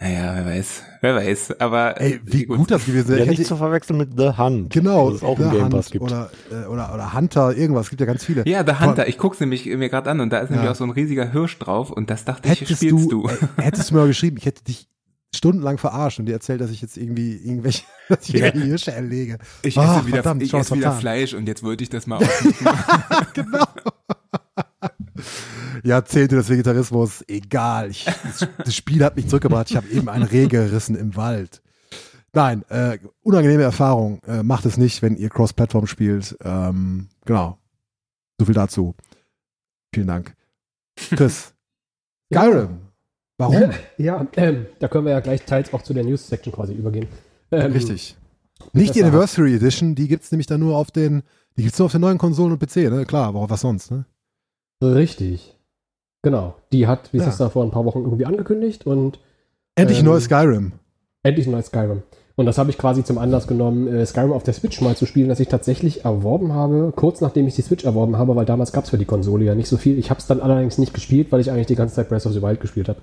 [0.00, 3.24] naja, wer weiß, wer weiß, aber Ey, wie gut das gewesen wäre.
[3.26, 4.72] Ja, Ich nicht zu verwechseln mit The Hunt.
[4.72, 6.02] Genau, Das es auch The Game Hunt Pass gibt.
[6.04, 8.46] Oder, äh, oder, oder Hunter, irgendwas, es gibt ja ganz viele.
[8.48, 10.72] Ja, der Hunter, ich guck's nämlich mir gerade an und da ist nämlich Ja.
[10.72, 13.28] auch so ein riesiger Hirsch drauf und das dachte ich, Hättest spielst du, du.
[13.28, 14.88] Äh, hättest du mir mal geschrieben, ich hätte dich
[15.34, 18.46] stundenlang verarscht und dir erzählt, dass ich jetzt irgendwie irgendwelche, dass ich Ja.
[18.46, 19.38] irgendwie Hirsche erlege.
[19.62, 20.92] Ich Ah, esse wieder, verdammt, ich esse wieder.
[20.92, 22.54] Fleisch und jetzt wollte ich das mal aufnehmen.
[23.34, 23.64] genau.
[25.82, 27.90] Jahrzehnte des Vegetarismus, egal.
[27.90, 28.06] Ich,
[28.58, 29.70] das, Spiel hat mich zurückgebracht.
[29.70, 31.62] Ich habe eben ein Reh gerissen im Wald.
[32.32, 34.20] Nein, äh, unangenehme Erfahrung.
[34.26, 36.36] Äh, macht es nicht, wenn ihr Cross-Plattform spielt.
[36.42, 37.58] Ähm, genau.
[38.38, 38.94] So viel dazu.
[39.94, 40.34] Vielen Dank.
[40.96, 41.52] Chris.
[42.32, 42.78] Skyrim.
[43.38, 43.70] Warum?
[43.98, 47.08] Ja, ähm, da können wir ja gleich teils auch zu der News-Section quasi übergehen.
[47.50, 48.16] Ähm, Richtig.
[48.72, 51.22] Nicht die Anniversary Edition, die gibt's nämlich dann nur auf den,
[51.56, 53.04] die gibt's nur auf den neuen Konsolen und PC, ne?
[53.04, 54.06] Klar, aber was sonst, ne?
[54.82, 55.54] Richtig.
[56.22, 56.54] Genau.
[56.72, 57.26] Die hat, wie Ja.
[57.28, 59.18] es da vor ein paar Wochen irgendwie angekündigt und
[59.74, 60.72] Endlich Ähm, neues Skyrim.
[61.22, 62.02] endlich neues Skyrim.
[62.34, 65.06] Und das habe ich quasi zum Anlass genommen, äh, Skyrim auf der Switch mal zu
[65.06, 68.72] spielen, das ich tatsächlich erworben habe, kurz nachdem ich die Switch erworben habe, weil damals
[68.72, 69.98] gab es für die Konsole ja nicht so viel.
[69.98, 72.32] Ich habe es dann allerdings nicht gespielt, weil ich eigentlich die ganze Zeit Breath of
[72.32, 73.00] the Wild gespielt habe.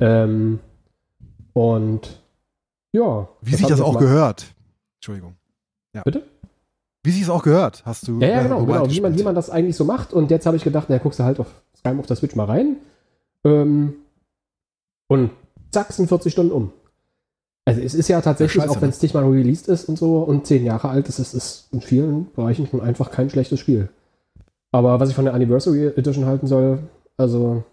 [0.00, 0.58] Ähm,
[1.52, 2.20] und
[2.92, 3.28] ja.
[3.42, 4.46] Wie sich das auch gehört.
[4.96, 5.34] Entschuldigung.
[5.94, 6.02] Ja.
[6.02, 6.22] Bitte?
[7.02, 8.20] Wie sich es auch gehört, hast du.
[8.20, 10.12] Ja, ja, genau, the genau wie, man, wie man das eigentlich so macht.
[10.12, 11.46] Und jetzt habe ich gedacht, na, guckst du halt auf
[11.78, 12.76] Skyrim auf der Switch mal rein.
[13.44, 13.94] Ähm,
[15.08, 15.30] und
[15.70, 16.72] zack, sind 40 Stunden um.
[17.64, 20.18] Also es ist ja tatsächlich, scheiße, auch wenn es nicht mal released ist und so
[20.18, 23.88] und 10 Jahre alt ist, es ist in vielen Bereichen schon einfach kein schlechtes Spiel.
[24.72, 26.80] Aber was ich von der Anniversary Edition halten soll,
[27.16, 27.64] also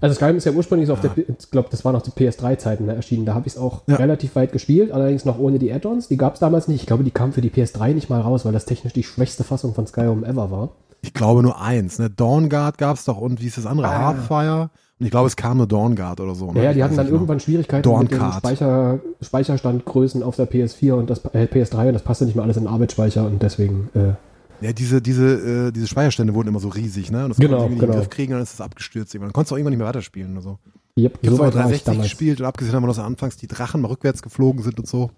[0.00, 1.10] also Skyrim ist ja ursprünglich so auf Ja.
[1.10, 3.26] der, ich glaube, das war noch die PS3-Zeiten ne, erschienen.
[3.26, 3.96] Da habe ich es auch Ja.
[3.96, 6.08] relativ weit gespielt, allerdings noch ohne die Add-ons.
[6.08, 6.80] Die gab es damals nicht.
[6.80, 9.44] Ich glaube, die kamen für die PS3 nicht mal raus, weil das technisch die schwächste
[9.44, 10.70] Fassung von Skyrim ever war.
[11.02, 12.10] Ich glaube nur eins, ne?
[12.10, 13.88] Dawnguard gab's doch und wie ist das andere?
[13.88, 13.98] Ah.
[14.12, 14.70] Hearthfire?
[14.98, 16.52] Und ich glaube, es kam nur Dawnguard oder so.
[16.52, 16.62] Ne?
[16.62, 17.16] Ja, Ich die weiß hatten dann genau.
[17.16, 18.34] irgendwann Schwierigkeiten mit den Dorncard.
[18.36, 22.56] Speicher, Speicherstandgrößen auf der PS4 und das äh, PS3 und das passte nicht mal alles
[22.58, 24.12] in Arbeitsspeicher und deswegen äh,
[24.60, 27.24] Ja, diese, diese, äh, diese Speicherstände wurden immer so riesig, ne?
[27.24, 27.98] Und das Genau, konnte man irgendwie in den genau.
[28.00, 29.14] Griff kriegen, dann ist es abgestürzt.
[29.14, 30.58] Dann konntest du auch irgendwann nicht mehr weiterspielen oder so.
[30.98, 32.02] yep, Ich habe so aber weit war ich 360 damals.
[32.04, 35.10] gespielt und abgesehen davon, dass anfangs die Drachen mal rückwärts geflogen sind und so,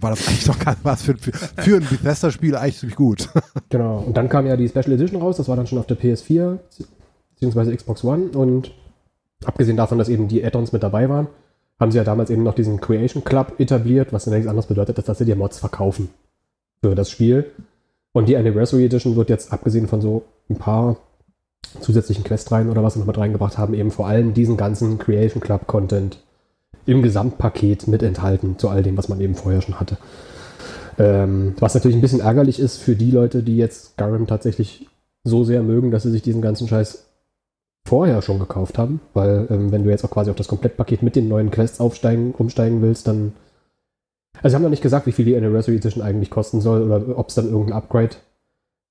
[0.00, 3.28] war das eigentlich noch gar was für, für, für ein Bethesda-Spiel eigentlich ziemlich gut.
[3.70, 3.98] Genau.
[3.98, 6.58] Und dann kam ja die Special Edition raus, das war dann schon auf der PS4
[7.34, 8.72] beziehungsweise Xbox One und
[9.44, 11.26] abgesehen davon, dass eben die Add-ons mit dabei waren,
[11.80, 15.06] haben sie ja damals eben noch diesen Creation Club etabliert, was nichts anderes bedeutet, als
[15.06, 16.08] dass sie dir Mods verkaufen
[16.82, 17.50] für das Spiel.
[18.14, 20.96] Und die Anniversary Edition wird jetzt, abgesehen von so ein paar
[21.80, 25.42] zusätzlichen Questreihen oder was sie noch mit reingebracht haben, eben vor allem diesen ganzen Creation
[25.42, 26.22] Club Content
[26.86, 29.98] im Gesamtpaket mit enthalten, zu all dem, was man eben vorher schon hatte.
[30.96, 34.86] Ähm, was natürlich ein bisschen ärgerlich ist für die Leute, die jetzt Skyrim tatsächlich
[35.24, 37.06] so sehr mögen, dass sie sich diesen ganzen Scheiß
[37.84, 41.16] vorher schon gekauft haben, weil ähm, wenn du jetzt auch quasi auf das Komplettpaket mit
[41.16, 43.32] den neuen Quests aufsteigen, umsteigen willst, dann
[44.42, 47.18] also sie haben noch nicht gesagt, wie viel die Anniversary Edition eigentlich kosten soll oder
[47.18, 48.16] ob es dann irgendeinen Upgrade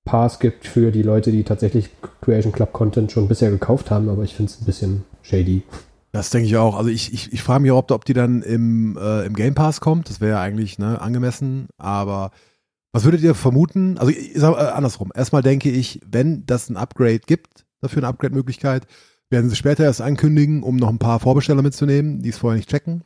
[0.06, 1.90] Pass gibt für die Leute, die tatsächlich
[2.22, 5.64] Creation Club Content schon bisher gekauft haben, aber ich finde es ein bisschen shady.
[6.12, 6.78] Das denke ich auch.
[6.78, 9.82] Also ich, ich, ich frage mich, ob, ob die dann im, äh, im Game Pass
[9.82, 10.10] kommt.
[10.10, 11.70] Das wäre ja eigentlich ne, angemessen.
[11.78, 12.32] Aber
[12.92, 13.98] was würdet ihr vermuten?
[13.98, 15.12] Also ich sag, äh, andersrum.
[15.16, 18.86] Erstmal denke ich, wenn das ein Upgrade gibt, dafür eine Upgrade-Möglichkeit,
[19.32, 22.70] werden sie später erst ankündigen, um noch ein paar Vorbesteller mitzunehmen, die es vorher nicht
[22.70, 23.04] checken.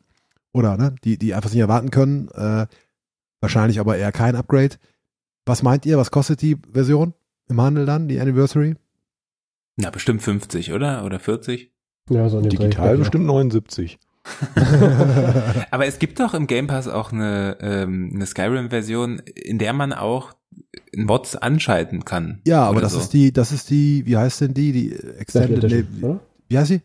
[0.57, 2.29] Oder ne, die, die einfach nicht erwarten können.
[2.29, 2.65] Äh,
[3.41, 4.75] wahrscheinlich aber eher kein Upgrade.
[5.45, 5.97] Was meint ihr?
[5.97, 7.13] Was kostet die Version
[7.47, 8.75] im Handel dann, die Anniversary?
[9.75, 11.05] Na, bestimmt 50, oder?
[11.05, 11.71] Oder 40?
[12.09, 12.63] Ja, so in dem Dreh.
[12.65, 12.97] Digital Ja.
[12.97, 13.99] bestimmt 79.
[15.71, 19.93] Aber es gibt doch im Game Pass auch eine, ähm, eine Skyrim-Version, in der man
[19.93, 20.33] auch
[20.95, 22.41] Mods anschalten kann.
[22.45, 22.99] Ja, aber das so.
[22.99, 24.71] ist die, das ist die, wie heißt denn die?
[24.71, 26.19] Die Extended, Edition, oder?
[26.49, 26.81] wie heißt sie?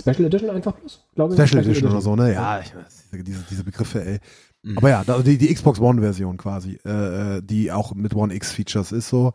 [0.00, 1.40] Special Edition einfach bloß, glaube ich.
[1.40, 2.32] Special Edition oder so, ne?
[2.32, 4.18] Ja, ich weiß, diese, diese, Begriffe, ey.
[4.62, 4.78] Mhm.
[4.78, 9.08] Aber ja, die, die Xbox One-Version quasi, äh, äh, die auch mit One X-Features ist
[9.08, 9.32] so.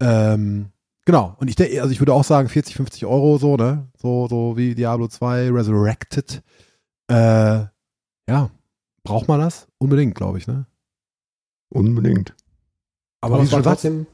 [0.00, 0.70] Ähm,
[1.04, 1.36] genau.
[1.38, 3.88] Und ich denke, also ich würde auch sagen 40, 50 Euro so, ne?
[3.96, 6.42] So, so wie Diablo 2 Resurrected.
[7.08, 7.64] Äh,
[8.28, 8.50] ja,
[9.04, 9.68] braucht man das?
[9.78, 10.66] Unbedingt, glaube ich, ne?
[11.68, 12.34] Unbedingt.
[13.20, 14.06] Aber, wie du war schon sagst, trotzdem,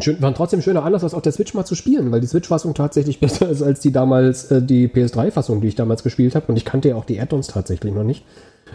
[0.00, 2.26] schön, war ein trotzdem schöner Anlass, das auf der Switch mal zu spielen, weil die
[2.26, 6.46] Switch-Fassung tatsächlich besser ist als die damals, äh, die PS3-Fassung, die ich damals gespielt habe.
[6.46, 8.24] Und ich kannte ja auch die Add-ons tatsächlich noch nicht.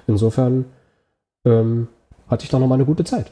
[0.05, 0.65] Insofern
[1.45, 1.87] ähm,
[2.27, 3.31] hatte ich da noch mal eine gute Zeit.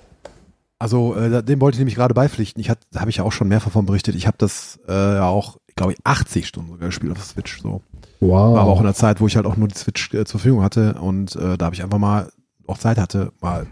[0.79, 2.59] Also, äh, dem wollte ich nämlich gerade beipflichten.
[2.59, 4.15] Ich hatte, da habe ich ja auch schon mehrfach von berichtet.
[4.15, 7.61] Ich habe das äh, ja auch, glaube ich, 80 Stunden sogar gespielt auf der Switch.
[7.61, 7.81] So.
[8.19, 8.55] Wow.
[8.55, 10.39] War aber auch in der Zeit, wo ich halt auch nur die Switch äh, zur
[10.39, 12.29] Verfügung hatte und äh, da habe ich einfach mal
[12.67, 13.67] auch Zeit hatte, mal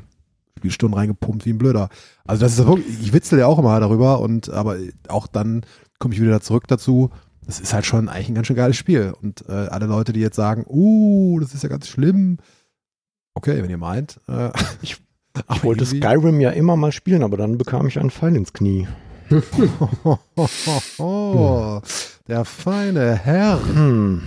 [0.64, 1.90] Spielstunden reingepumpt wie ein Blöder.
[2.26, 4.78] Also das ist wirklich, ich witzel ja auch immer darüber und aber
[5.10, 5.66] auch dann
[6.00, 7.10] komme ich wieder zurück dazu.
[7.46, 9.14] Das ist halt schon eigentlich ein ganz schön geiles Spiel.
[9.22, 12.38] Und äh, alle Leute, die jetzt sagen, uh, das ist ja ganz schlimm.
[13.34, 14.22] Okay, wenn ihr meint.
[14.30, 14.52] Äh,
[14.82, 14.98] Ich
[15.56, 18.88] Ich wollte Skyrim ja immer mal spielen, aber dann bekam ich einen Pfeil ins Knie.
[21.00, 21.82] oh,
[22.28, 23.60] der feine Herr.
[23.66, 24.22] Hm.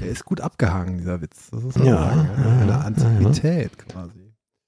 [0.00, 1.50] Der ist gut abgehangen, dieser Witz.
[1.50, 2.28] Das ist Ja, ja,
[2.60, 4.21] Eine ja, Antiquität quasi.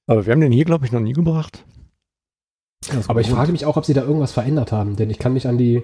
[0.06, 1.64] Aber wir haben den hier, glaube ich, noch nie gebracht.
[3.08, 5.48] Aber ich frage mich auch, ob sie da irgendwas verändert haben, denn ich kann mich
[5.48, 5.82] an die,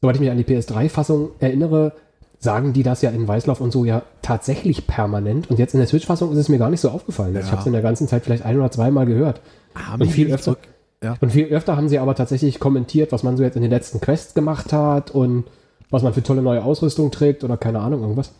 [0.00, 1.92] soweit ich mich an die PS3-Fassung erinnere,
[2.40, 5.48] sagen die das ja in Weißlauf und so ja tatsächlich permanent.
[5.48, 7.34] Und jetzt in der Switch-Fassung ist es mir gar nicht so aufgefallen.
[7.34, 7.40] Ja.
[7.40, 9.40] Ich habe es in der ganzen Zeit vielleicht ein oder zweimal gehört.
[9.74, 10.56] haben und viel öfter-.
[11.02, 11.16] Ja.
[11.20, 14.00] Und viel öfter haben sie aber tatsächlich kommentiert, was man so jetzt in den letzten
[14.00, 15.44] Quests gemacht hat und
[15.90, 18.32] was man für tolle neue Ausrüstung trägt oder keine Ahnung, irgendwas.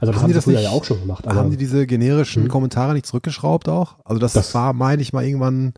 [0.00, 1.26] Also das Haben haben, die sie das nicht- ja auch schon gemacht.
[1.26, 2.48] Aber haben die diese generischen Mhm.
[2.48, 3.96] Kommentare nicht zurückgeschraubt auch?
[4.04, 5.74] Also das, Das- war, meine ich mal, irgendwann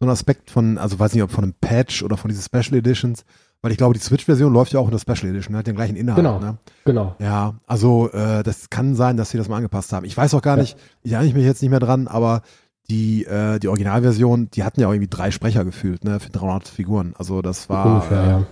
[0.00, 2.78] so ein Aspekt von, also weiß nicht, ob von einem Patch oder von diesen Special
[2.78, 3.24] Editions,
[3.62, 5.96] weil ich glaube, die Switch-Version läuft ja auch in der Special Edition, hat den gleichen
[5.96, 6.16] Inhalt.
[6.16, 6.38] Genau.
[6.38, 6.58] Ne?
[6.84, 7.14] genau.
[7.18, 10.04] Ja, also äh, das kann sein, dass sie das mal angepasst haben.
[10.04, 10.62] Ich weiß auch gar Ja.
[10.62, 12.42] nicht, ich erinnere mich jetzt nicht mehr dran, aber
[12.90, 16.68] die, äh, die Originalversion, die hatten ja auch irgendwie drei Sprecher gefühlt, ne, für 300
[16.68, 17.14] Figuren.
[17.16, 18.46] Also das war Ungefähr, äh, ja.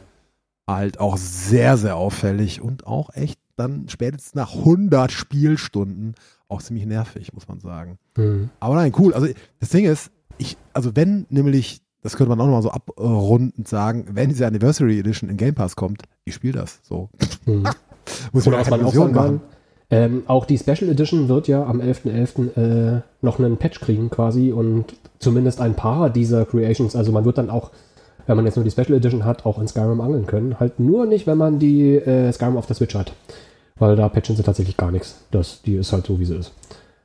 [0.66, 6.15] halt auch sehr, sehr auffällig und auch echt dann spätestens nach 100 Spielstunden
[6.49, 7.99] auch ziemlich nervig, muss man sagen.
[8.17, 8.51] Mhm.
[8.61, 9.15] Aber nein, cool.
[9.15, 9.29] Also
[9.61, 14.07] das Ding ist, ich, also wenn nämlich, das könnte man auch nochmal so abrundend sagen,
[14.13, 16.81] wenn diese Anniversary Edition in Game Pass kommt, ich spiele das.
[16.83, 17.11] So.
[17.47, 17.69] Mhm.
[18.33, 19.41] Muss Oder keine man auch sagen kann,
[19.93, 22.57] ähm, auch die Special Edition wird ja am 11.11.
[22.57, 24.87] Äh, noch einen Patch kriegen quasi und
[25.19, 27.71] zumindest ein paar dieser Creations, also man wird dann auch,
[28.27, 30.59] wenn man jetzt nur die Special Edition hat, auch in Skyrim angeln können.
[30.61, 33.12] Halt nur nicht, wenn man die äh, Skyrim auf der Switch hat.
[33.77, 35.25] Weil da patchen sie tatsächlich gar nichts.
[35.31, 36.53] Das, die ist halt so, wie sie ist.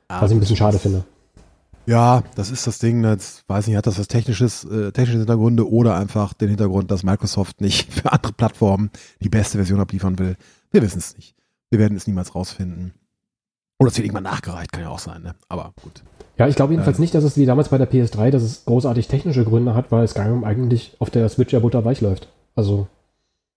[0.08, 1.04] Ah, Was ich ein bisschen schade finde.
[1.86, 3.02] Ja, das ist das Ding.
[3.02, 7.02] Jetzt weiß nicht, hat das was technisches, äh, technische Hintergründe oder einfach den Hintergrund, dass
[7.02, 8.90] Microsoft nicht für andere Plattformen
[9.20, 10.36] die beste Version abliefern will.
[10.70, 11.34] Wir wissen es nicht.
[11.70, 12.92] Wir werden es niemals rausfinden.
[13.78, 15.34] Oder es wird irgendwann nachgereicht, kann ja auch sein, ne?
[15.48, 16.02] Aber gut.
[16.38, 19.08] Ja, ich glaube jedenfalls nicht, dass es wie damals bei der PS3, dass es großartig
[19.08, 22.28] technische Gründe hat, weil Skyrim eigentlich auf der Switch ja butterweich läuft.
[22.54, 22.86] Also,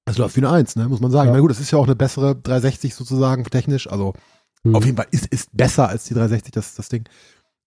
[0.05, 0.89] Es läuft wie eine Eins, ne?
[0.89, 1.29] Muss man sagen.
[1.29, 1.35] Ja.
[1.35, 3.87] Na gut, das ist ja auch eine bessere 360 sozusagen technisch.
[3.87, 4.13] Also
[4.63, 4.75] hm.
[4.75, 7.07] auf jeden Fall ist, ist besser als die 360, das, das Ding.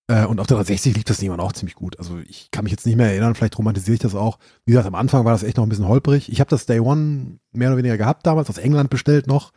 [0.08, 1.96] Äh, und auf der 360 liegt das Ding auch ziemlich gut.
[2.00, 4.38] Also ich kann mich jetzt nicht mehr erinnern, vielleicht romantisiere ich das auch.
[4.64, 6.30] Wie gesagt, am Anfang war das echt noch ein bisschen holprig.
[6.30, 9.52] Ich habe das Day One mehr oder weniger gehabt damals, aus England bestellt noch.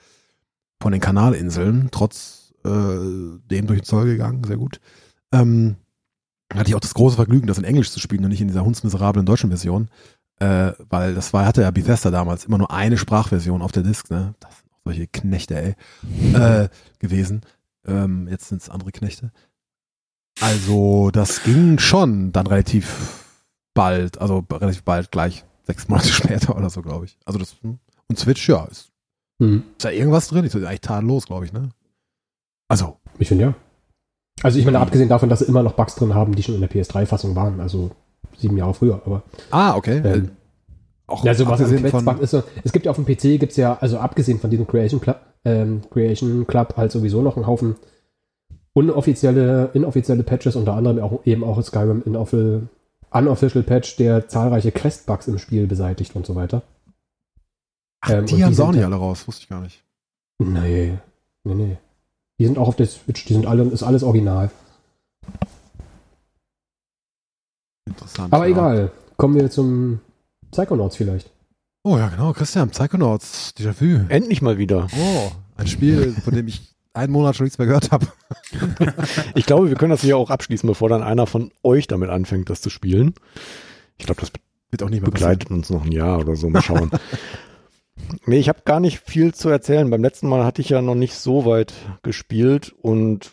[0.79, 4.79] Von den Kanalinseln, trotz äh, dem durch den Zoll gegangen, sehr gut.
[5.31, 5.75] Ähm,
[6.53, 8.63] hatte ich auch das große Vergnügen, das in Englisch zu spielen und nicht in dieser
[8.63, 9.89] hundsmiserablen deutschen Version.
[10.39, 14.11] Äh, weil das war, hatte ja Bethesda damals immer nur eine Sprachversion auf der Disk,
[14.11, 14.35] ne?
[14.39, 15.75] Das sind auch solche Knechte, ey.
[16.33, 16.69] Äh,
[16.99, 17.41] gewesen.
[17.85, 19.31] Ähm, jetzt sind es andere Knechte.
[20.39, 23.25] Also, das ging schon dann relativ
[23.73, 27.17] bald, also relativ bald, gleich sechs Monate später oder so, glaube ich.
[27.25, 28.91] Also das, und Switch, ja, ist,
[29.41, 29.63] hm.
[29.71, 30.45] ist da irgendwas drin?
[30.45, 31.69] Ich so, eigentlich tadellos, glaube ich, ne?
[32.67, 33.55] Also, Ich finde ja.
[34.43, 36.61] Also ich meine, abgesehen davon, dass sie immer noch Bugs drin haben, die schon in
[36.61, 37.91] der PS3-Fassung waren, also
[38.37, 39.97] sieben Jahre früher, aber ah, okay.
[40.03, 40.29] ähm, Äh,
[41.07, 43.55] auch ja, so was abgesehen von, Quest ist es gibt ja auf dem PC gibt's
[43.55, 47.77] ja, also abgesehen von diesem Creation Club, ähm, Creation Club halt sowieso noch einen Haufen
[48.73, 52.67] unoffizielle, inoffizielle Patches, unter anderem auch eben auch Skyrim Unofficial,
[53.09, 56.61] Unofficial Patch, der zahlreiche Quest-Bugs im Spiel beseitigt und so weiter.
[58.01, 59.83] ach, ähm, die haben sie auch nicht alle raus, wusste ich gar nicht.
[60.39, 60.97] Nee,
[61.43, 61.77] nee, nee.
[62.39, 64.51] Die sind auch auf der Switch, die sind alle, ist alles original.
[67.87, 68.33] Interessant.
[68.33, 68.51] Aber ja.
[68.51, 69.99] egal, kommen wir zum
[70.51, 71.31] Psychonauts vielleicht.
[71.83, 74.05] Oh ja, genau, Christian, Psychonauts, Déjà-vu.
[74.09, 74.87] Endlich mal wieder.
[74.97, 78.07] Oh, ein Spiel, von dem ich einen Monat schon nichts mehr gehört habe.
[79.35, 82.49] Ich glaube, wir können das hier auch abschließen, bevor dann einer von euch damit anfängt,
[82.49, 83.13] das zu spielen.
[83.97, 84.31] Ich glaube, das
[84.69, 86.49] Wird auch nicht mehr begleitet uns noch ein Jahr oder so.
[86.49, 86.91] Mal schauen.
[88.25, 89.89] nee, ich habe gar nicht viel zu erzählen.
[89.89, 91.73] Beim letzten Mal hatte ich ja noch nicht so weit
[92.03, 93.31] gespielt und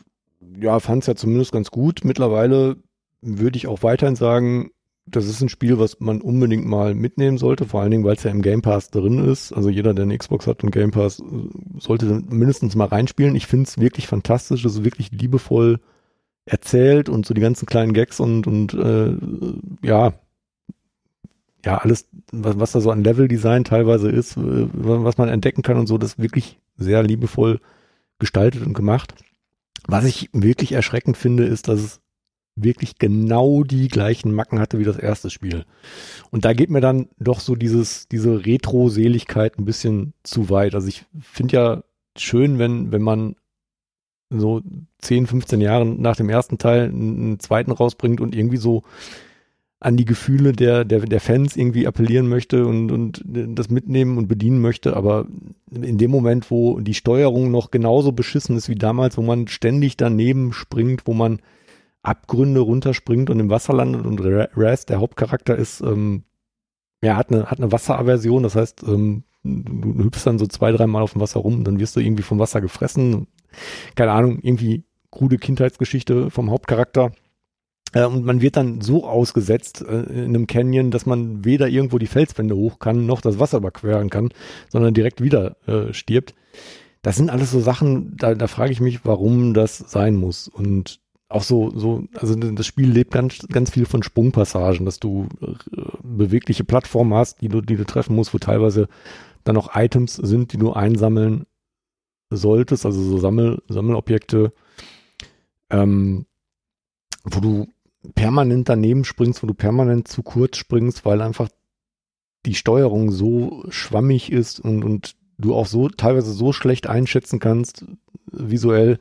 [0.61, 2.05] ja, fand es ja zumindest ganz gut.
[2.05, 2.77] Mittlerweile
[3.21, 4.71] würde ich auch weiterhin sagen,
[5.07, 8.23] das ist ein Spiel, was man unbedingt mal mitnehmen sollte, vor allen Dingen, weil es
[8.23, 9.53] ja im Game Pass drin ist.
[9.53, 11.23] Also jeder, der eine Xbox hat und Game Pass,
[11.79, 13.37] sollte mindestens mal reinspielen.
[13.37, 15.81] Ich finde es wirklich fantastisch, es ist wirklich liebevoll
[16.47, 19.15] erzählt und so die ganzen kleinen Gags und, und äh,
[19.87, 20.15] ja,
[21.65, 25.79] ja, alles, was, was da so an Level-Design teilweise ist, äh, was man entdecken kann
[25.79, 27.61] und so, das wirklich sehr liebevoll
[28.19, 29.15] gestaltet und gemacht.
[29.87, 32.01] Was ich wirklich erschreckend finde, ist, dass es
[32.57, 35.65] wirklich genau die gleichen Macken hatte wie das erste Spiel.
[36.31, 40.75] Und da geht mir dann doch so dieses, diese Retro-Seligkeit ein bisschen zu weit.
[40.75, 41.85] Also ich finde ja
[42.17, 43.37] schön, wenn, wenn man
[44.31, 44.63] so
[44.99, 48.85] 10, 15 Jahre nach dem ersten Teil einen zweiten rausbringt und irgendwie so
[49.85, 54.29] an die Gefühle der, der, der Fans irgendwie appellieren möchte und, und das mitnehmen und
[54.29, 54.97] bedienen möchte.
[54.97, 55.27] Aber
[55.71, 59.99] in dem Moment, wo die Steuerung noch genauso beschissen ist wie damals, wo man ständig
[59.99, 61.41] daneben springt, wo man
[62.03, 66.23] Abgründe runterspringt und im Wasser landet und Raz, der Hauptcharakter, ist, ähm,
[67.03, 71.03] ja, hat eine, hat eine Wasseraversion, das heißt, ähm, du, hüpfst dann so zwei, dreimal
[71.03, 73.27] auf dem Wasser rum, dann wirst du irgendwie vom Wasser gefressen.
[73.97, 77.13] Keine Ahnung, irgendwie krude Kindheitsgeschichte vom Hauptcharakter.
[77.95, 81.99] Äh, und man wird dann so ausgesetzt äh, in einem Canyon, dass man weder irgendwo
[81.99, 84.31] die Felswände hoch kann, noch das Wasser überqueren kann,
[84.69, 86.35] sondern direkt wieder äh, stirbt.
[87.01, 90.49] Das sind alles so Sachen, da, da frage ich mich, warum das sein muss.
[90.49, 95.29] Und auch so, so, also das Spiel lebt ganz, ganz viel von Sprungpassagen, dass du
[95.41, 95.53] äh,
[96.03, 98.89] bewegliche Plattformen hast, die du, die du treffen musst, wo teilweise
[99.45, 101.47] dann auch Items sind, die du einsammeln
[102.31, 104.53] solltest, also so Sammel, Sammelobjekte,
[105.71, 106.27] ähm,
[107.25, 107.69] wo du
[108.15, 111.49] permanent daneben springst, wo du permanent zu kurz springst, weil einfach
[112.47, 117.85] die Steuerung so schwammig ist und, und du auch so teilweise so schlecht einschätzen kannst,
[118.31, 118.99] visuell,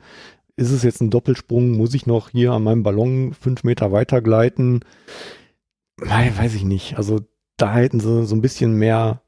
[0.56, 1.72] ist es jetzt ein Doppelsprung?
[1.72, 4.80] Muss ich noch hier an meinem Ballon fünf Meter weiter gleiten?
[5.96, 6.96] Nein, weiß ich nicht.
[6.96, 7.20] Also
[7.56, 9.22] da hätten sie so ein bisschen mehr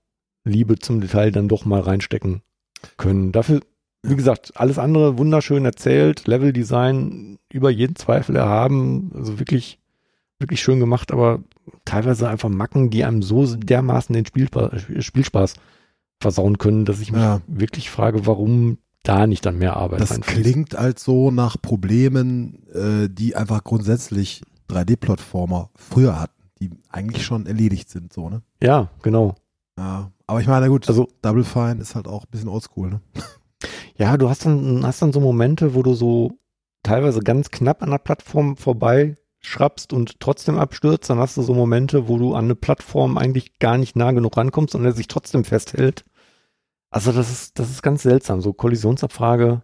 [0.45, 2.43] Liebe zum Detail dann doch mal reinstecken
[2.97, 3.33] können.
[3.33, 3.61] Dafür,
[4.09, 9.79] wie gesagt, alles andere wunderschön erzählt, Leveldesign über jeden Zweifel erhaben, also wirklich,
[10.39, 11.41] wirklich schön gemacht, aber
[11.85, 14.71] teilweise einfach Macken, die einem so dermaßen den Spielspaß,
[15.01, 15.55] Spielspaß
[16.21, 17.41] versauen können, dass ich mich ja.
[17.47, 20.43] wirklich frage, warum da nicht dann mehr Arbeit Das reinfließt.
[20.43, 27.47] klingt als so nach Problemen, äh, die einfach grundsätzlich 3D-Plattformer früher hatten, die eigentlich schon
[27.47, 28.43] erledigt sind, so, ne?
[28.63, 29.35] Ja, genau.
[29.79, 33.01] Ja, aber ich meine, gut, also Double Fine ist halt auch ein bisschen oldschool, ne?
[33.99, 36.33] Ja, du hast dann, hast dann so Momente, wo du so
[36.83, 41.55] teilweise ganz knapp an der Plattform vorbei schrappst und trotzdem abstürzt, dann hast du so
[41.55, 45.09] Momente, wo du an eine Plattform eigentlich gar nicht nah genug rankommst und er sich
[45.09, 46.05] trotzdem festhält.
[46.91, 48.41] Also das ist, das ist ganz seltsam.
[48.41, 49.63] So Kollisionsabfrage,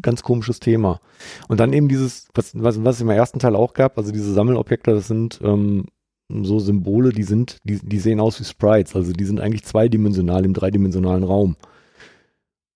[0.00, 1.00] ganz komisches Thema.
[1.48, 4.32] Und dann eben dieses, was, was, was es im ersten Teil auch gab, also diese
[4.32, 5.86] Sammelobjekte, das sind ähm,
[6.28, 8.94] so Symbole, die sind, die, die sehen aus wie Sprites.
[8.96, 11.56] Also die sind eigentlich zweidimensional im dreidimensionalen Raum.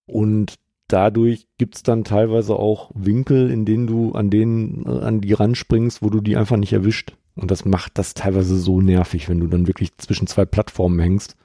[0.06, 0.56] Und
[0.92, 5.32] dadurch gibt es dann teilweise auch Winkel, in denen du an denen, äh, an die
[5.32, 7.16] ranspringst, wo du die einfach nicht erwischt.
[7.34, 11.36] Und das macht das teilweise so nervig, wenn du dann wirklich zwischen zwei Plattformen hängst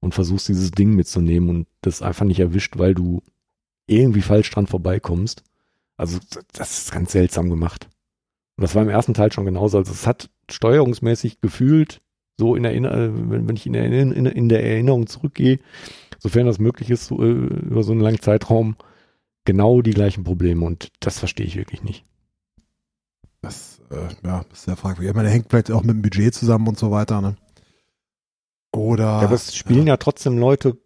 [0.00, 3.22] und versuchst dieses Ding mitzunehmen und das einfach nicht erwischt, weil du
[3.86, 5.44] irgendwie falsch dran vorbeikommst.
[5.96, 6.18] Also
[6.52, 7.88] das ist ganz seltsam gemacht.
[8.56, 9.78] Und das war im ersten Teil schon genauso.
[9.78, 12.00] Also es hat steuerungsmäßig gefühlt,
[12.38, 15.58] so in, Erinner äh, wenn, ich in, der, in, der Erinnerung zurückgehe,
[16.18, 18.76] sofern das möglich ist, äh, über so einen langen Zeitraum,
[19.46, 20.64] genau die gleichen Probleme.
[20.64, 22.04] Und das verstehe ich wirklich nicht.
[23.40, 25.10] Das, äh, ja, ist sehr fragwürdig.
[25.10, 27.36] Ich meine, der hängt vielleicht auch mit dem Budget zusammen und so weiter, ne?
[28.72, 29.04] Oder.
[29.04, 29.94] Ja, aber es spielen ja.
[29.94, 30.76] ja trotzdem Leute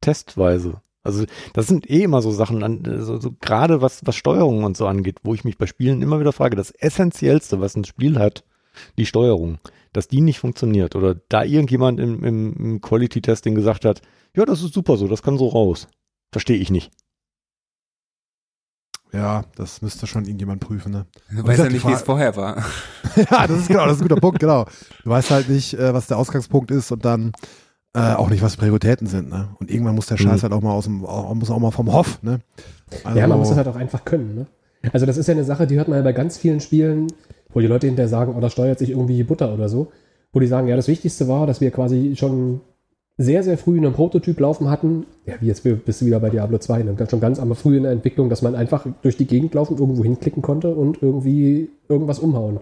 [0.00, 0.80] testweise.
[1.02, 4.86] Also das sind eh immer so Sachen, also, so gerade was, was Steuerung und so
[4.86, 8.42] angeht, wo ich mich bei Spielen immer wieder frage, das Essentiellste, was ein Spiel hat,
[8.96, 9.58] die Steuerung,
[9.92, 14.00] dass die nicht funktioniert oder da irgendjemand im, im, im Quality-Testing gesagt hat,
[14.34, 15.88] ja, das ist super so, das kann so raus.
[16.32, 16.90] Verstehe ich nicht.
[19.14, 21.06] Ja, das müsste schon irgendjemand prüfen, ne?
[21.30, 22.56] Du weißt ja nicht, wie es vorher war.
[23.16, 24.66] ja, das ist genau, das ist ein guter Punkt, genau.
[25.04, 27.32] Du weißt halt nicht, äh, was der Ausgangspunkt ist und dann
[27.94, 29.50] äh, auch nicht, was Prioritäten sind, ne?
[29.60, 30.42] Und irgendwann muss der Scheiß mhm.
[30.42, 32.40] halt auch mal aus dem, auch, muss auch mal vom Hof, ne?
[33.04, 34.46] Also, ja, man muss es halt auch einfach können, ne?
[34.92, 37.06] Also das ist ja eine Sache, die hört man ja bei ganz vielen Spielen,
[37.52, 39.92] wo die Leute hinterher sagen, oh, da steuert sich irgendwie Butter oder so,
[40.32, 42.60] wo die sagen, ja, das Wichtigste war, dass wir quasi schon
[43.16, 45.06] sehr, sehr früh einen Prototyp laufen hatten.
[45.24, 46.96] Ja, wie jetzt bist du wieder bei Diablo 2, ne?
[47.08, 50.02] schon ganz aber früh in der Entwicklung, dass man einfach durch die Gegend laufen, irgendwo
[50.02, 52.58] hinklicken konnte und irgendwie irgendwas umhauen.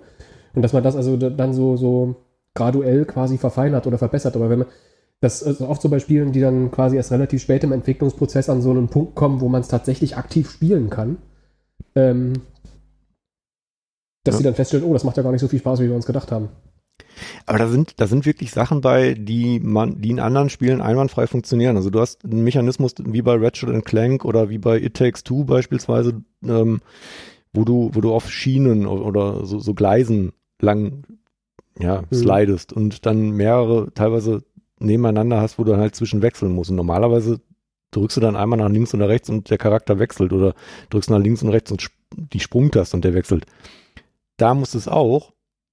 [0.55, 2.16] Und dass man das also dann so, so
[2.55, 4.37] graduell quasi verfeinert oder verbessert.
[4.37, 4.69] Aber wenn man,
[5.20, 8.61] das ist oft so bei Spielen, die dann quasi erst relativ spät im Entwicklungsprozess an
[8.61, 11.16] so einen Punkt kommen, wo man es tatsächlich aktiv spielen kann,
[11.95, 12.35] ähm,
[14.24, 14.39] dass ja.
[14.39, 16.07] sie dann feststellen, oh, das macht ja gar nicht so viel Spaß, wie wir uns
[16.07, 16.51] gedacht haben.
[17.47, 21.27] Aber da sind, da sind wirklich Sachen bei, die man, die in anderen Spielen einwandfrei
[21.27, 21.77] funktionieren.
[21.77, 25.44] Also du hast einen Mechanismus wie bei Ratchet Clank oder wie bei It Takes Two
[25.44, 26.81] beispielsweise, ähm,
[27.53, 31.05] wo du, wo du auf Schienen oder so, so Gleisen lang
[31.78, 34.43] ja, slidest und dann mehrere teilweise
[34.78, 36.70] nebeneinander hast, wo du halt zwischen wechseln musst.
[36.70, 37.40] Und normalerweise
[37.93, 40.55] drückst du dann einmal nach links und nach rechts und der Charakter wechselt oder
[40.90, 43.47] drückst nach links und rechts und die Sprungtaste und der wechselt.
[44.36, 45.32] Da muss es auch,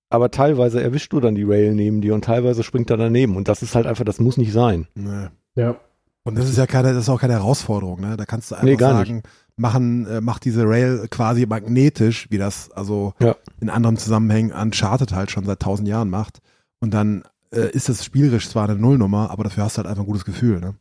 [0.09, 3.47] aber teilweise erwischst du dann die Rail neben dir und teilweise springt er daneben und
[3.47, 4.87] das ist halt einfach, das muss nicht sein.
[4.95, 5.27] Nee.
[5.55, 5.75] Ja.
[6.23, 8.17] Und das ist ja keine, das ist auch keine Herausforderung, ne?
[8.17, 9.23] Da kannst du einfach Nee, gar sagen,
[9.55, 13.35] machen, äh, mach diese Rail quasi magnetisch, wie das also Ja.
[13.61, 16.39] in anderen Zusammenhängen Uncharted halt schon seit tausend Jahren macht.
[16.79, 20.03] Und dann äh, ist das spielerisch zwar eine Nullnummer, aber dafür hast du halt einfach
[20.03, 20.75] ein gutes Gefühl, ne?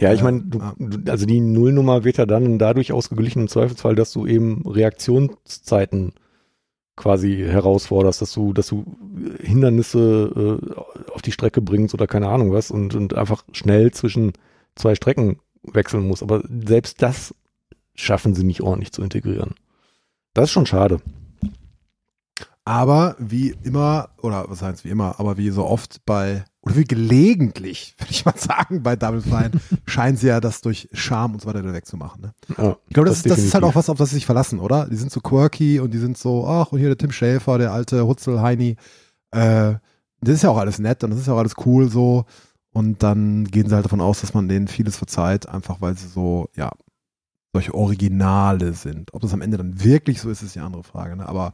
[0.00, 0.74] Ja, ich meine, du, ja.
[0.78, 6.12] du- also die Nullnummer wird ja dann dadurch ausgeglichen im Zweifelsfall, dass du eben Reaktionszeiten
[7.00, 8.84] quasi herausforderst, dass du, dass du
[9.40, 14.32] Hindernisse äh, auf die Strecke bringst oder keine Ahnung was und, und einfach schnell zwischen
[14.76, 16.22] zwei Strecken wechseln musst.
[16.22, 17.34] Aber selbst das
[17.94, 19.54] schaffen sie nicht ordentlich zu integrieren.
[20.34, 21.00] Das ist schon schade.
[22.66, 26.84] Aber wie immer, oder was heißt wie immer, aber wie so oft bei, oder wie
[26.84, 29.52] gelegentlich, würde ich mal sagen, bei Double Fine,
[29.86, 32.22] scheinen sie ja das durch Charme und so weiter wegzumachen.
[32.22, 32.34] Ne?
[32.56, 33.64] Ja, Ich glaube, das, das, ist halt definitiv.
[33.64, 34.86] auch was, auf das sie sich verlassen, oder?
[34.86, 37.72] Die sind so quirky und die sind so, ach, und hier der Tim Schäfer, der
[37.72, 38.76] alte Hutzel Heini.
[39.30, 39.74] Äh,
[40.20, 42.26] das ist ja auch alles nett und das ist ja auch alles cool so.
[42.72, 46.06] Und dann gehen sie halt davon aus, dass man denen vieles verzeiht, einfach weil sie
[46.06, 46.70] so, ja,
[47.52, 49.12] solche Originale sind.
[49.12, 51.16] Ob das am Ende dann wirklich so ist, ist die andere Frage.
[51.16, 51.28] Ne?
[51.28, 51.52] Aber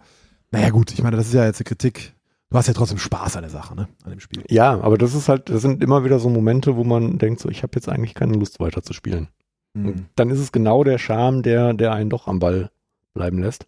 [0.51, 2.15] naja, gut, ich meine, das ist ja jetzt eine Kritik.
[2.51, 3.89] Du hast ja trotzdem Spaß an der Sache, ne?
[4.05, 4.45] An dem Spiel.
[4.49, 7.49] Ja, aber das ist halt, das sind immer wieder so Momente, wo man denkt, so,
[7.49, 9.29] ich habe jetzt eigentlich keine Lust weiter zu spielen.
[9.75, 10.07] Mhm.
[10.15, 12.71] Dann ist es genau der Charme, der, der einen doch am Ball
[13.15, 13.67] bleiben lässt.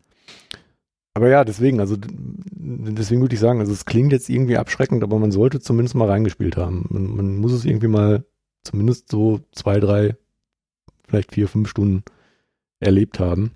[1.15, 5.19] Aber ja, deswegen, also deswegen würde ich sagen, also es klingt jetzt irgendwie abschreckend, aber
[5.19, 6.87] man sollte zumindest mal reingespielt haben.
[6.91, 8.25] Man, man muss es irgendwie mal
[8.63, 10.17] zumindest so zwei, drei,
[11.09, 12.05] vielleicht vier, fünf Stunden
[12.79, 13.51] erlebt haben.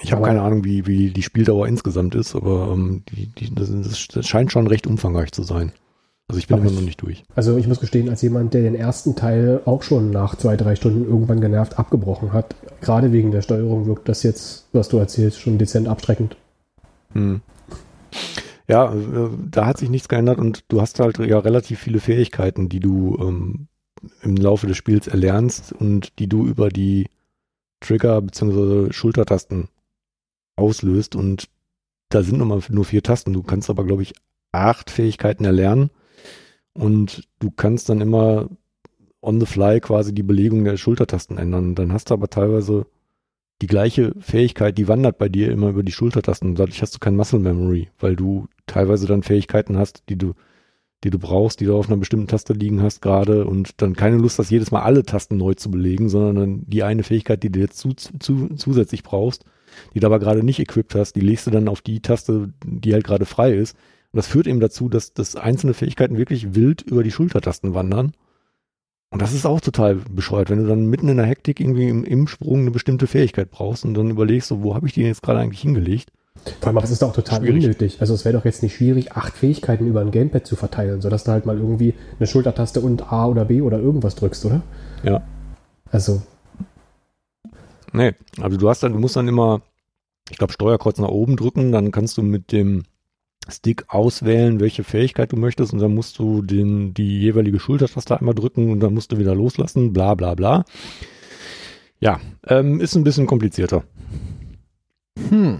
[0.00, 3.70] Ich habe keine Ahnung, wie, wie die Spieldauer insgesamt ist, aber ähm, die, die, das,
[4.08, 5.72] das, scheint schon recht umfangreich zu sein.
[6.28, 7.24] Also ich bin Aber immer noch nicht durch.
[7.34, 10.76] Also ich muss gestehen, als jemand, der den ersten Teil auch schon nach zwei, drei
[10.76, 15.40] Stunden irgendwann genervt abgebrochen hat, gerade wegen der Steuerung wirkt das jetzt, was du erzählst,
[15.40, 16.36] schon dezent abschreckend.
[17.12, 17.40] Hm.
[18.68, 22.68] Ja, äh, da hat sich nichts geändert und du hast halt ja relativ viele Fähigkeiten,
[22.68, 23.66] die du ähm,
[24.22, 27.08] im Laufe des Spiels erlernst und die du über die
[27.82, 28.92] Trigger bzw.
[28.92, 29.68] Schultertasten
[30.56, 31.48] auslöst und
[32.08, 33.32] da sind nochmal nur vier Tasten.
[33.32, 34.14] Du kannst aber, glaube ich,
[34.52, 35.90] acht Fähigkeiten erlernen
[36.74, 38.48] und du kannst dann immer
[39.22, 41.74] on the fly quasi die Belegung der Schultertasten ändern.
[41.74, 42.86] Dann hast du aber teilweise
[43.62, 46.56] die gleiche Fähigkeit, die wandert bei dir immer über die Schultertasten.
[46.56, 50.34] Dadurch hast du kein Muscle Memory, weil du teilweise dann Fähigkeiten hast, die du,
[51.04, 54.16] die du brauchst, die du auf einer bestimmten Taste liegen hast gerade und dann keine
[54.16, 57.50] Lust hast, jedes Mal alle Tasten neu zu belegen, sondern dann die eine Fähigkeit, die
[57.50, 59.44] du jetzt zu, zu, zusätzlich brauchst,
[59.94, 62.92] die du aber gerade nicht equipped hast, die legst du dann auf die Taste, die
[62.92, 63.76] halt gerade frei ist.
[64.12, 68.12] Und das führt eben dazu, dass, dass einzelne Fähigkeiten wirklich wild über die Schultertasten wandern.
[69.10, 72.04] Und das ist auch total bescheuert, wenn du dann mitten in der Hektik irgendwie im,
[72.04, 75.22] im Sprung eine bestimmte Fähigkeit brauchst und dann überlegst so, wo habe ich die jetzt
[75.22, 76.12] gerade eigentlich hingelegt?
[76.60, 77.62] Vor allem, aber es ist auch total Schwierig.
[77.64, 78.00] unnötig.
[78.00, 81.24] Also es wäre doch jetzt nicht schwierig, acht Fähigkeiten über ein Gamepad zu verteilen, sodass
[81.24, 84.62] du halt mal irgendwie eine Schultertaste und A oder B oder irgendwas drückst, oder?
[85.04, 85.22] Ja.
[85.90, 86.22] Also,
[87.92, 89.60] Nee, also du hast dann, du musst dann immer,
[90.30, 92.84] ich glaube, Steuerkreuz nach oben drücken, dann kannst du mit dem
[93.48, 98.34] Stick auswählen, welche Fähigkeit du möchtest und dann musst du den, die jeweilige Schultertaste einmal
[98.34, 100.64] drücken und dann musst du wieder loslassen, bla bla bla.
[102.00, 103.84] Ja, ähm, ist ein bisschen komplizierter.
[105.28, 105.58] Hm.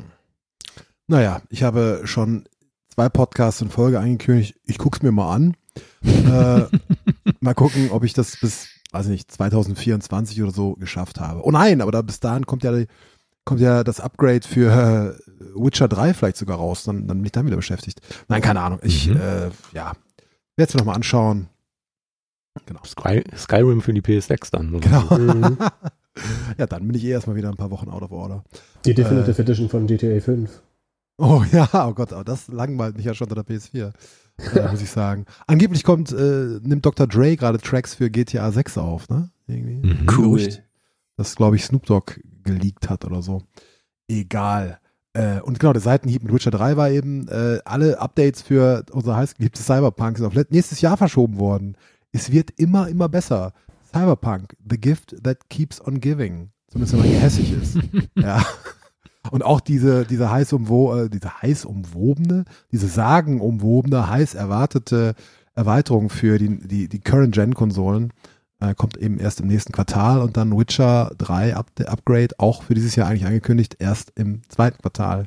[1.12, 2.44] Naja, ich habe schon
[2.88, 4.54] zwei Podcasts in Folge angekündigt.
[4.64, 5.56] Ich guck's mir mal an.
[6.04, 6.64] äh,
[7.40, 11.44] mal gucken, ob ich das bis, weiß nicht, 2024 oder so geschafft habe.
[11.44, 12.72] Oh nein, aber da bis dahin kommt ja,
[13.44, 14.70] kommt ja das Upgrade für
[15.20, 16.84] äh, Witcher 3 vielleicht sogar raus.
[16.84, 18.00] Dann, dann bin ich dann wieder beschäftigt.
[18.28, 18.78] Nein, keine Ahnung.
[18.82, 19.16] Ich, Mhm.
[19.16, 19.92] äh, ja,
[20.56, 21.50] werde es mir nochmal anschauen.
[22.64, 22.80] Genau.
[22.86, 24.74] Sky, Skyrim für die PS6 dann.
[24.74, 25.18] oder Genau.
[25.34, 25.58] Mhm.
[26.56, 28.44] ja, dann bin ich eh erstmal wieder ein paar Wochen out of order.
[28.86, 29.42] die Definitive Äh.
[29.42, 30.62] Edition von GTA 5.
[31.18, 33.92] Oh ja, oh Gott, aber das langweilt mich ja schon unter der PS4,
[34.56, 35.26] äh, muss ich sagen.
[35.46, 37.06] Angeblich kommt, äh, nimmt Dr.
[37.06, 39.30] Dre gerade Tracks für GTA 6 auf, ne?
[39.46, 39.86] Irgendwie.
[39.86, 40.06] Mhm.
[40.16, 40.48] Cool.
[41.16, 42.14] Das, glaube ich, Snoop Dogg
[42.44, 43.42] geleakt hat oder so.
[44.08, 44.78] Egal.
[45.14, 49.14] Äh, und genau, der Seitenhieb mit Witcher 3 war eben, äh, alle Updates für unser
[49.16, 51.76] heißgeliebtes Cyberpunk sind auf let- nächstes Jahr verschoben worden.
[52.12, 53.52] Es wird immer, immer besser.
[53.92, 56.50] Cyberpunk, the gift that keeps on giving.
[56.68, 57.78] Zumindest wenn man gehässig ist.
[58.16, 58.42] ja.
[59.30, 65.14] Und auch diese, diese heiß umwo, äh, diese heiß umwobene, diese sagenumwobene, heiß erwartete
[65.54, 68.12] Erweiterung für die, die, die Current-Gen-Konsolen
[68.60, 72.74] äh, kommt eben erst im nächsten Quartal und dann Witcher 3 Up Upgrade auch für
[72.74, 75.26] dieses Jahr eigentlich angekündigt, erst im zweiten Quartal.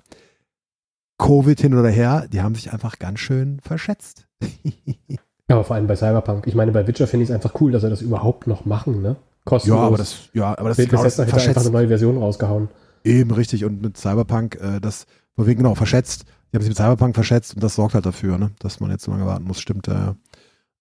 [1.18, 4.28] Covid hin oder her, die haben sich einfach ganz schön verschätzt.
[5.48, 6.48] Aber vor allem bei Cyberpunk.
[6.48, 9.02] Ich meine, bei Witcher finde ich es einfach cool, dass sie das überhaupt noch machen,
[9.02, 9.16] ne?
[9.46, 9.80] Kostenlos.
[9.80, 12.68] ja, aber das, ja, aber das ist genau Bethesda hätte einfach eine neue Version rausgehauen.
[13.06, 13.64] Eben richtig.
[13.64, 15.06] Und mit Cyberpunk, äh, das,
[15.36, 16.26] wo wir genau, verschätzt.
[16.52, 19.04] Die haben sich mit Cyberpunk verschätzt und das sorgt halt dafür, ne, dass man jetzt
[19.04, 19.60] so lange warten muss.
[19.60, 20.14] Stimmt, äh,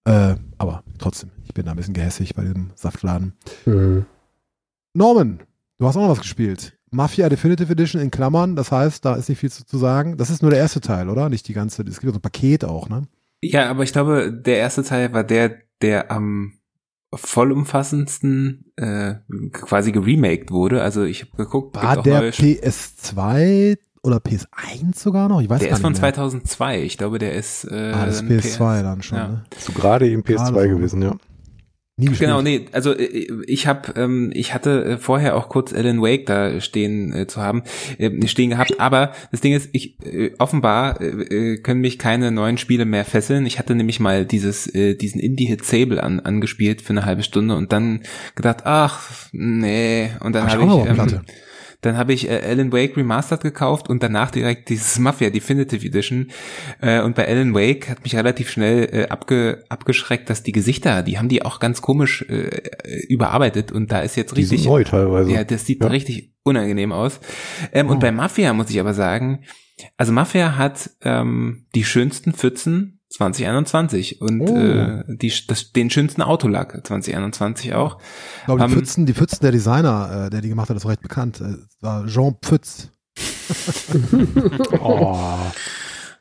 [0.05, 3.33] äh, aber trotzdem, ich bin da ein bisschen gehässig bei dem Saftladen.
[3.65, 4.05] Mhm.
[4.93, 5.39] Norman,
[5.77, 6.77] du hast auch noch was gespielt.
[6.91, 10.17] Mafia Definitive Edition in Klammern, das heißt, da ist nicht viel zu, zu sagen.
[10.17, 11.29] Das ist nur der erste Teil, oder?
[11.29, 13.07] Nicht die ganze, es gibt ja so ein Paket auch, ne?
[13.41, 16.53] Ja, aber ich glaube, der erste Teil war der, der am
[17.17, 19.15] vollumfassendsten äh,
[19.51, 20.81] quasi geremaked wurde.
[20.81, 25.41] Also ich habe geguckt, War der neue- PS2 oder PS1 sogar noch?
[25.41, 26.13] Ich weiß der gar ist von nicht mehr.
[26.13, 26.81] 2002.
[26.83, 29.27] Ich glaube, der ist äh, Ah, das ist ein PS2 dann schon, Ja.
[29.27, 29.43] ne?
[29.49, 30.75] Bist du gerade eben PS2 Gerade so.
[30.77, 31.15] gewesen, ja.
[31.97, 32.29] Nie gespielt.
[32.29, 36.25] Genau, nee, also äh, ich habe, ähm, ich hatte äh, vorher auch kurz Alan Wake
[36.25, 37.63] da stehen äh, zu haben,
[37.97, 42.31] äh, stehen gehabt, aber das Ding ist, ich äh, offenbar äh, äh, können mich keine
[42.31, 43.45] neuen Spiele mehr fesseln.
[43.45, 47.55] Ich hatte nämlich mal dieses, äh, diesen Indie-Hit Sable an, angespielt für eine halbe Stunde
[47.55, 48.01] und dann
[48.35, 51.21] gedacht, ach, nee, und dann habe ich, ähm, Platte.
[51.85, 56.31] Dann habe ich äh, Alan Wake Remastered gekauft und danach direkt dieses Mafia Definitive Edition.
[56.81, 61.03] Äh, und bei Alan Wake hat mich relativ schnell äh, abge, abgeschreckt, dass die Gesichter,
[61.03, 62.61] die haben die auch ganz komisch äh,
[63.07, 64.69] überarbeitet und da ist jetzt Die sind richtig.
[64.69, 65.31] neu teilweise.
[65.31, 65.87] Ja, das sieht Ja.
[65.89, 67.19] richtig unangenehm aus.
[67.71, 67.91] Ähm, Oh.
[67.91, 69.43] Und bei Mafia muss ich aber sagen,
[69.97, 74.55] also Mafia hat ähm, die schönsten Pfützen 2021 und Oh.
[74.57, 77.97] äh, die, das, den schönsten Autolack 2021 auch.
[78.39, 80.85] Ich glaube, die ähm, Pfützen, die Pfützen der Designer, äh, der die gemacht hat, ist
[80.87, 81.39] recht bekannt.
[81.41, 82.89] Äh, das war Jean Pfütz.
[84.81, 85.17] Oh.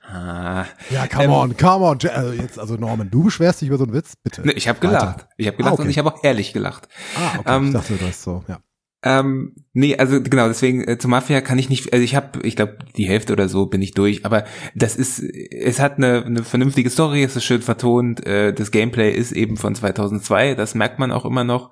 [0.06, 1.98] Ah, Ja, come Ähm, on, come on.
[2.12, 4.42] Also jetzt, also Norman, du beschwerst dich über so einen Witz, bitte.
[4.46, 5.26] Ne, ich habe gelacht.
[5.36, 5.82] Ich habe gelacht Ah, okay.
[5.82, 6.88] und ich habe auch ehrlich gelacht.
[7.16, 7.56] Ah, okay.
[7.56, 8.58] Ähm, ich dachte, du hast so, ja.
[9.02, 12.56] Ähm, nee, also genau, deswegen äh, zu Mafia kann ich nicht, also ich habe, ich
[12.56, 14.44] glaube, die Hälfte oder so bin ich durch, aber
[14.74, 19.10] das ist, es hat eine, eine vernünftige Story, es ist schön vertont, äh, das Gameplay
[19.10, 21.70] ist eben von 2002, das merkt man auch immer noch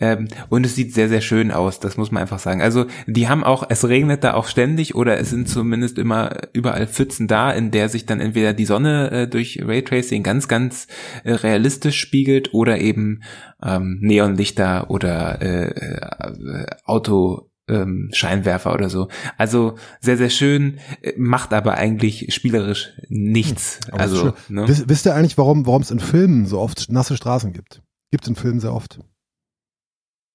[0.00, 2.60] ähm, und es sieht sehr, sehr schön aus, das muss man einfach sagen.
[2.60, 6.88] Also die haben auch, es regnet da auch ständig oder es sind zumindest immer überall
[6.88, 10.88] Pfützen da, in der sich dann entweder die Sonne äh, durch Raytracing ganz, ganz
[11.22, 13.22] äh, realistisch spiegelt oder eben
[13.64, 19.08] ähm, Neonlichter oder äh, äh, Auto ähm, Scheinwerfer oder so.
[19.38, 23.80] Also sehr, sehr schön, äh, macht aber eigentlich spielerisch nichts.
[23.86, 24.68] Hm, Aber also, ne?
[24.68, 27.82] Wisst, wisst ihr eigentlich, warum warum es in Filmen so oft nasse Straßen gibt?
[28.10, 29.00] Gibt es in Filmen sehr oft.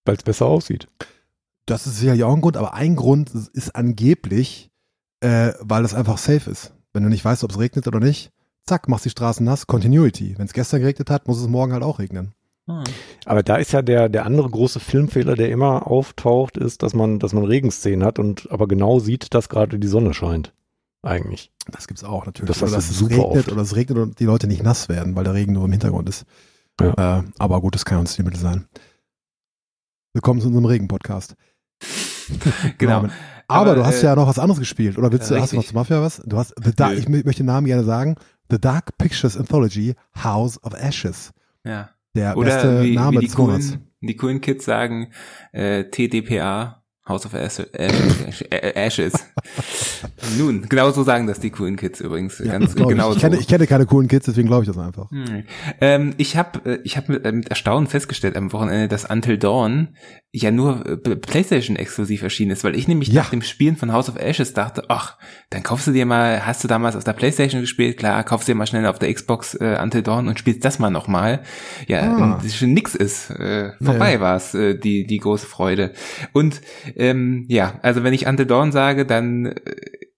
[0.05, 0.87] Weil es besser aussieht.
[1.65, 4.71] Das ist sicherlich auch ein Grund, aber ein Grund ist- angeblich,
[5.19, 6.73] äh, weil das einfach safe ist.
[6.93, 8.31] Wenn du nicht weißt, ob es regnet oder nicht,
[8.65, 10.35] zack, machst die Straßen nass, Continuity.
[10.37, 12.33] Wenn es gestern geregnet hat, muss es morgen halt auch regnen.
[12.69, 12.83] Hm.
[13.25, 17.19] Aber da ist ja der, der andere große Filmfehler, der immer auftaucht, ist, dass man,
[17.19, 20.53] dass man Regenszenen hat und aber genau sieht, dass gerade die Sonne scheint.
[21.01, 21.51] Eigentlich.
[21.71, 22.49] Das gibt's auch natürlich.
[22.49, 23.51] Das oder dass es super regnet oft.
[23.51, 26.09] oder es regnet und die Leute nicht nass werden, weil der Regen nur im Hintergrund
[26.09, 26.25] ist.
[26.81, 27.19] Ja.
[27.19, 28.67] Äh, aber gut, das kann uns die Mittel sein.
[30.13, 31.35] Willkommen zu unserem Regen-Podcast.
[32.77, 33.05] Genau.
[33.47, 34.99] Aber, aber du hast äh, ja noch was anderes gespielt.
[34.99, 36.21] Oder willst du, hast du noch zu Mafia was?
[36.23, 38.17] Du hast The Dark, ich mö- möchte den Namen gerne sagen.
[38.51, 41.31] The Dark Pictures Anthology House of Ashes.
[41.65, 41.89] Ja.
[42.15, 45.11] Der Oder beste wie, Name wie die coolen, die coolen Kids sagen,
[45.51, 46.79] äh, TDPA,
[47.09, 47.67] House of Ashes.
[47.73, 48.45] Ashes.
[48.51, 49.13] Ashes.
[50.37, 52.37] Nun, genau so sagen das die coolen Kids übrigens.
[52.37, 53.15] Ja, Ganz genau ich.
[53.17, 53.27] Ich, so.
[53.27, 55.09] kenne, ich kenne keine coolen Kids, deswegen glaube ich das einfach.
[55.09, 55.43] Hm.
[55.81, 59.89] Ähm, ich habe ich hab mit, äh, mit Erstaunen festgestellt am Wochenende, dass Until Dawn
[60.31, 63.21] ja nur äh, PlayStation exklusiv erschienen ist, weil ich nämlich Ja.
[63.23, 65.17] nach dem Spielen von House of Ashes dachte, ach,
[65.49, 68.53] dann kaufst du dir mal, hast du damals auf der PlayStation gespielt, klar, kaufst dir
[68.53, 71.41] mal schnell auf der Xbox äh, Until Dawn und spielst das mal nochmal.
[71.87, 72.23] Ja, Ah.
[72.35, 73.31] und das schon nix ist.
[73.31, 74.19] Äh, vorbei Nee.
[74.19, 75.93] war's, äh, die die große Freude.
[76.31, 76.61] Und
[76.95, 79.55] ähm, ja, also wenn ich Until Dawn sage, dann äh,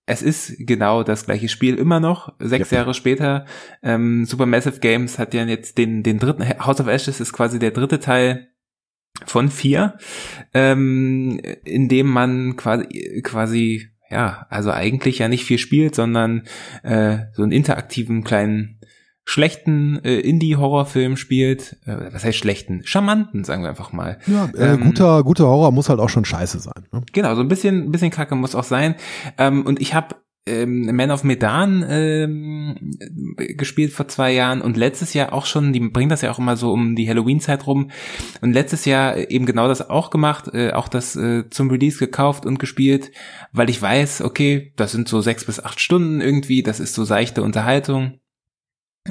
[0.07, 2.79] es ist genau das gleiche Spiel immer noch, sechs Ja.
[2.79, 3.45] Jahre später.
[3.81, 7.71] Ähm, Supermassive Games hat ja jetzt den, den dritten, House of Ashes ist quasi der
[7.71, 8.49] dritte Teil
[9.25, 9.97] von vier,
[10.53, 16.43] ähm, in dem man quasi, quasi, ja, also eigentlich ja nicht viel spielt, sondern
[16.83, 18.79] äh, so einen interaktiven kleinen
[19.23, 21.77] schlechten äh, Indie-Horrorfilm spielt.
[21.85, 22.81] Äh, was heißt schlechten?
[22.83, 24.17] Charmanten, sagen wir einfach mal.
[24.27, 26.85] Ja, äh, Ähm, guter, guter Horror muss halt auch schon scheiße sein.
[26.91, 27.01] Ne?
[27.13, 28.95] Genau, so ein bisschen, bisschen Kacke muss auch sein.
[29.37, 30.15] Ähm, und ich habe
[30.45, 32.95] ähm, Man of Medan ähm,
[33.37, 36.57] gespielt vor zwei Jahren und letztes Jahr auch schon, die bringen das ja auch immer
[36.57, 37.91] so um die Halloween-Zeit rum.
[38.41, 42.45] Und letztes Jahr eben genau das auch gemacht, äh, auch das äh, zum Release gekauft
[42.45, 43.11] und gespielt,
[43.51, 47.03] weil ich weiß, okay, das sind so sechs bis acht Stunden irgendwie, das ist so
[47.03, 48.20] seichte Unterhaltung.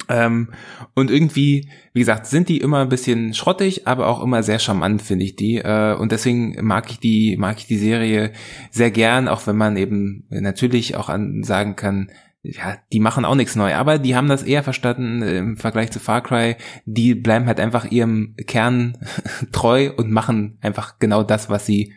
[0.08, 0.50] Ähm,
[0.94, 5.02] und irgendwie, wie gesagt, sind die immer ein bisschen schrottig, aber auch immer sehr charmant,
[5.02, 5.56] finde ich die.
[5.56, 8.32] Äh, und deswegen mag ich die, mag ich die Serie
[8.70, 12.10] sehr gern, auch wenn man eben natürlich auch an, sagen kann,
[12.42, 15.98] ja, die machen auch nichts neu, aber die haben das eher verstanden im Vergleich zu
[15.98, 16.56] Far Cry.
[16.86, 18.96] Die bleiben halt einfach ihrem Kern
[19.52, 21.92] treu und machen einfach genau das, was sie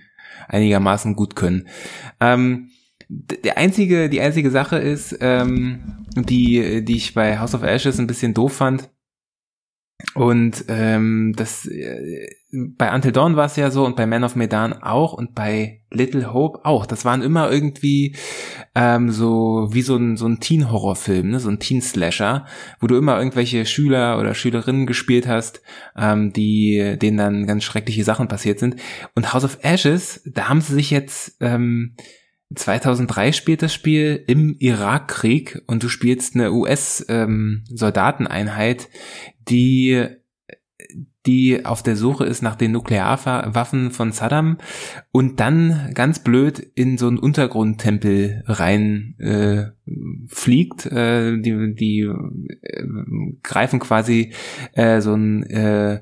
[0.49, 1.69] einigermaßen gut können.
[2.19, 2.71] Ähm,
[3.43, 8.07] der einzige, die einzige Sache ist, ähm, die, die ich bei House of Ashes ein
[8.07, 8.89] bisschen doof fand.
[10.15, 14.35] Und ähm, das äh, bei Until Dawn war es ja so und bei Man of
[14.35, 16.85] Medan auch und bei Little Hope auch.
[16.85, 18.15] Das waren immer irgendwie
[18.75, 22.45] ähm, so wie so ein so ein Teen Horrorfilm, ne, so ein Teen Slasher,
[22.79, 25.61] wo du immer irgendwelche Schüler oder Schülerinnen gespielt hast,
[25.97, 28.75] ähm, die denen dann ganz schreckliche Sachen passiert sind.
[29.15, 31.95] Und House of Ashes, da haben sie sich jetzt ähm,
[32.55, 38.89] 2003 spielt das Spiel im Irakkrieg und du spielst eine US-Soldateneinheit, ähm,
[39.49, 40.07] die
[41.25, 44.57] die auf der Suche ist nach den Nuklearwaffen von Saddam
[45.11, 49.67] und dann ganz blöd in so einen Untergrundtempel rein äh,
[50.27, 50.85] fliegt.
[50.85, 52.83] Äh, die die äh,
[53.41, 54.33] greifen quasi
[54.73, 56.01] äh, so ein äh,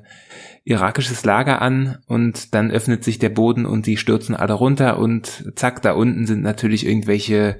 [0.64, 5.52] irakisches Lager an und dann öffnet sich der Boden und die stürzen alle runter und
[5.56, 7.58] zack, da unten sind natürlich irgendwelche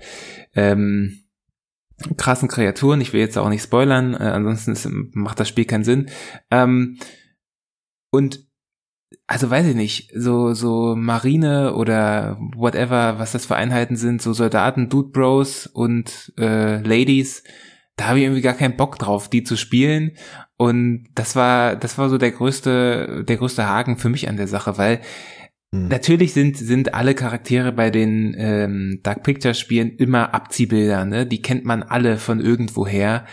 [0.54, 1.24] ähm,
[2.16, 3.00] krassen Kreaturen.
[3.00, 6.10] Ich will jetzt auch nicht spoilern, äh, ansonsten ist, macht das Spiel keinen Sinn.
[6.50, 6.98] Ähm,
[8.10, 8.46] und
[9.26, 14.32] also weiß ich nicht, so, so Marine oder whatever, was das für Einheiten sind, so
[14.32, 17.42] Soldaten, Dude Bros und äh, Ladies,
[17.96, 20.12] da habe ich irgendwie gar keinen Bock drauf, die zu spielen.
[20.62, 24.47] Und das war, das war so der größte, der größte Haken für mich an der
[24.47, 25.01] Sache, weil
[25.74, 25.89] hm.
[25.89, 31.26] natürlich sind, sind alle Charaktere bei den ähm, Dark Picture Spielen immer Abziehbilder, ne?
[31.26, 33.26] Die kennt man alle von irgendwoher.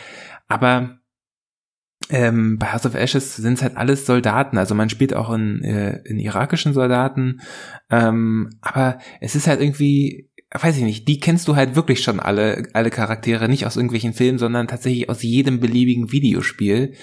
[0.47, 1.01] Aber
[2.09, 5.63] ähm, bei House of Ashes sind es halt alles Soldaten, also man spielt auch in,
[5.63, 7.41] äh, in irakischen Soldaten,
[7.91, 12.19] ähm, aber es ist halt irgendwie weiß ich nicht, die kennst du halt wirklich schon
[12.19, 16.93] alle, alle Charaktere, nicht aus irgendwelchen Filmen, sondern tatsächlich aus jedem beliebigen Videospiel.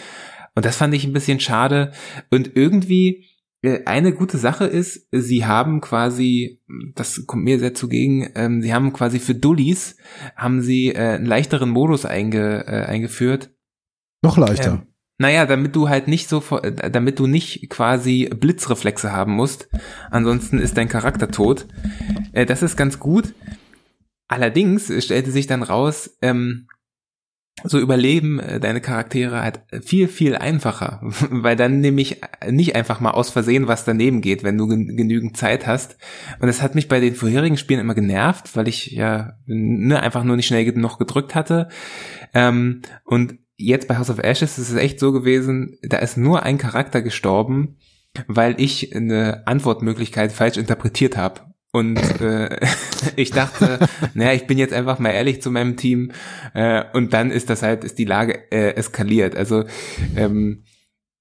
[0.55, 1.93] Und das fand ich ein bisschen schade.
[2.31, 3.27] Und irgendwie,
[3.63, 6.61] äh, eine gute Sache ist, sie haben quasi,
[6.95, 9.97] das kommt mir sehr zugegen, ähm, sie haben quasi für Dullis,
[10.35, 13.51] haben sie äh, einen leichteren Modus einge, äh, eingeführt.
[14.23, 14.73] Noch leichter.
[14.73, 14.87] Ähm,
[15.19, 19.69] naja, damit du halt nicht so, äh, damit du nicht quasi Blitzreflexe haben musst.
[20.11, 21.67] Ansonsten ist dein Charakter tot.
[22.33, 23.35] Äh, das ist ganz gut.
[24.29, 26.67] Allerdings stellte sich dann raus, ähm,
[27.65, 33.13] so überleben äh, deine Charaktere halt viel, viel einfacher, weil dann nämlich nicht einfach mal
[33.13, 35.97] aus Versehen was daneben geht, wenn du genügend Zeit hast.
[36.41, 40.25] Und das hat mich bei den vorherigen Spielen immer genervt, weil ich ja ne, einfach
[40.25, 41.69] nur nicht schnell genug gedrückt hatte.
[42.35, 46.43] Ähm, und jetzt bei House of Ashes ist es echt so gewesen, da ist nur
[46.43, 47.77] ein Charakter gestorben,
[48.27, 51.41] weil ich eine Antwortmöglichkeit falsch interpretiert habe.
[51.73, 52.59] Und äh,
[53.17, 53.79] ich dachte,
[54.15, 56.13] naja, ich bin jetzt einfach mal ehrlich zu meinem Team.
[56.55, 59.37] Äh, und dann ist das halt, ist die Lage äh, eskaliert.
[59.37, 59.65] Also
[60.17, 60.65] ähm,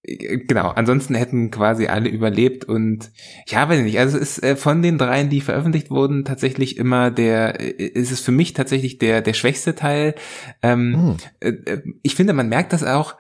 [0.06, 3.11] genau, ansonsten hätten quasi alle überlebt und
[3.48, 6.77] ja, weiß ich nicht, also es ist äh, von den dreien, die veröffentlicht wurden, tatsächlich
[6.77, 10.15] immer der, äh, ist es für mich tatsächlich der, der schwächste Teil.
[10.61, 11.56] Ähm, hm.
[11.65, 13.15] äh, ich finde, man merkt das auch,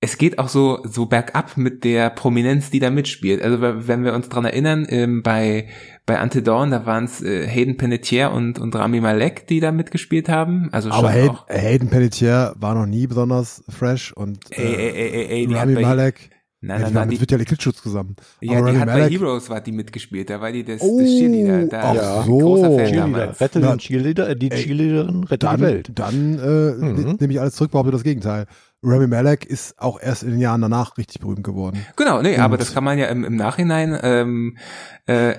[0.00, 3.40] es geht auch so, so bergab mit der Prominenz, die da mitspielt.
[3.42, 5.68] Also wenn wir uns dran erinnern, ähm, bei,
[6.04, 9.72] bei Ante Dawn, da waren es äh, Hayden Panettiere und, und Rami Malek, die da
[9.72, 10.68] mitgespielt haben.
[10.72, 15.54] Also Aber Hayden, Hayden Panettiere war noch nie besonders fresh und äh, ey, ey, ey,
[15.54, 16.30] Rami Malek
[16.62, 18.16] Nein, ja, nein, die waren mit Vitali Klitschutz zusammen.
[18.40, 20.80] Ja, Aber die Rami hat Malek, bei Heroes war die mitgespielt, da war die das,
[20.80, 21.66] Oh, das Cheerleader.
[21.66, 22.22] Da ach ja.
[22.22, 22.38] so.
[22.38, 23.00] großer Fan Cheerleader.
[23.18, 23.40] damals.
[23.40, 25.90] Rette den Cheerleader, äh, die ey, Cheerleaderin, rette dann, die Welt.
[25.94, 27.16] dann äh, Mhm.
[27.20, 28.46] nehme ich alles zurück, behaupte das Gegenteil.
[28.82, 31.84] Rami Malek ist auch erst in den Jahren danach richtig berühmt geworden.
[31.96, 34.58] Genau, nee, aber Und- das kann man ja im, im Nachhinein, ähm,
[35.06, 35.34] äh,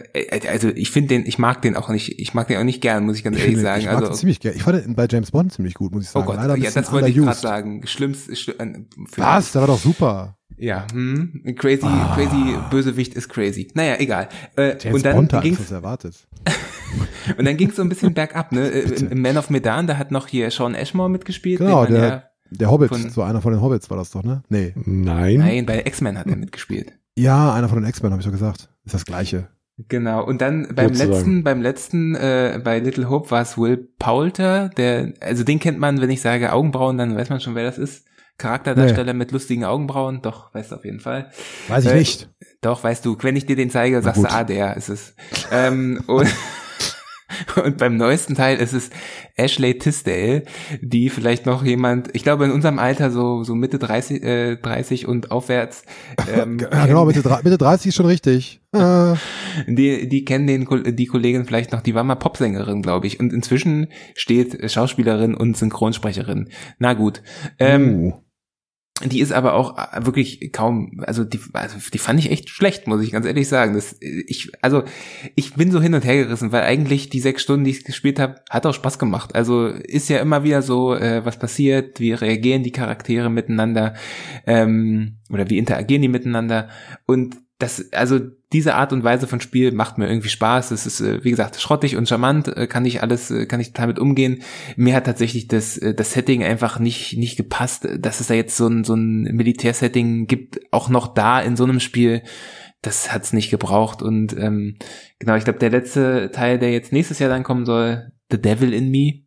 [0.49, 3.05] also ich finde den, ich mag den auch nicht, ich mag den auch nicht gern,
[3.05, 3.85] muss ich ganz ehrlich ich sagen.
[3.85, 4.57] mag den Also, ziemlich gerne.
[4.57, 6.25] Ich fand den bei James Bond ziemlich gut, muss ich oh sagen.
[6.25, 7.85] Gott, Leider ja, das wollte ich gerade sagen.
[7.85, 8.79] Schlimmst, schlimm, äh,
[9.17, 9.51] Was?
[9.53, 10.37] Der war doch super.
[10.57, 12.15] Ja, hm, crazy, Ah.
[12.15, 13.69] crazy, Bösewicht ist crazy.
[13.75, 14.27] Naja, egal.
[14.55, 16.15] Äh, James und dann Bond hat ging's erwartet.
[17.37, 18.67] und dann ging's so ein bisschen bergab, ne?
[18.71, 21.59] Äh, Im, Man of Medan, da hat noch hier Sean Ashmore mitgespielt.
[21.59, 24.43] Genau, den der- Der Hobbit, Von- so einer von den Hobbits war das doch, ne?
[24.49, 24.73] Nee.
[24.85, 25.37] Nein.
[25.39, 26.93] nein, bei X-Men hat er mitgespielt.
[27.15, 28.69] Ja, einer von den X-Men, habe ich doch gesagt.
[28.85, 29.47] Ist das gleiche.
[29.89, 31.11] Genau, und dann beim Sozusagen.
[31.11, 35.77] letzten, beim letzten, äh, bei Little Hope war es Will Poulter, der, also den kennt
[35.79, 38.05] man, wenn ich sage Augenbrauen, dann weiß man schon, wer das ist.
[38.39, 41.31] Charakterdarsteller mit lustigen Augenbrauen, doch, weißt du auf jeden Fall.
[41.67, 42.29] Weiß ich Äh, nicht.
[42.61, 44.29] Doch, weißt du, wenn ich dir den zeige, sagst gut.
[44.31, 45.15] du, ah, der ist es.
[45.51, 46.27] ähm, und
[47.63, 48.89] Und beim neuesten Teil ist es
[49.35, 50.43] Ashley Tisdale,
[50.81, 55.07] die vielleicht noch jemand, ich glaube in unserem Alter so so Mitte 30, äh, 30
[55.07, 55.83] und aufwärts.
[56.33, 58.61] Ähm, ja, genau, Mitte, Mitte 30 ist schon richtig.
[59.67, 63.19] Die, die kennen den, die Kollegin vielleicht noch, die war mal Popsängerin, glaube ich.
[63.19, 66.49] Und inzwischen steht Schauspielerin und Synchronsprecherin.
[66.77, 67.23] Na gut.
[67.57, 68.13] Ähm, uh.
[69.05, 72.87] Die ist aber auch äh, wirklich kaum, also die, also die fand ich echt schlecht,
[72.87, 73.75] muss ich ganz ehrlich sagen.
[73.75, 74.83] Das, äh, ich, also
[75.35, 78.19] ich bin so hin und her gerissen, weil eigentlich die sechs Stunden, die ich gespielt
[78.19, 79.35] habe, hat auch Spaß gemacht.
[79.35, 83.93] Also ist ja immer wieder so, äh, was passiert, wie reagieren die Charaktere miteinander
[84.47, 86.69] ähm, oder wie interagieren die miteinander
[87.05, 88.19] und das, also
[88.53, 90.71] diese Art und Weise von Spiel macht mir irgendwie Spaß.
[90.71, 93.73] Es ist, äh, wie gesagt, schrottig und charmant, äh, kann ich alles, äh, kann ich
[93.73, 94.43] total mit umgehen.
[94.75, 98.67] Mir hat tatsächlich das, das Setting einfach nicht, nicht gepasst, dass es da jetzt so
[98.67, 102.21] ein, so ein Militärsetting gibt, auch noch da in so einem Spiel.
[102.83, 104.03] Das hat's nicht gebraucht.
[104.03, 104.77] Und ähm,
[105.17, 108.73] genau, ich glaube, der letzte Teil, der jetzt nächstes Jahr dann kommen soll, The Devil
[108.73, 109.23] in Me,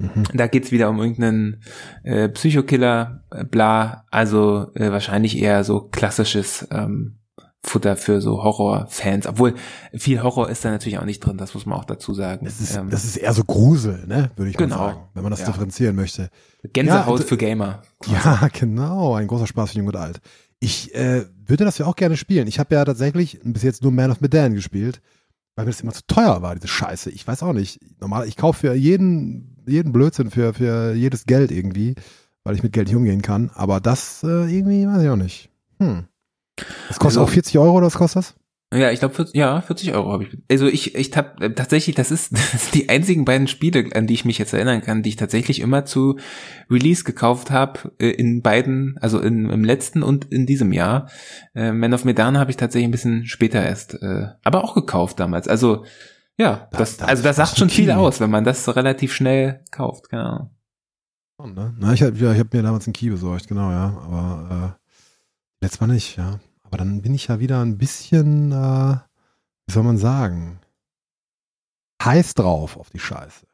[0.00, 0.24] Mhm.
[0.32, 1.60] da geht's wieder um irgendeinen
[2.04, 4.04] äh, Psychokiller, äh, bla.
[4.12, 7.17] Also äh, wahrscheinlich eher so klassisches ähm,
[7.64, 9.26] Futter für so Horrorfans.
[9.26, 9.54] Obwohl
[9.94, 12.44] viel Horror ist da natürlich auch nicht drin, das muss man auch dazu sagen.
[12.44, 14.30] Das ist, ähm, das ist eher so Grusel, ne?
[14.36, 14.76] Würde ich Genau.
[14.76, 15.46] mal sagen, wenn man das Ja.
[15.46, 16.30] differenzieren möchte.
[16.72, 17.82] Gänsehaut ja, für Gamer.
[18.06, 19.14] Ja, genau.
[19.14, 20.20] Ein großer Spaß für Jung und Alt.
[20.60, 22.46] Ich äh, würde das ja auch gerne spielen.
[22.48, 25.00] Ich habe ja tatsächlich bis jetzt nur Man of Medan gespielt,
[25.56, 27.10] weil mir das immer zu teuer war, diese Scheiße.
[27.10, 27.80] Ich weiß auch nicht.
[28.00, 31.96] Normal, ich kaufe für jeden, jeden Blödsinn, für, für jedes Geld irgendwie,
[32.44, 33.50] weil ich mit Geld nicht umgehen kann.
[33.54, 35.50] Aber das äh, irgendwie weiß ich auch nicht.
[35.80, 36.04] Hm.
[36.88, 38.34] Das kostet Also- auch 40 Euro oder was kostet das?
[38.70, 40.36] Ja, ich glaube, ja, 40 Euro habe ich.
[40.50, 44.06] Also ich, ich hab äh, tatsächlich, das ist, das ist die einzigen beiden Spiele, an
[44.06, 46.18] die ich mich jetzt erinnern kann, die ich tatsächlich immer zu
[46.70, 51.08] Release gekauft habe, äh, in beiden, also in, im letzten und in diesem Jahr.
[51.54, 55.18] Äh, Man of Medan habe ich tatsächlich ein bisschen später erst, äh, aber auch gekauft
[55.18, 55.48] damals.
[55.48, 55.86] Also
[56.36, 59.14] ja, Da- das, da- also das das sagt schon viel aus, wenn man das relativ
[59.14, 60.10] schnell kauft.
[60.10, 60.50] Genau.
[61.42, 61.74] Ne?
[61.78, 63.96] Na, ich habe ja, ich hab mir damals einen Key besorgt, genau, ja.
[64.04, 66.38] Aber äh, letztes Mal nicht, ja.
[66.68, 68.96] Aber dann bin ich ja wieder ein bisschen, äh,
[69.66, 70.60] wie soll man sagen,
[72.04, 73.46] heiß drauf auf die Scheiße.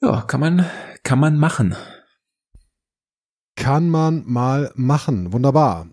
[0.00, 0.66] Ja, kann man,
[1.04, 1.76] kann man machen.
[3.54, 5.32] Kann man mal machen.
[5.32, 5.86] Wunderbar.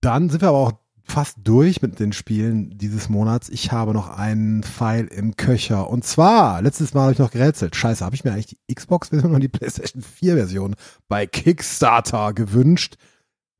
[0.00, 0.72] Dann sind wir aber auch
[1.04, 3.48] fast durch mit den Spielen dieses Monats.
[3.48, 5.88] Ich habe noch einen Pfeil im Köcher.
[5.88, 7.76] Und zwar, letztes Mal habe ich noch gerätselt.
[7.76, 10.74] Scheiße, habe ich mir eigentlich die Xbox-Version und die PlayStation 4-Version
[11.06, 12.96] bei Kickstarter gewünscht?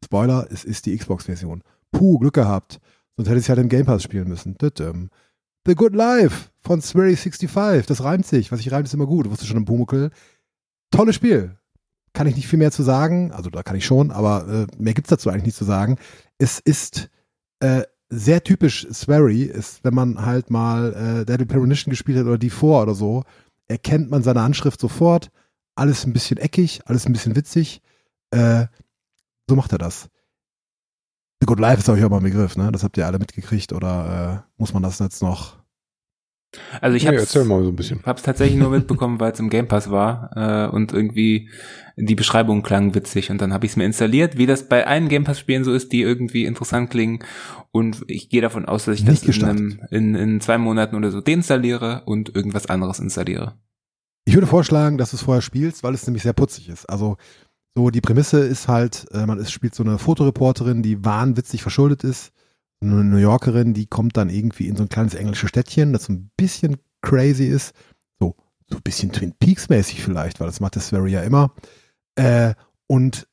[0.05, 1.63] Spoiler, es ist die Xbox-Version.
[1.91, 2.81] Puh, Glück gehabt.
[3.17, 4.57] Sonst hätte ich es halt im Game Pass spielen müssen.
[5.67, 7.87] The Good Life von Swery65.
[7.87, 8.53] Das reimt sich.
[8.53, 9.27] Was sich reimt, ist immer gut.
[9.27, 10.11] Du wusstest schon im Pumuckel.
[10.91, 11.57] Tolles Spiel.
[12.13, 13.33] Kann ich nicht viel mehr zu sagen.
[13.33, 15.99] Also da kann ich schon, aber äh, mehr gibt's dazu eigentlich nicht zu sagen.
[16.39, 17.11] Es ist
[17.61, 22.39] äh, sehr typisch Swery, ist, wenn man halt mal äh, Deadly Premonition gespielt hat oder
[22.39, 23.25] die vor oder so,
[23.67, 25.31] erkennt man seine Handschrift sofort.
[25.75, 27.83] Alles ein bisschen eckig, alles ein bisschen witzig.
[28.31, 28.67] Äh,
[29.49, 30.09] so macht er das.
[31.41, 32.71] The Good Life ist, glaube ich, auch mal ein Begriff, ne?
[32.73, 35.57] Das habt ihr alle mitgekriegt oder äh, muss man das jetzt noch?
[36.81, 38.01] Also ich habe erzähl mal so ein bisschen.
[38.05, 41.51] Hab's tatsächlich nur mitbekommen, weil es im Game Pass war äh, und irgendwie
[41.97, 45.09] die Beschreibung klang witzig und dann habe ich es mir installiert, wie das bei allen
[45.09, 47.19] Game Pass Spielen so ist, die irgendwie interessant klingen
[47.71, 50.97] und ich gehe davon aus, dass ich Nicht das in, einem, in, in zwei Monaten
[50.97, 53.59] oder so deinstalliere und irgendwas anderes installiere.
[54.25, 56.89] Ich würde vorschlagen, dass du es vorher spielst, weil es nämlich sehr putzig ist.
[56.89, 57.17] Also
[57.75, 62.05] so die Prämisse ist halt, äh, man ist, spielt so eine Fotoreporterin, die wahnwitzig verschuldet
[62.05, 62.33] ist.
[62.81, 66.13] Eine New Yorkerin, die kommt dann irgendwie in so ein kleines englisches Städtchen, das so
[66.13, 67.75] ein bisschen crazy ist.
[68.21, 68.37] So,
[68.69, 71.53] so ein bisschen Twin Peaks mäßig vielleicht, weil das macht das Swery ja immer.
[72.17, 72.55] Äh,
[72.87, 73.29] und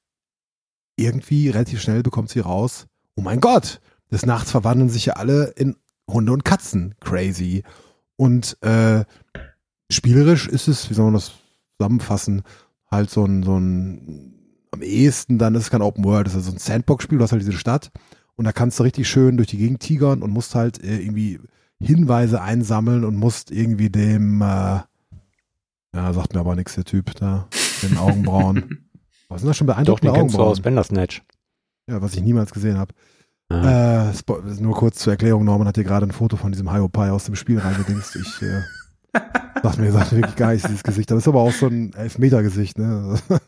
[0.98, 3.82] irgendwie relativ schnell bekommt sie raus, oh mein Gott,
[4.12, 5.76] des Nachts verwandeln sich ja alle in
[6.10, 6.96] Hunde und Katzen.
[7.00, 7.64] Crazy.
[8.16, 9.04] Und äh,
[9.90, 11.34] spielerisch ist es, wie soll man das
[11.78, 12.44] zusammenfassen,
[12.96, 14.34] halt so ein, so ein,
[14.72, 17.24] am ehesten dann ist es kein Open World, das ist also so ein Sandbox-Spiel, du
[17.24, 17.92] hast halt diese Stadt
[18.36, 21.40] und da kannst du richtig schön durch die Gegend tigern und musst halt äh, irgendwie
[21.80, 24.46] Hinweise einsammeln und musst irgendwie dem, äh,
[25.94, 27.48] ja, sagt mir aber nichts, der Typ da,
[27.84, 28.88] den Augenbrauen.
[29.30, 30.64] Was sind das schon Doch, beeindruckende den kennst du aus Augenbrauen?
[30.64, 31.24] Bandersnatch.
[31.88, 32.94] Ja, was ich niemals gesehen habe.
[33.50, 34.10] Ah.
[34.10, 34.14] Äh,
[34.60, 37.36] nur kurz zur Erklärung, Norman hat hier gerade ein Foto von diesem Hyopai aus dem
[37.36, 38.16] Spiel reingedingst.
[38.16, 38.62] Ich äh,
[39.64, 41.12] sag mir, sagt mir wirklich gar nichts, dieses Gesicht.
[41.12, 43.16] Aber ist aber auch so ein Elfmeter-Gesicht, ne?
[43.28, 43.40] so,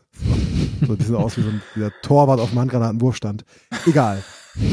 [0.86, 3.44] so ein bisschen aus wie so ein wie der Torwart auf dem Handgranatenwurfstand.
[3.86, 4.22] Egal.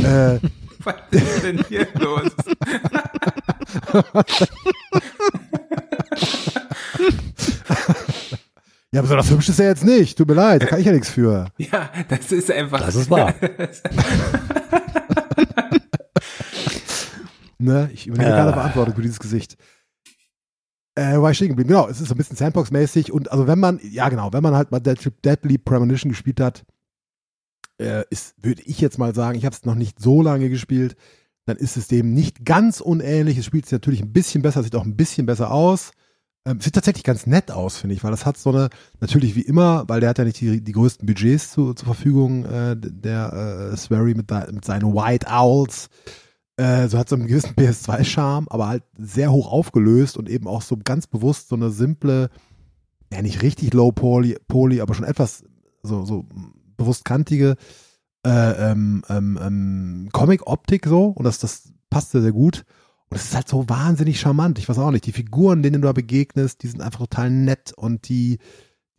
[0.03, 0.39] Äh,
[0.83, 2.31] Was ist denn hier los?
[8.91, 10.17] ja, besonders hübsch ist er jetzt nicht.
[10.17, 11.47] Tut mir leid, da kann ich ja nichts für.
[11.57, 12.79] Ja, das ist einfach.
[12.81, 13.33] Das ist wahr.
[17.57, 17.89] Ne?
[17.93, 18.37] Ich übernehme Ja.
[18.37, 19.57] keine Verantwortung für dieses Gesicht.
[20.95, 21.69] Äh, war ich stehen geblieben?
[21.69, 24.55] Genau, es ist so ein bisschen Sandbox-mäßig und also wenn man, ja genau, wenn man
[24.55, 26.65] halt mal Dead- Deadly Premonition gespielt hat,
[27.79, 30.95] äh, ist, würde ich jetzt mal sagen, ich habe es noch nicht so lange gespielt,
[31.45, 33.37] dann ist es dem nicht ganz unähnlich.
[33.37, 35.91] Es spielt sich natürlich ein bisschen besser, sieht auch ein bisschen besser aus.
[36.47, 38.69] Ähm, sieht tatsächlich ganz nett aus, finde ich, weil das hat so eine,
[38.99, 42.45] natürlich wie immer, weil der hat ja nicht die, die größten Budgets zu, zur Verfügung,
[42.45, 45.89] äh, der äh, Swery mit, mit seinen White Owls.
[46.57, 50.61] Äh, so hat so einen gewissen PS2-Charme, aber halt sehr hoch aufgelöst und eben auch
[50.61, 52.29] so ganz bewusst so eine simple,
[53.11, 55.43] ja nicht richtig low poly, poly aber schon etwas
[55.83, 56.25] so, so
[56.77, 57.55] bewusst kantige
[58.25, 62.65] äh, ähm, ähm, ähm, Comic-Optik so und das, das passt sehr, sehr gut.
[63.09, 64.57] Und es ist halt so wahnsinnig charmant.
[64.57, 67.71] Ich weiß auch nicht, die Figuren, denen du da begegnest, die sind einfach total nett
[67.73, 68.39] und die,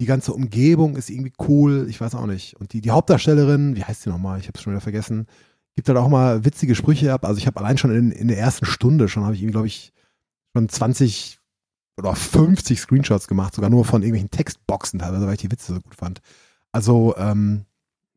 [0.00, 1.86] die ganze Umgebung ist irgendwie cool.
[1.88, 2.54] Ich weiß auch nicht.
[2.56, 4.38] Und die, die Hauptdarstellerin, wie heißt sie nochmal?
[4.38, 5.26] Ich habe es schon wieder vergessen.
[5.76, 7.24] Gibt halt auch mal witzige Sprüche ab.
[7.24, 9.66] Also ich habe allein schon in, in der ersten Stunde schon, habe ich irgendwie, glaube
[9.66, 9.92] ich,
[10.56, 11.38] schon 20
[11.98, 15.80] oder 50 Screenshots gemacht, sogar nur von irgendwelchen Textboxen teilweise, weil ich die Witze so
[15.80, 16.20] gut fand.
[16.72, 17.64] Also, ähm,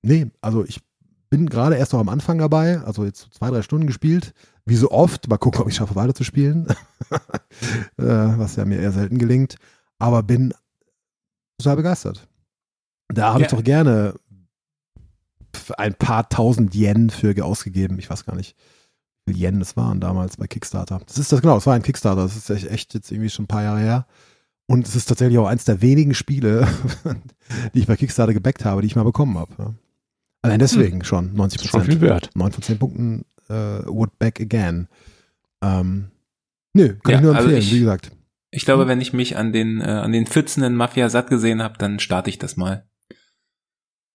[0.02, 0.82] nee, also ich
[1.30, 4.34] bin gerade erst noch am Anfang dabei, also jetzt zwei, drei Stunden gespielt.
[4.66, 6.68] Wie so oft, mal gucken, ob ich schaffe, weiter zu spielen.
[7.98, 8.04] äh,
[8.38, 9.56] was ja mir eher selten gelingt.
[9.98, 10.54] Aber bin
[11.58, 12.28] total begeistert.
[13.10, 13.58] Da habe ich Ja.
[13.58, 14.16] doch gerne
[15.78, 18.00] ein paar tausend Yen für ausgegeben.
[18.00, 18.56] Ich weiß gar nicht,
[19.26, 21.02] wie viel Yen das waren damals bei Kickstarter.
[21.06, 22.24] Das ist das, genau, das war ein Kickstarter.
[22.24, 24.08] Das ist echt, echt jetzt irgendwie schon ein paar Jahre her.
[24.68, 26.68] Und es ist tatsächlich auch eins der wenigen Spiele,
[27.74, 29.76] die ich bei Kickstarter gebackt habe, die ich mal bekommen habe.
[30.44, 32.02] Allein deswegen schon 90 Ist schon viel Prozent.
[32.12, 32.30] wert.
[32.36, 33.54] 9 von 10 Punkten äh,
[33.88, 34.88] would back again.
[35.64, 36.12] Ähm,
[36.74, 38.12] nö, kann Ja, ich nur also empfehlen, ich- wie gesagt.
[38.52, 41.78] Ich glaube, wenn ich mich an den, äh, an den pfützenden Mafia satt gesehen habe,
[41.78, 42.84] dann starte ich das mal.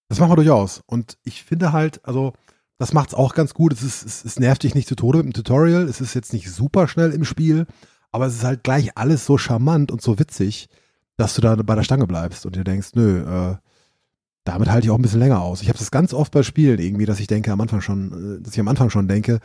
[0.09, 0.83] Das machen wir durchaus.
[0.87, 2.33] Und ich finde halt, also,
[2.79, 3.73] das macht's auch ganz gut.
[3.73, 5.85] Es, ist, es, es nervt dich nicht zu Tode mit dem Tutorial.
[5.85, 7.67] Es ist jetzt nicht super schnell im Spiel,
[8.13, 10.69] aber es ist halt gleich alles so charmant und so witzig,
[11.17, 13.57] dass du da bei der Stange bleibst und dir denkst, nö, äh,
[14.45, 15.63] damit halte ich auch ein bisschen länger aus.
[15.63, 18.43] Ich habe das ganz oft bei Spielen irgendwie, dass ich denke am Anfang schon, äh,
[18.43, 19.41] dass ich am Anfang schon denke,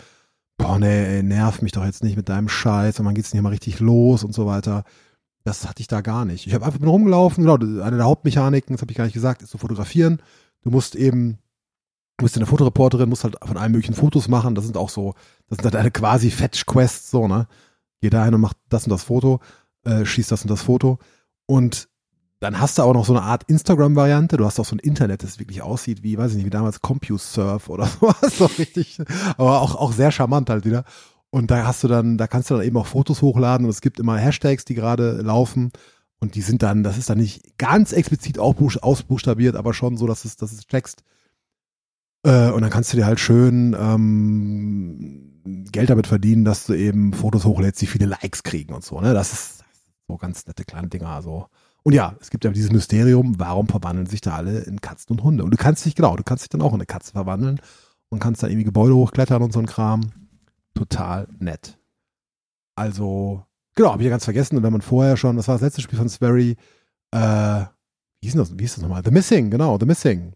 [0.57, 3.49] boah, nee, nerv mich doch jetzt nicht mit deinem Scheiß und dann geht's nicht mal
[3.49, 4.83] richtig los und so weiter.
[5.45, 6.47] Das hatte ich da gar nicht.
[6.47, 9.51] Ich habe einfach rumgelaufen, genau, eine der Hauptmechaniken, das habe ich gar nicht gesagt, ist
[9.51, 10.21] zu fotografieren.
[10.61, 11.39] Du musst eben,
[12.17, 14.55] du bist eine Fotoreporterin, musst halt von allen möglichen Fotos machen.
[14.55, 15.15] Das sind auch so,
[15.47, 17.47] das sind halt eine quasi Fetch-Quests, so, ne?
[18.01, 19.39] Geh da hin und mach das und das Foto,
[19.83, 20.99] äh, schieß das und das Foto.
[21.45, 21.89] Und
[22.39, 24.37] dann hast du auch noch so eine Art Instagram-Variante.
[24.37, 26.81] Du hast auch so ein Internet, das wirklich aussieht wie, weiß ich nicht, wie damals
[26.81, 28.37] CompuServe oder sowas.
[28.37, 28.99] So richtig,
[29.37, 30.85] aber auch, auch sehr charmant halt wieder.
[31.31, 33.81] Und da hast du dann, da kannst du dann eben auch Fotos hochladen und es
[33.81, 35.71] gibt immer Hashtags, die gerade laufen.
[36.19, 40.25] Und die sind dann, das ist dann nicht ganz explizit ausbuchstabiert, aber schon so, dass
[40.25, 41.03] es, dass es checkst.
[42.23, 47.13] Äh, und dann kannst du dir halt schön ähm, Geld damit verdienen, dass du eben
[47.13, 48.99] Fotos hochlädst, die viele Likes kriegen und so.
[48.99, 49.13] Ne?
[49.13, 49.63] Das ist
[50.07, 51.21] so ganz nette kleine Dinger.
[51.21, 51.47] So.
[51.83, 55.23] Und ja, es gibt ja dieses Mysterium, warum verwandeln sich da alle in Katzen und
[55.23, 55.43] Hunde?
[55.45, 57.61] Und du kannst dich, genau, du kannst dich dann auch in eine Katze verwandeln
[58.09, 60.01] und kannst dann irgendwie Gebäude hochklettern und so ein Kram.
[60.73, 61.79] Total nett.
[62.75, 64.57] Also, genau, habe ich ja ganz vergessen.
[64.57, 66.55] Und wenn man vorher schon, das war das letzte Spiel von Sperry,
[67.11, 67.65] äh,
[68.21, 69.03] wie hieß das, das nochmal?
[69.03, 70.33] The Missing, genau, The Missing.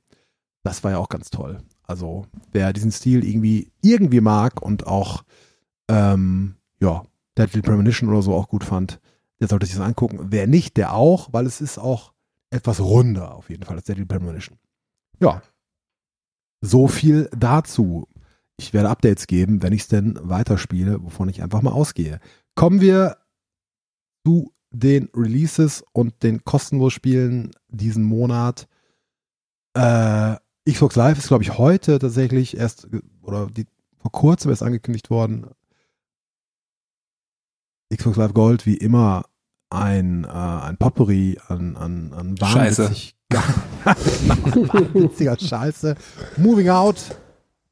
[0.64, 1.61] Das war ja auch ganz toll.
[1.84, 5.23] Also, wer diesen Stil irgendwie, irgendwie mag und auch,
[5.89, 7.03] ähm, ja,
[7.38, 9.01] Deadly Premonition oder so auch gut fand,
[9.41, 10.27] der sollte sich das angucken.
[10.30, 12.14] Wer nicht, der auch, weil es ist auch
[12.49, 14.57] etwas runder auf jeden Fall als Deadly Premonition.
[15.19, 15.41] Ja.
[16.61, 18.07] So viel dazu.
[18.57, 22.19] Ich werde Updates geben, wenn ich es denn weiterspiele, wovon ich einfach mal ausgehe.
[22.55, 23.18] Kommen wir
[24.26, 28.68] zu den Releases und den kostenlos Spielen diesen Monat.
[29.76, 30.36] Äh,
[30.70, 32.88] Xbox Live ist, glaube ich, heute tatsächlich erst
[33.22, 33.66] oder die,
[34.00, 35.48] vor kurzem erst angekündigt worden.
[37.95, 39.26] Xbox Live Gold, wie immer,
[39.70, 42.84] ein, äh, ein Potpourri an, an, an Scheiße.
[42.84, 43.16] wahnwitzig,
[44.74, 45.95] wahnwitziger Scheiße.
[46.38, 47.18] Moving Out,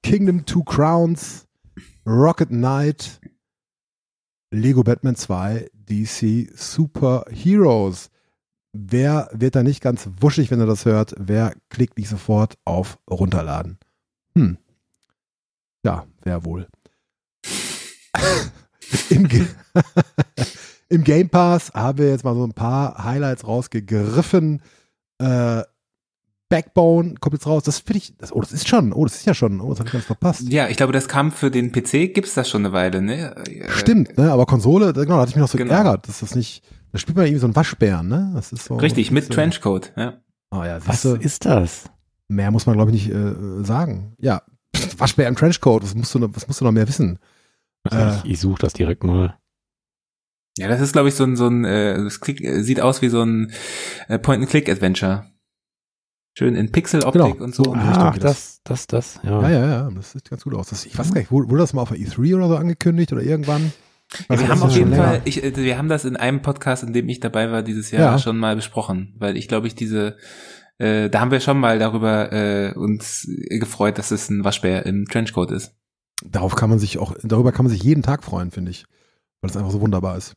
[0.04, 1.48] Kingdom Two Crowns,
[2.06, 3.22] Rocket Knight,
[4.52, 8.10] Lego Batman 2, DC Super Heroes.
[8.74, 11.14] Wer wird da nicht ganz wuschig, wenn er das hört?
[11.18, 13.78] Wer klickt nicht sofort auf Runterladen?
[14.36, 14.58] Hm.
[15.84, 16.68] Ja, wer wohl?
[19.10, 19.28] Im,
[20.90, 24.62] Im Game Pass haben wir jetzt mal so ein paar Highlights rausgegriffen.
[25.20, 25.64] Äh,
[26.52, 27.64] Backbone kommt jetzt raus.
[27.64, 28.16] Das finde ich.
[28.18, 28.94] Das, oh, das ist schon.
[28.94, 29.62] Oh, das ist ja schon.
[29.62, 30.44] Oh, das habe ich ganz verpasst.
[30.50, 33.36] Ja, ich glaube, das kam für den PC, gibt's das schon eine Weile, ne?
[33.48, 34.32] Äh, Stimmt, ne?
[34.32, 35.70] Aber Konsole, genau, da hatte ich mich noch so Genau.
[35.72, 36.64] geärgert, dass das nicht.
[36.92, 38.32] Da spielt man irgendwie so einen Waschbären, ne?
[38.36, 38.76] Das ist so.
[38.76, 40.22] Richtig, mit so, Trenchcoat, ja.
[40.52, 41.86] Oh ja, Was siehste, ist das?
[42.28, 44.14] mehr muss man, glaube ich, nicht äh, sagen.
[44.20, 44.42] Ja,
[44.98, 47.18] Waschbär im Trenchcoat, was musst du noch, was musst du noch mehr wissen?
[47.90, 49.38] Also ich ich suche das direkt mal.
[50.58, 53.08] Ja, das ist, glaube ich, so ein, so ein, äh, das äh, sieht aus wie
[53.08, 53.52] so ein
[54.10, 55.31] äh, Point-and-Click-Adventure.
[56.34, 57.64] Schön in Pixel-Optik Genau, und so.
[57.64, 59.42] die Ach, das, das, das, ja.
[59.42, 60.70] Ja, ja, ja, das sieht ganz gut aus.
[60.70, 63.22] Das, ich weiß gar nicht, wurde, das mal auf der E3 oder so angekündigt oder
[63.22, 63.74] irgendwann?
[64.14, 66.42] Ja, Also wir haben ist auf jeden Fall, ich, äh, wir haben das in einem
[66.42, 68.18] Podcast, in dem ich dabei war dieses Jahr Ja.
[68.20, 70.16] schon mal besprochen, weil ich glaube ich diese,
[70.78, 75.06] äh, da haben wir schon mal darüber äh, uns gefreut, dass es ein Waschbär im
[75.08, 75.74] Trenchcoat ist.
[76.24, 78.86] Darauf kann man sich auch, darüber kann man sich jeden Tag freuen, finde ich.
[79.42, 80.34] Weil es einfach so wunderbar ist.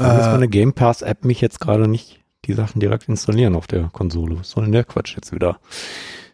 [0.00, 2.19] Muss Äh, meine Game Pass App mich jetzt gerade nicht
[2.50, 4.38] die Sachen direkt installieren auf der Konsole.
[4.38, 5.60] Was soll denn der Quatsch jetzt wieder?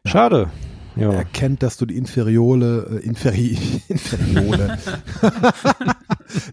[0.05, 0.51] Schade.
[0.97, 1.13] Ja.
[1.13, 4.79] erkennt, dass du die Inferiole, äh, Inferi, Inferiole,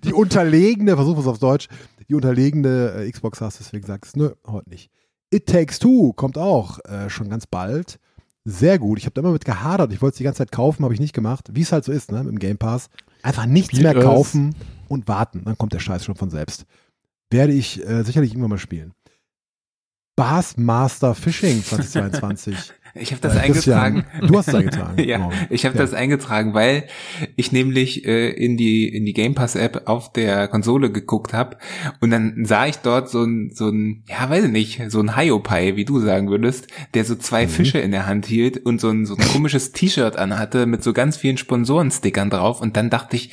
[0.04, 1.70] die unterlegene, versuch es auf Deutsch,
[2.10, 4.90] die unterlegene äh, Xbox hast, deswegen sagst du, nö, heute nicht.
[5.30, 8.00] It Takes Two kommt auch äh, schon ganz bald.
[8.44, 9.00] Sehr gut.
[9.00, 9.94] Ich habe da immer mit gehadert.
[9.94, 11.50] Ich wollte es die ganze Zeit kaufen, habe ich nicht gemacht.
[11.54, 12.90] Wie es halt so ist, ne, im Game Pass.
[13.22, 14.04] Einfach nichts Spielt mehr es.
[14.04, 14.54] kaufen
[14.90, 15.44] und warten.
[15.46, 16.66] Dann kommt der Scheiß schon von selbst.
[17.30, 18.92] Werde ich äh, sicherlich irgendwann mal spielen.
[20.16, 22.56] Bassmaster Fishing 2022.
[22.96, 24.28] Ich habe das Christian, eingetragen.
[24.28, 25.00] Du hast es eingetragen.
[25.04, 25.32] ja, Genau.
[25.50, 25.82] ich habe Ja.
[25.82, 26.84] das eingetragen, weil
[27.36, 31.58] ich nämlich äh, in die in die Game Pass App auf der Konsole geguckt habe
[32.02, 35.16] und dann sah ich dort so ein so ein ja weiß ich nicht so ein
[35.16, 37.50] Hiopai, wie du sagen würdest, der so zwei Mhm.
[37.50, 40.94] Fische in der Hand hielt und so ein so ein komisches T-Shirt anhatte mit so
[40.94, 43.32] ganz vielen Sponsorenstickern drauf und dann dachte ich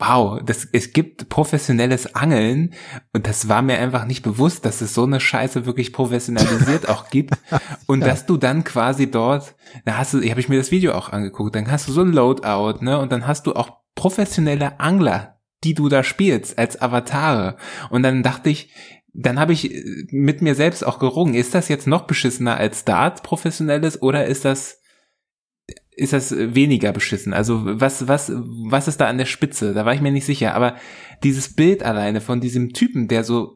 [0.00, 2.72] Wow, das, es gibt professionelles Angeln
[3.12, 7.10] und das war mir einfach nicht bewusst, dass es so eine Scheiße wirklich professionalisiert auch
[7.10, 7.34] gibt.
[7.86, 9.54] Und dass du dann quasi dort,
[9.84, 12.12] da hast du, habe ich mir das Video auch angeguckt, dann hast du so ein
[12.12, 17.56] Loadout, ne, und dann hast du auch professionelle Angler, die du da spielst als Avatare.
[17.90, 18.72] Und dann dachte ich,
[19.12, 19.70] dann habe ich
[20.10, 24.44] mit mir selbst auch gerungen, ist das jetzt noch beschissener als Dart professionelles oder ist
[24.44, 24.79] das
[26.00, 27.32] ist das weniger beschissen?
[27.34, 29.74] Also was, was, was ist da an der Spitze?
[29.74, 30.54] Da war ich mir nicht sicher.
[30.54, 30.76] Aber
[31.22, 33.54] dieses Bild alleine von diesem Typen, der so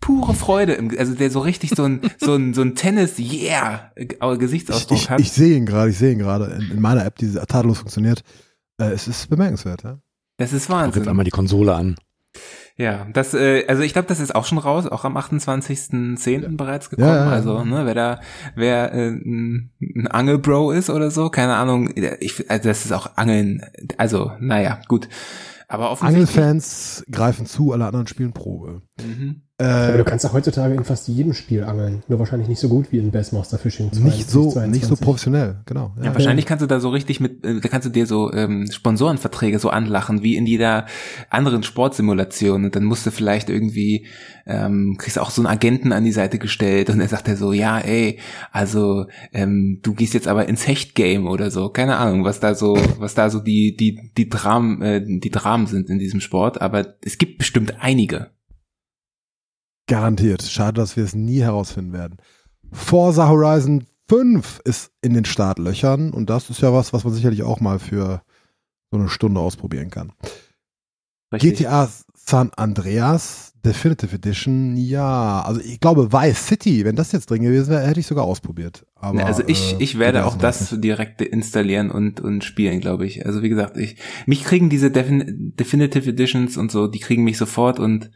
[0.00, 5.10] pure Freude, im, also der so richtig so ein, so ein, so ein Tennis-Yeah-Gesichtsausdruck Ich,
[5.10, 5.20] hat.
[5.20, 7.78] ich, ich sehe ihn gerade, ich sehe ihn gerade in, in meiner App, die tadellos
[7.78, 8.22] funktioniert.
[8.78, 9.98] Äh, es ist bemerkenswert, ja.
[10.38, 11.08] das ist Mach jetzt Wahnsinn.
[11.08, 11.96] einmal die Konsole an.
[12.78, 16.56] Ja, das, äh, also ich glaube, das ist auch schon raus, auch am 28.10.
[16.56, 17.08] bereits gekommen.
[17.08, 17.30] Ja, ja, ja.
[17.30, 18.20] Also, ne, wer da,
[18.54, 21.90] wer äh, ein, ein Angelbro ist oder so, keine Ahnung,
[22.20, 23.62] ich, also das ist auch Angeln,
[23.96, 25.08] also, naja, gut.
[25.68, 26.36] Aber offensichtlich.
[26.36, 28.82] Angelfans greifen zu, alle anderen spielen Probe.
[29.02, 29.45] Mhm.
[29.58, 32.02] Aber Äh, du kannst ja heutzutage in fast jedem Spiel angeln.
[32.08, 34.70] Nur wahrscheinlich nicht so gut wie in Bassmaster Fishing 20, nicht so, 22.
[34.70, 35.94] nicht so professionell, genau.
[36.02, 38.70] Ja, wahrscheinlich kannst du da so richtig mit, äh, da kannst du dir so ähm,
[38.70, 40.84] Sponsorenverträge so anlachen, wie in jeder
[41.30, 42.66] anderen Sportsimulation.
[42.66, 44.06] Und dann musst du vielleicht irgendwie,
[44.44, 47.54] ähm, kriegst auch so einen Agenten an die Seite gestellt und er sagt er so,
[47.54, 48.18] ja, ey,
[48.52, 51.70] also ähm, du gehst jetzt aber ins Hecht-Game oder so.
[51.70, 55.66] Keine Ahnung, was da so, was da so die, die, die Dramen, äh, die Dramen
[55.66, 56.60] sind in diesem Sport.
[56.60, 58.36] Aber es gibt bestimmt einige.
[59.86, 60.42] Garantiert.
[60.42, 62.16] Schade, dass wir es nie herausfinden werden.
[62.72, 67.42] Forza Horizon 5 ist in den Startlöchern und das ist ja was, was man sicherlich
[67.42, 68.22] auch mal für
[68.90, 70.12] so eine Stunde ausprobieren kann.
[71.32, 71.58] Richtig.
[71.58, 77.42] GTA San Andreas Definitive Edition, ja, also ich glaube Vice City, wenn das jetzt drin
[77.42, 78.86] gewesen wäre, hätte ich sogar ausprobiert.
[78.94, 83.06] Aber, Ne, also ich, äh, ich werde auch das direkt installieren und, und spielen, glaube
[83.06, 83.26] ich.
[83.26, 83.96] Also wie gesagt, ich,
[84.26, 88.10] mich kriegen diese Defin Definitive Editions und so, die kriegen mich sofort und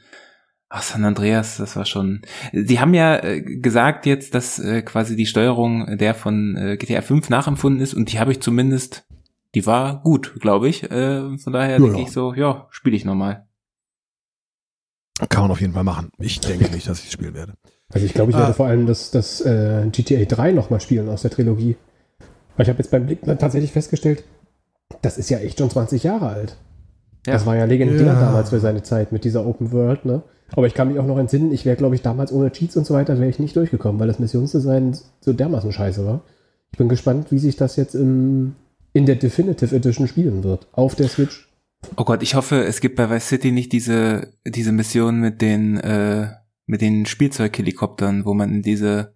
[0.70, 2.22] ach, San Andreas, das war schon.
[2.52, 7.02] Die haben ja äh, gesagt jetzt, dass äh, quasi die Steuerung der von äh, GTA
[7.02, 9.04] 5 nachempfunden ist und die habe ich zumindest,
[9.54, 10.84] die war gut, glaube ich.
[10.90, 12.02] Äh, von daher Ja, denke ja.
[12.04, 13.46] ich so, ja, spiele ich nochmal.
[15.28, 16.10] Kann man auf jeden Fall machen.
[16.18, 17.52] Ich denke nicht, dass ich es spielen werde.
[17.92, 18.40] Also ich glaube, ich Ah.
[18.40, 21.76] werde vor allem das, das äh, GTA 3 nochmal spielen aus der Trilogie.
[22.56, 24.24] Weil ich habe jetzt beim Blick tatsächlich festgestellt,
[25.02, 26.56] das ist ja echt schon 20 Jahre alt.
[27.26, 27.34] Ja.
[27.34, 28.20] Das war ja legendär Ja.
[28.20, 30.22] damals für seine Zeit mit dieser Open World, ne?
[30.56, 32.86] Aber ich kann mich auch noch entsinnen, ich wäre, glaube ich, damals ohne Cheats und
[32.86, 36.22] so weiter, wäre ich nicht durchgekommen, weil das Missionsdesign so dermaßen scheiße war.
[36.72, 38.54] Ich bin gespannt, wie sich das jetzt im,
[38.92, 40.66] in der Definitive Edition spielen wird.
[40.72, 41.48] Auf der Switch.
[41.96, 45.78] Oh Gott, ich hoffe, es gibt bei Vice City nicht diese, diese Mission mit den,
[45.78, 46.28] äh,
[46.66, 49.14] mit den Spielzeughelikoptern, wo man in diese,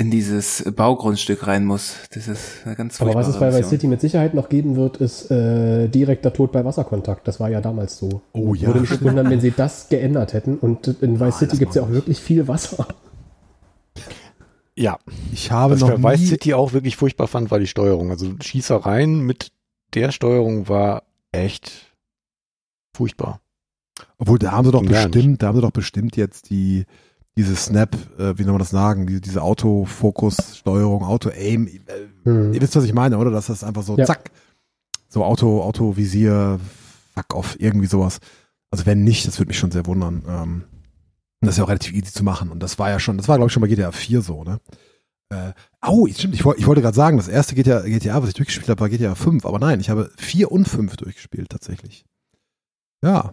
[0.00, 1.96] in dieses Baugrundstück rein muss.
[2.14, 3.68] Das ist eine ganz Aber was es bei Vice.
[3.68, 7.28] City mit Sicherheit noch geben wird, ist äh, direkter Tod bei Wasserkontakt.
[7.28, 8.22] Das war ja damals so.
[8.32, 8.68] Oh ja.
[8.68, 10.56] Würde mich wundern, wenn sie das geändert hätten.
[10.56, 11.94] Und in Vice Ah, City gibt es ja auch ich.
[11.94, 12.86] wirklich viel Wasser.
[14.74, 14.98] Ja,
[15.32, 18.10] Ich habe was ich noch bei Vice City auch wirklich furchtbar fand, war die Steuerung.
[18.10, 19.52] Also Schießereien mit
[19.94, 21.02] der Steuerung war
[21.32, 21.92] echt
[22.96, 23.40] furchtbar.
[24.16, 26.86] obwohl da haben sie doch bestimmt, da haben sie doch bestimmt jetzt die
[27.36, 31.80] diese Snap, äh, wie soll man das sagen, die, diese Autofokus-Steuerung, Auto-Aim, äh,
[32.24, 32.52] Hm.
[32.52, 33.30] ihr wisst, was ich meine, oder?
[33.30, 34.04] Dass das einfach so Ja.
[34.04, 34.30] zack
[35.08, 36.60] So Auto, Autovisier,
[37.14, 38.20] Fuck off, irgendwie sowas.
[38.70, 40.22] Also wenn nicht, das würde mich schon sehr wundern.
[40.28, 40.64] Ähm,
[41.40, 42.50] das ist ja auch relativ easy zu machen.
[42.50, 44.60] Und das war ja schon, das war glaube ich schon bei GTA 4 so, ne?
[45.32, 45.52] Äh,
[45.86, 48.80] oh, stimmt, ich, ich wollte gerade sagen, das erste GTA, GTA, was ich durchgespielt habe,
[48.80, 52.04] war GTA 5, aber nein, ich habe 4 und 5 durchgespielt tatsächlich.
[53.02, 53.32] Ja.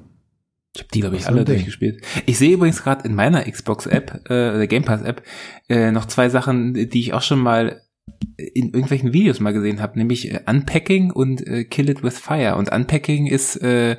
[0.77, 2.03] Ich habe die, glaube ich, alle durchgespielt.
[2.27, 5.23] Ich sehe übrigens gerade in meiner Xbox-App, äh, der Game Pass-App,
[5.69, 7.81] äh, noch zwei Sachen, die ich auch schon mal
[8.37, 12.55] in irgendwelchen Videos mal gesehen habe, nämlich äh, Unpacking und äh, Kill It With Fire.
[12.57, 13.97] Und Unpacking ist äh,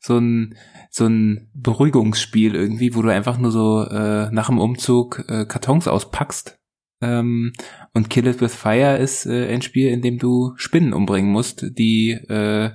[0.00, 0.56] so ein
[0.90, 5.86] so ein Beruhigungsspiel irgendwie, wo du einfach nur so äh, nach dem Umzug äh, Kartons
[5.86, 6.58] auspackst.
[7.02, 7.52] Ähm,
[7.92, 11.66] und Kill It With Fire ist äh, ein Spiel, in dem du Spinnen umbringen musst,
[11.78, 12.70] die äh,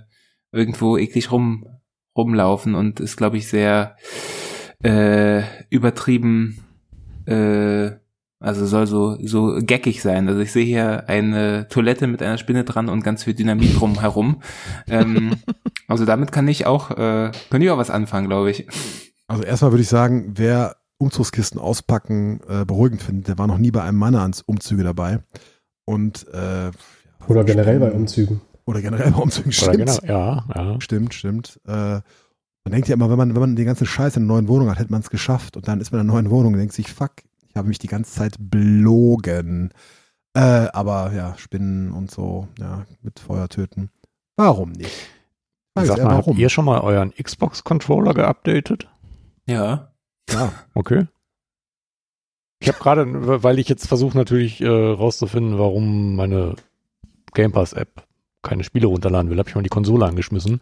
[0.52, 1.65] irgendwo eklig rum
[2.16, 3.96] rumlaufen und ist, glaube ich, sehr
[4.84, 6.60] äh, übertrieben,
[7.26, 7.92] äh,
[8.40, 10.28] also soll so, so geckig sein.
[10.28, 14.42] Also ich sehe hier eine Toilette mit einer Spinne dran und ganz viel Dynamit drumherum.
[14.90, 15.36] ähm,
[15.88, 18.68] also damit kann ich auch, äh, kann ich auch was anfangen, glaube ich.
[19.28, 23.72] Also erstmal würde ich sagen, wer Umzugskisten auspacken äh, beruhigend findet, der war noch nie
[23.72, 25.20] bei einem meiner Ans- Umzüge dabei.
[25.86, 26.72] Und äh,
[27.28, 28.42] Oder generell bei Umzügen.
[28.66, 29.78] Oder generell bei Umzügen, stimmt.
[29.78, 30.82] genau, ja, ja.
[30.82, 31.60] Stimmt, stimmt.
[31.66, 32.02] Äh,
[32.64, 34.70] man denkt ja immer, wenn man, wenn man den ganzen Scheiß in einer neuen Wohnung
[34.70, 35.58] hat, hätte man es geschafft.
[35.58, 37.14] Und dann ist man in einer neuen Wohnung und denkt sich, fuck,
[37.50, 39.74] ich habe mich die ganze Zeit belogen.
[40.34, 43.90] Äh, aber ja, Spinnen und so, ja, mit Feuer töten.
[44.38, 44.92] Warum nicht?
[45.74, 48.88] Frage Sag mal, habt ihr schon mal euren Xbox-Controller geupdatet?
[49.48, 49.92] Ja.
[50.30, 51.08] Ja, Okay.
[52.64, 56.56] Ich habe gerade, weil ich jetzt versuche natürlich äh, rauszufinden, warum meine
[57.34, 58.04] Game Pass-App
[58.44, 60.54] keine Spiele runterladen will, habe ich mal die Konsole angeschmissen.
[60.54, 60.62] Habe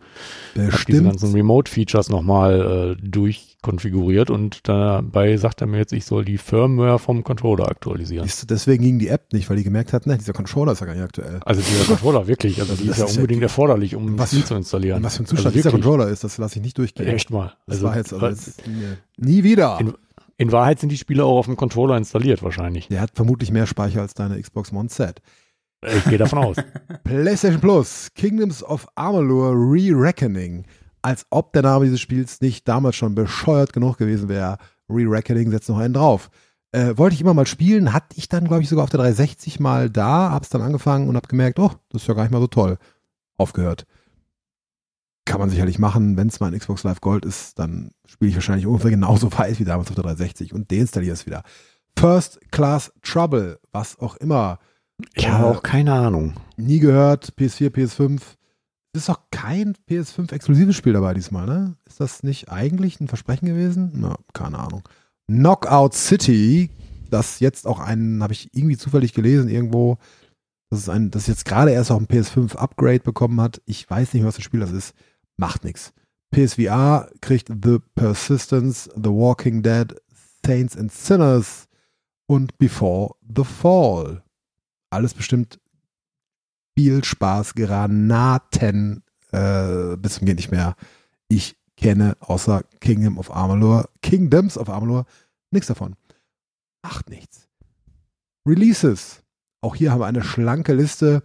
[0.56, 1.04] diese bestimmt.
[1.06, 7.00] ganzen Remote-Features nochmal äh, durchkonfiguriert und dabei sagt er mir jetzt, ich soll die Firmware
[7.00, 8.28] vom Controller aktualisieren.
[8.28, 10.86] Du, Deswegen ging die App nicht, weil die gemerkt hat, ne, dieser Controller ist ja
[10.88, 11.40] gar nicht aktuell.
[11.46, 12.60] Also dieser Controller, wirklich.
[12.60, 14.56] Also, Also die das ist ja ist ja- unbedingt erforderlich, um Was ein Spiel zu
[14.56, 15.04] installieren.
[15.04, 15.84] Was für ein Also Zustand dieser wirklich.
[15.86, 17.08] Controller ist, das lasse ich nicht durchgehen.
[17.08, 17.54] Echt mal.
[17.66, 18.74] Das Also, war jetzt, also jetzt nie,
[19.18, 19.78] nie wieder.
[19.80, 19.94] In-
[20.38, 22.88] in Wahrheit sind die Spiele auch auf dem Controller installiert wahrscheinlich.
[22.88, 25.22] Der hat vermutlich mehr Speicher als deine Xbox One Z.
[25.82, 26.58] Ich gehe davon aus.
[27.04, 30.66] PlayStation Plus, Kingdoms of Amalur Re-Reckoning.
[31.02, 34.58] Als ob der Name dieses Spiels nicht damals schon bescheuert genug gewesen wäre.
[34.90, 36.30] Re-Reckoning setzt noch einen drauf.
[36.72, 39.60] Äh, wollte ich immer mal spielen, hatte ich dann, glaube ich, sogar auf der 360
[39.60, 42.42] mal da, hab's dann angefangen und hab gemerkt, oh, das ist ja gar nicht mal
[42.42, 42.78] so toll.
[43.38, 43.88] Aufgehört.
[45.26, 48.36] Kann man sicherlich machen, wenn es mal ein Xbox Live Gold ist, dann spiele ich
[48.36, 51.44] wahrscheinlich ungefähr genauso weit wie damals auf der 360 und deinstalliere es wieder.
[51.98, 54.60] First Class Trouble, was auch immer.
[55.16, 56.34] Ich habe auch keine Ahnung.
[56.58, 58.22] Nie gehört, PS4, PS5.
[58.94, 61.76] Es ist doch kein PS5-exklusives Spiel dabei diesmal, ne?
[61.86, 63.92] Ist das nicht eigentlich ein Versprechen gewesen?
[63.94, 64.82] Na, keine Ahnung.
[65.28, 66.72] Knockout City,
[67.10, 69.98] das jetzt auch einen, habe ich irgendwie zufällig gelesen irgendwo,
[70.70, 73.62] dass es ein, das jetzt gerade erst auch ein PS5-Upgrade bekommen hat.
[73.66, 74.94] Ich weiß nicht, was das Spiel das ist.
[75.38, 75.94] Macht nichts.
[76.32, 79.96] PSVR kriegt The Persistence, The Walking Dead,
[80.46, 81.68] Saints and Sinners
[82.28, 84.24] und Before the Fall.
[84.90, 85.60] Alles bestimmt
[86.76, 90.76] viel Spaß, Granaten äh, bis zum geht nicht mehr.
[91.28, 95.06] Ich kenne außer Kingdom of Amalur, Kingdoms of Amalur,
[95.52, 95.96] nichts davon.
[96.82, 97.48] Macht nichts.
[98.46, 99.24] Releases.
[99.62, 101.22] Auch hier haben wir eine schlanke Liste.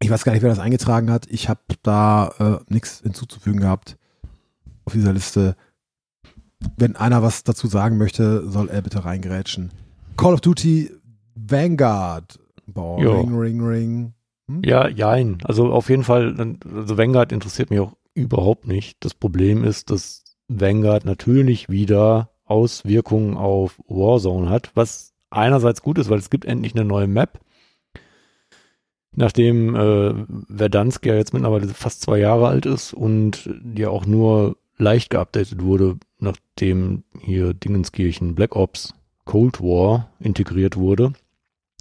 [0.00, 1.26] Ich weiß gar nicht, wer das eingetragen hat.
[1.30, 3.96] Ich habe da äh, nichts hinzuzufügen gehabt
[4.84, 5.56] auf dieser Liste.
[6.76, 9.70] Wenn einer was dazu sagen möchte, soll er bitte reingerätschen.
[10.16, 10.90] Call of Duty
[11.34, 12.38] Vanguard.
[12.66, 13.20] Boah, Jo.
[13.20, 14.14] ring, ring, ring.
[14.48, 14.62] Hm?
[14.64, 15.38] Ja, jein.
[15.44, 18.96] Also auf jeden Fall, also Vanguard interessiert mich auch überhaupt nicht.
[19.00, 26.10] Das Problem ist, dass Vanguard natürlich wieder Auswirkungen auf Warzone hat, was einerseits gut ist,
[26.10, 27.40] weil es gibt endlich eine neue Map.
[29.16, 30.14] Nachdem äh,
[30.54, 35.62] Verdansk ja jetzt mittlerweile fast zwei Jahre alt ist und ja auch nur leicht geupdatet
[35.62, 38.92] wurde, nachdem hier Dingenskirchen Black Ops
[39.24, 41.12] Cold War integriert wurde.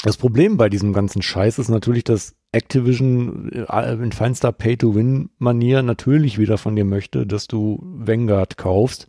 [0.03, 6.37] Das Problem bei diesem ganzen Scheiß ist natürlich, dass Activision äh, in feinster Pay-to-Win-Manier natürlich
[6.37, 9.07] wieder von dir möchte, dass du Vanguard kaufst,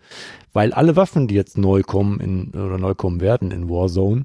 [0.53, 4.23] weil alle Waffen, die jetzt neu kommen in, oder neu kommen werden in Warzone,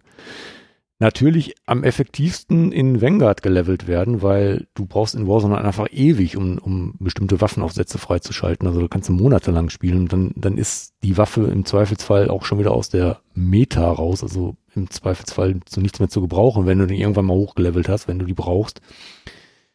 [1.00, 6.36] natürlich am effektivsten in Vanguard gelevelt werden, weil du brauchst in Warzone halt einfach ewig,
[6.36, 8.68] um, um bestimmte Waffenaufsätze freizuschalten.
[8.68, 12.44] Also du kannst du monatelang spielen und dann, dann ist die Waffe im Zweifelsfall auch
[12.44, 16.80] schon wieder aus der Meta raus, also im Zweifelsfall zu nichts mehr zu gebrauchen, wenn
[16.80, 18.82] du den irgendwann mal hochgelevelt hast, wenn du die brauchst.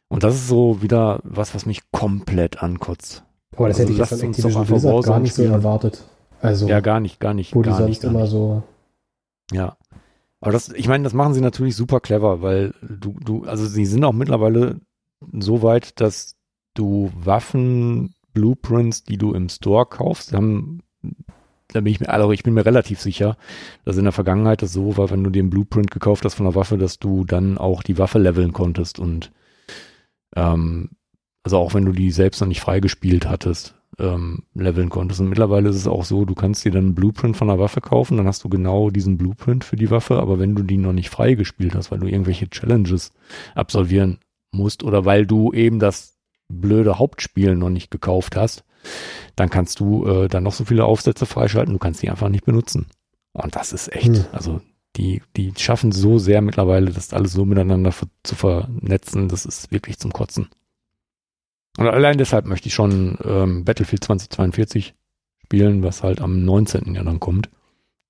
[0.09, 3.25] Und das ist so wieder was, was mich komplett ankotzt.
[3.57, 6.05] Aber das Also hätte ich jetzt von Activision Blizzard gar nicht so erwartet.
[6.43, 7.55] Also, Ja, gar nicht, gar nicht.
[7.55, 8.31] wo die gar sonst nicht, gar immer nicht.
[8.31, 8.63] so.
[9.53, 9.77] Ja.
[10.45, 13.87] Aber das, ich meine, das machen sie natürlich super clever, weil du, du, also sie
[13.87, 14.79] sind auch mittlerweile
[15.33, 16.37] so weit, dass
[16.75, 20.83] du Waffen, Blueprints, die du im Store kaufst, haben,
[21.69, 23.39] da bin ich mir, also ich bin mir relativ sicher,
[23.87, 26.55] dass in der Vergangenheit das so war, wenn du einen Blueprint gekauft hast von der
[26.55, 29.33] Waffe, dass du dann auch die Waffe leveln konntest und
[30.37, 30.91] ähm,
[31.43, 35.21] also auch wenn du die selbst noch nicht freigespielt hattest, ähm, leveln konntest.
[35.21, 37.81] Und mittlerweile ist es auch so, du kannst dir dann einen Blueprint von der Waffe
[37.81, 40.93] kaufen, dann hast du genau diesen Blueprint für die Waffe, aber wenn du die noch
[40.93, 43.13] nicht freigespielt hast, weil du irgendwelche Challenges
[43.55, 44.19] absolvieren
[44.53, 46.17] musst oder weil du eben das
[46.49, 48.65] blöde Hauptspiel noch nicht gekauft hast,
[49.37, 52.45] dann kannst du äh, dann noch so viele Aufsätze freischalten, du kannst die einfach nicht
[52.45, 52.87] benutzen.
[53.33, 54.25] Und das ist echt, Hm.
[54.33, 54.61] also
[54.97, 57.93] die, die schaffen so sehr mittlerweile, das alles so miteinander
[58.23, 60.49] zu vernetzen, das ist wirklich zum Kotzen.
[61.77, 64.95] Und allein deshalb möchte ich schon ähm, Battlefield 2042
[65.43, 66.95] spielen, was halt am 19.
[66.95, 67.51] Jahr dann kommt.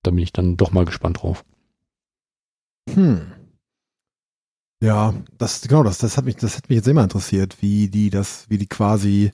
[0.03, 1.45] Da bin ich dann doch mal gespannt drauf.
[2.93, 3.33] Hm.
[4.83, 8.11] Ja, das genau, das, das hat mich, das hat mich jetzt immer interessiert, wie die
[8.11, 9.31] das, wie die quasi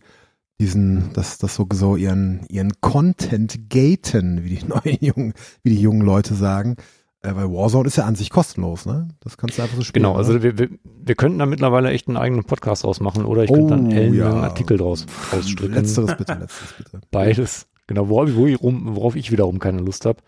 [0.60, 5.80] diesen, das, das so, so ihren, ihren Content gaten, wie die neuen jungen, wie die
[5.80, 6.76] jungen Leute sagen.
[7.22, 9.08] Äh, weil Warzone ist ja an sich kostenlos, ne?
[9.20, 10.04] Das kannst du einfach so spielen.
[10.04, 10.42] Genau, also oder?
[10.42, 13.86] wir, wir, wir könnten da mittlerweile echt einen eigenen Podcast ausmachen oder ich könnte dann
[13.88, 14.42] Oh, ellenlangen ja.
[14.42, 15.74] Artikel draus ausstricken.
[15.74, 17.00] Letzteres bitte, letzteres bitte.
[17.10, 17.66] Beides.
[17.86, 20.22] Genau, worauf, wo ich rum, worauf ich wiederum keine Lust habe.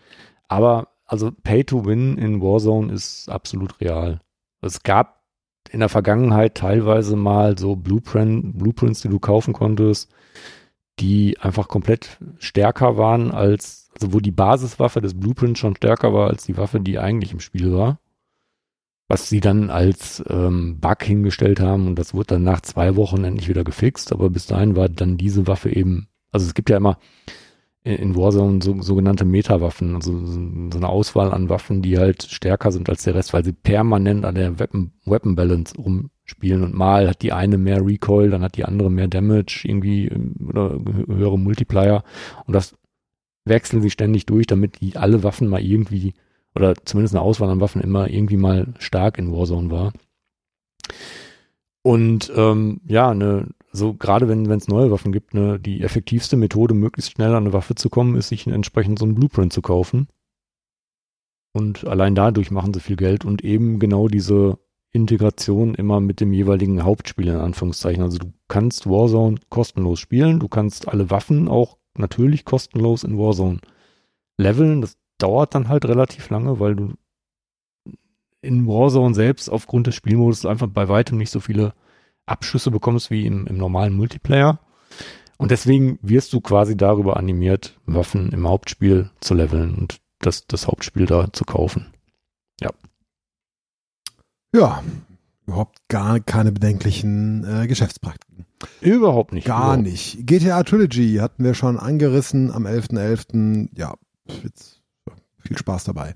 [0.47, 4.19] Aber also Pay to Win in Warzone ist absolut real.
[4.61, 5.23] Es gab
[5.71, 10.11] in der Vergangenheit teilweise mal so Blueprint, Blueprints, die du kaufen konntest,
[10.99, 16.29] die einfach komplett stärker waren als, also wo die Basiswaffe des Blueprints schon stärker war
[16.29, 17.99] als die Waffe, die eigentlich im Spiel war.
[19.09, 23.23] Was sie dann als ähm, Bug hingestellt haben und das wurde dann nach zwei Wochen
[23.23, 26.77] endlich wieder gefixt, aber bis dahin war dann diese Waffe eben, also es gibt ja
[26.77, 26.97] immer
[27.83, 32.71] in, in Warzone so, sogenannte Meta-Waffen, also so, eine Auswahl an Waffen, die halt stärker
[32.71, 37.09] sind als der Rest, weil sie permanent an der Weapon, Weapon Balance rumspielen und mal
[37.09, 41.07] hat die eine mehr Recoil, dann hat die andere mehr Damage irgendwie ähm, oder hö-
[41.07, 42.03] höhere Multiplier
[42.45, 42.73] und das
[43.45, 46.13] wechseln sie ständig durch, damit die alle Waffen mal irgendwie
[46.55, 49.93] oder zumindest eine Auswahl an Waffen immer irgendwie mal stark in Warzone war.
[51.81, 56.73] Und ähm, ja, ne, so gerade wenn es neue Waffen gibt, ne, die effektivste Methode,
[56.73, 60.07] möglichst schnell an eine Waffe zu kommen, ist, sich entsprechend so einen Blueprint zu kaufen.
[61.53, 64.57] Und allein dadurch machen sie viel Geld und eben genau diese
[64.91, 68.03] Integration immer mit dem jeweiligen Hauptspiel in Anführungszeichen.
[68.03, 73.59] Also du kannst Warzone kostenlos spielen, du kannst alle Waffen auch natürlich kostenlos in Warzone
[74.37, 74.81] leveln.
[74.81, 76.93] Das dauert dann halt relativ lange, weil du
[78.41, 81.73] in Warzone selbst aufgrund des Spielmodus einfach bei weitem nicht so viele
[82.25, 84.59] Abschüsse bekommst wie im, im normalen Multiplayer.
[85.37, 90.67] Und deswegen wirst du quasi darüber animiert, Waffen im Hauptspiel zu leveln und das, das
[90.67, 91.93] Hauptspiel da zu kaufen.
[94.53, 94.83] Ja,
[95.47, 98.45] überhaupt gar keine bedenklichen äh, Geschäftspraktiken.
[98.81, 99.45] Überhaupt nicht.
[99.45, 100.25] Gar Überhaupt nicht.
[100.25, 103.69] GTA Trilogy hatten wir schon angerissen am 11.11.
[103.77, 103.95] Ja,
[104.43, 104.81] jetzt
[105.39, 106.15] viel Spaß dabei.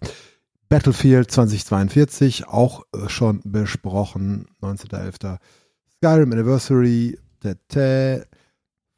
[0.70, 5.38] Battlefield 2042 auch äh, schon besprochen, 19.11.
[5.96, 8.28] Skyrim Anniversary, Tete,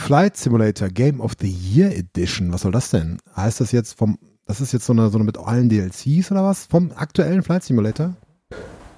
[0.02, 2.52] Flight Simulator Game of the Year Edition.
[2.52, 3.20] Was soll das denn?
[3.36, 6.44] Heißt das jetzt vom, das ist jetzt so eine, so eine mit allen DLCs oder
[6.44, 6.66] was?
[6.66, 8.16] Vom aktuellen Flight Simulator?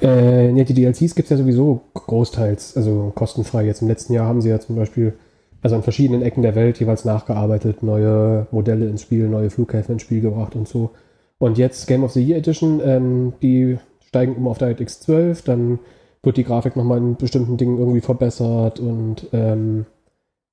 [0.02, 3.66] Äh, ne, die DLCs gibt es ja sowieso großteils, also kostenfrei.
[3.66, 5.14] Jetzt im letzten Jahr haben sie ja zum Beispiel,
[5.62, 10.02] also an verschiedenen Ecken der Welt jeweils nachgearbeitet, neue Modelle ins Spiel, neue Flughäfen ins
[10.02, 10.92] Spiel gebracht und so.
[11.38, 15.80] Und jetzt Game of the Year Edition, ähm, die steigen um auf DirectX 12, dann
[16.24, 19.86] wird die Grafik nochmal in bestimmten Dingen irgendwie verbessert und ähm,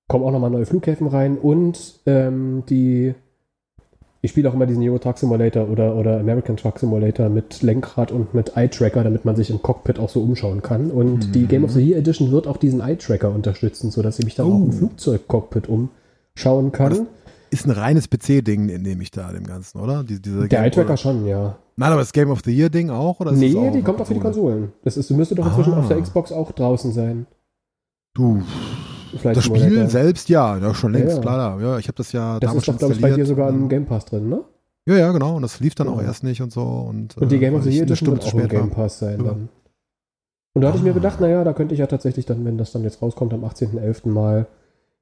[0.08, 3.14] kommen auch nochmal neue Flughäfen rein und ähm, die
[4.20, 8.10] ich spiele auch immer diesen Euro Truck Simulator oder, oder American Truck Simulator mit Lenkrad
[8.12, 10.90] und mit Eye-Tracker, damit man sich im Cockpit auch so umschauen kann.
[10.90, 11.32] Und Mhm.
[11.32, 14.46] die Game of the Year Edition wird auch diesen Eye-Tracker unterstützen, sodass ich mich dann
[14.46, 14.72] auch im Oh.
[14.72, 17.06] Flugzeugcockpit umschauen kann.
[17.50, 20.02] Ist ein reines PC-Ding, nehme ich da dem Ganzen, oder?
[20.04, 21.56] Die, Der Eye-Tracker schon, ja.
[21.76, 23.20] Nein, aber das Game of the Year-Ding auch?
[23.20, 24.52] Oder nee, das auch die kommt auch für die Konsole?
[24.52, 24.72] Konsolen.
[24.84, 25.78] Das ist, müsste doch inzwischen Ah.
[25.78, 27.26] auf der Xbox auch draußen sein.
[28.14, 28.42] Du,
[29.16, 29.44] Flight das.
[29.44, 31.20] Spiel selbst, ja, ja schon längst, Ja, ja.
[31.20, 31.60] klar.
[31.60, 33.48] Ja, ich habe das ja Das damals ist doch, schon glaube ich, bei dir sogar
[33.50, 34.40] im Game Pass drin, ne?
[34.86, 35.36] Ja, ja, genau.
[35.36, 36.62] Und das lief dann auch erst nicht und so.
[36.62, 38.48] Und, Und die Game of the Year Edition wird auch im.
[38.48, 39.48] Game Pass sein dann.
[40.54, 40.94] Und da hatte ich mir Ah.
[40.94, 44.08] gedacht, naja, da könnte ich ja tatsächlich dann, wenn das dann jetzt rauskommt, am 18.11.
[44.08, 44.46] mal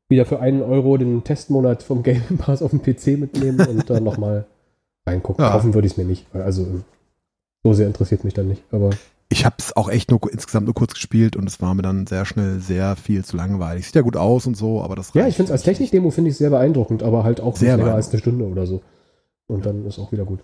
[0.08, 4.04] wieder für einen Euro den Testmonat vom Game Pass auf dem PC mitnehmen und dann
[4.04, 4.44] nochmal
[5.06, 5.44] reingucken.
[5.44, 5.52] Ja.
[5.52, 6.66] Kaufen würde ich es mir nicht, weil also
[7.64, 8.62] so sehr interessiert mich dann nicht.
[8.72, 8.90] Aber
[9.28, 12.06] Ich habe es auch echt nur insgesamt nur kurz gespielt und es war mir dann
[12.06, 13.86] sehr schnell sehr viel zu langweilig.
[13.86, 15.62] Sieht ja gut aus und so, aber das ja, ich finde es als.
[15.62, 18.82] Technikdemo finde ich sehr beeindruckend, aber halt auch Sehr länger als eine Stunde oder so.
[19.48, 20.40] Und dann ist auch wieder gut.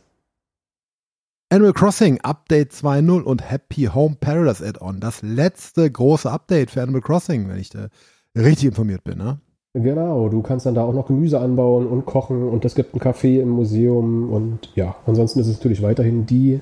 [1.52, 5.00] Animal Crossing Update 2.0 und Happy Home Paradise Add-on.
[5.00, 7.88] Das letzte große Update für Animal Crossing, wenn ich, äh,
[8.36, 9.38] richtig informiert bin, ne?
[9.74, 13.00] Genau, du kannst dann da auch noch Gemüse anbauen und kochen und es gibt ein
[13.00, 16.60] Café im Museum und ja, ansonsten ist es natürlich weiterhin die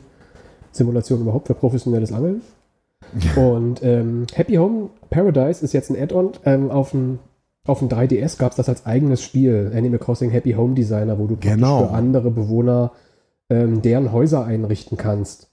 [0.73, 2.43] Simulation überhaupt für professionelles Angeln.
[3.37, 6.33] Und ähm, Happy Home Paradise ist jetzt ein Add-on.
[6.45, 7.19] Ähm, auf dem
[7.67, 11.27] auf dem 3DS gab es das als eigenes Spiel, Animal Crossing Happy Home Designer, wo
[11.27, 11.87] du Genau.
[11.87, 12.93] für andere Bewohner
[13.51, 15.51] ähm, deren Häuser einrichten kannst.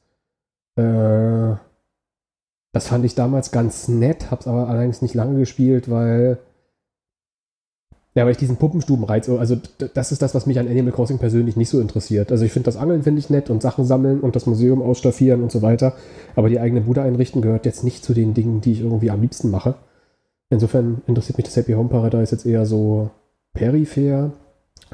[0.77, 1.55] Äh,
[2.73, 6.37] das fand ich damals ganz nett, hab's aber allerdings nicht lange gespielt, weil
[8.17, 11.19] ja, weil ich diesen Puppenstubenreiz, also d- das ist das, was mich an Animal Crossing
[11.19, 12.31] persönlich nicht so interessiert.
[12.31, 15.43] Also ich finde das Angeln finde ich nett und Sachen sammeln und das Museum ausstaffieren
[15.43, 15.93] und so weiter,
[16.35, 19.21] aber die eigene Bude einrichten gehört jetzt nicht zu den Dingen, die ich irgendwie am
[19.21, 19.75] liebsten mache.
[20.49, 23.11] Insofern interessiert mich das Happy Home Paradise jetzt eher so
[23.53, 24.31] peripher.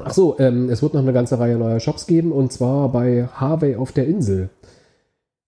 [0.03, 3.27] Ach so, ähm, es wird noch eine ganze Reihe neuer Shops geben und zwar bei
[3.33, 4.49] Harvey auf der Insel.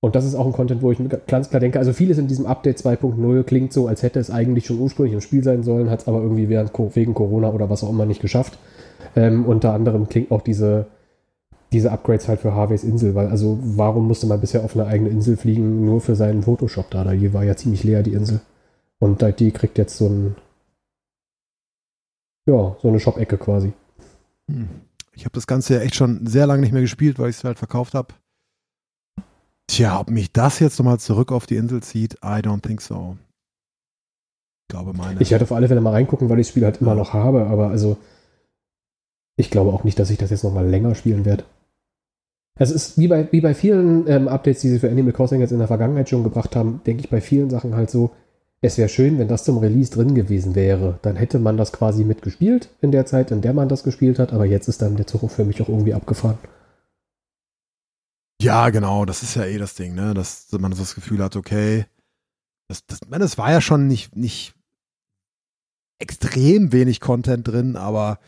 [0.06, 2.46] Und das ist auch ein Content, wo ich ganz klar denke, also vieles in diesem
[2.46, 6.02] Update 2.0 klingt so, als hätte es eigentlich schon ursprünglich im Spiel sein sollen, hat
[6.02, 8.60] es aber irgendwie während, wegen Corona oder was auch immer nicht geschafft.
[9.16, 10.86] Ähm, unter anderem klingt auch diese,
[11.74, 15.10] diese Upgrades halt für Harveys Insel, weil also warum musste man bisher auf eine eigene
[15.10, 17.04] Insel fliegen, nur für seinen Photoshop da?
[17.04, 18.42] Die war ja ziemlich leer, die Insel.
[19.00, 20.36] Und die kriegt jetzt so ein,
[22.46, 23.74] ja, so eine Shop-Ecke quasi.
[24.52, 24.70] Hm.
[25.14, 27.44] Ich habe das Ganze ja echt schon sehr lange nicht mehr gespielt, weil ich es
[27.44, 28.14] halt verkauft habe.
[29.68, 33.18] Tja, ob mich das jetzt nochmal zurück auf die Insel zieht, I don't think so.
[34.68, 35.22] Ich glaube, meine.
[35.22, 37.48] Ich werde auf alle Fälle mal reingucken, weil ich das Spiel halt immer noch habe,
[37.48, 37.98] aber also
[39.38, 41.44] ich glaube auch nicht, dass ich das jetzt nochmal länger spielen werde.
[42.58, 45.52] Es ist wie bei, wie bei vielen ähm, Updates, die sie für Animal Crossing jetzt
[45.52, 48.12] in der Vergangenheit schon gebracht haben, denke ich bei vielen Sachen halt so,
[48.62, 50.98] es wäre schön, wenn das zum Release drin gewesen wäre.
[51.02, 54.32] Dann hätte man das quasi mitgespielt in der Zeit, in der man das gespielt hat,
[54.32, 56.38] aber jetzt ist dann der Zug für mich auch irgendwie abgefahren.
[58.46, 60.14] Ja, genau, das ist ja eh das Ding, ne?
[60.14, 61.86] Dass man so das Gefühl hat, okay,
[62.68, 64.54] das, das, das war ja schon nicht, nicht
[66.00, 68.20] extrem wenig Content drin, aber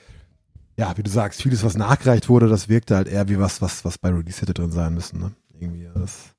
[0.76, 3.85] ja, wie du sagst, vieles, was nachgereicht wurde, das wirkte halt eher wie was, was,
[3.85, 5.34] was bei Release hätte drin sein müssen, ne?
[5.60, 6.34] Irgendwie, das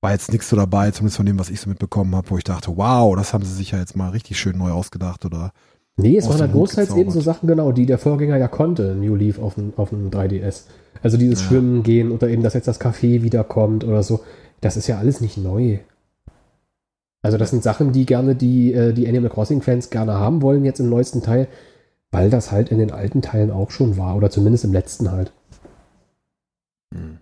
[0.00, 2.44] war jetzt nichts so dabei, zumindest von dem, was ich so mitbekommen habe, wo ich
[2.44, 5.52] dachte, wow, das haben sie sich ja jetzt mal richtig schön neu ausgedacht oder
[6.00, 7.20] Nee, es waren halt großteils eben so.
[7.20, 10.62] Sachen, genau, die der Vorgänger ja konnte, New Leaf auf dem, auf dem 3DS.
[11.02, 11.48] Also dieses Ja.
[11.48, 14.20] Schwimmen gehen oder eben, dass jetzt das Café wiederkommt oder so.
[14.60, 15.78] Das ist ja alles nicht neu.
[17.22, 20.80] Also das sind Sachen, die gerne die, äh, die Animal Crossing-Fans gerne haben wollen jetzt
[20.80, 21.48] im neuesten Teil,
[22.10, 25.32] weil das halt in den alten Teilen auch schon war oder zumindest im letzten halt.
[26.94, 27.18] hm,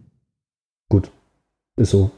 [1.76, 2.10] Ist so.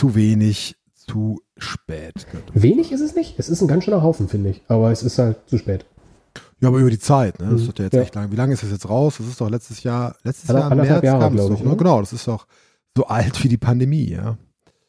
[0.00, 2.26] zu wenig, zu spät.
[2.54, 3.38] Wenig ist es nicht.
[3.38, 4.62] Es ist ein ganz schöner Haufen, finde ich.
[4.68, 5.84] Aber es ist halt zu spät.
[6.60, 7.50] Ja, aber über die Zeit, ne?
[7.50, 7.68] Das Mhm.
[7.68, 8.02] ist ja jetzt Ja.
[8.02, 8.32] echt lang.
[8.32, 9.16] Wie lange ist das jetzt raus?
[9.18, 11.76] Das ist doch letztes Jahr, letztes Jahr im März Jahre, kam es doch, ne?
[11.76, 12.46] Genau, das ist doch
[12.96, 14.36] so alt wie die Pandemie, ja.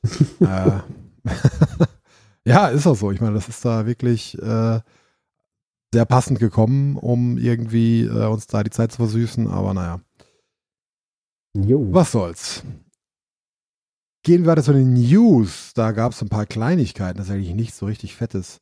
[0.39, 0.79] äh,
[2.45, 3.11] ja, ist auch so.
[3.11, 4.79] Ich meine, das ist da wirklich äh,
[5.93, 9.99] sehr passend gekommen, um irgendwie äh, uns da die Zeit zu versüßen, aber naja,
[11.55, 11.85] Jo.
[11.91, 12.63] was soll's.
[14.23, 15.71] Gehen wir weiter zu den News.
[15.73, 18.59] Da gab es ein paar Kleinigkeiten, das ist eigentlich nichts so richtig Fettes.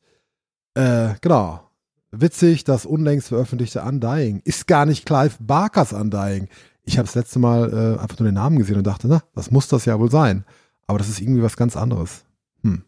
[0.74, 1.67] Äh, genau.
[2.10, 6.48] Witzig, das unlängst veröffentlichte Undying ist gar nicht Clive Barkers Undying.
[6.84, 9.50] Ich habe das letzte Mal äh, einfach nur den Namen gesehen und dachte, na, das
[9.50, 10.44] muss das ja wohl sein.
[10.86, 12.24] Aber das ist irgendwie was ganz anderes.
[12.62, 12.82] Hm.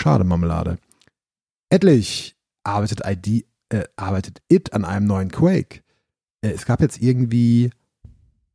[0.00, 0.78] Schade, Marmelade.
[1.70, 5.82] Endlich arbeitet ID, äh, arbeitet It an einem neuen Quake.
[6.40, 7.70] Äh, es gab jetzt irgendwie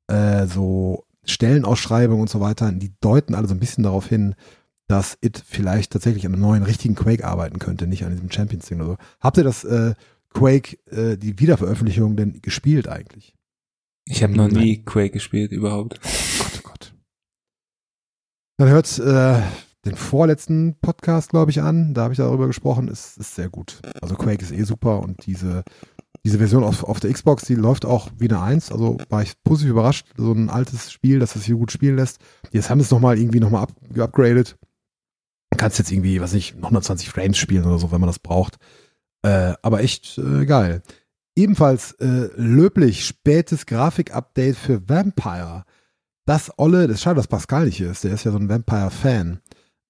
[0.07, 4.35] äh, so Stellenausschreibungen und so weiter, die deuten alle so ein bisschen darauf hin,
[4.87, 8.79] dass It vielleicht tatsächlich an einem neuen richtigen Quake arbeiten könnte, nicht an diesem Champions-Ding
[8.79, 8.97] oder so.
[9.19, 9.95] Habt ihr das äh,
[10.33, 13.35] Quake, äh, die Wiederveröffentlichung denn gespielt eigentlich?
[14.05, 16.01] Ich habe noch nie Quake gespielt überhaupt.
[16.01, 16.93] Gott, oh Gott.
[18.57, 19.41] Dann hört äh,
[19.85, 21.93] den vorletzten Podcast, glaube ich, an.
[21.93, 22.87] Da habe ich darüber gesprochen.
[22.87, 23.81] Es ist sehr gut.
[24.01, 25.63] Also Quake ist eh super und diese,
[26.23, 28.71] diese Version auf, auf der Xbox, die läuft auch wie eine 1.
[28.71, 30.07] Also war ich positiv überrascht.
[30.15, 32.19] So ein altes Spiel, das das hier gut spielen lässt.
[32.51, 34.57] Jetzt haben sie es nochmal irgendwie nochmal up, geupgradet.
[35.55, 38.57] Kannst jetzt irgendwie, was ich, noch 120 Frames spielen oder so, wenn man das braucht.
[39.23, 40.81] Äh, aber echt äh, geil.
[41.35, 45.63] Ebenfalls äh, löblich spätes Grafik-Update für Vampire.
[46.25, 48.49] Das Olle, das ist schade, dass Pascal nicht hier ist, der ist ja so ein
[48.49, 49.39] Vampire-Fan.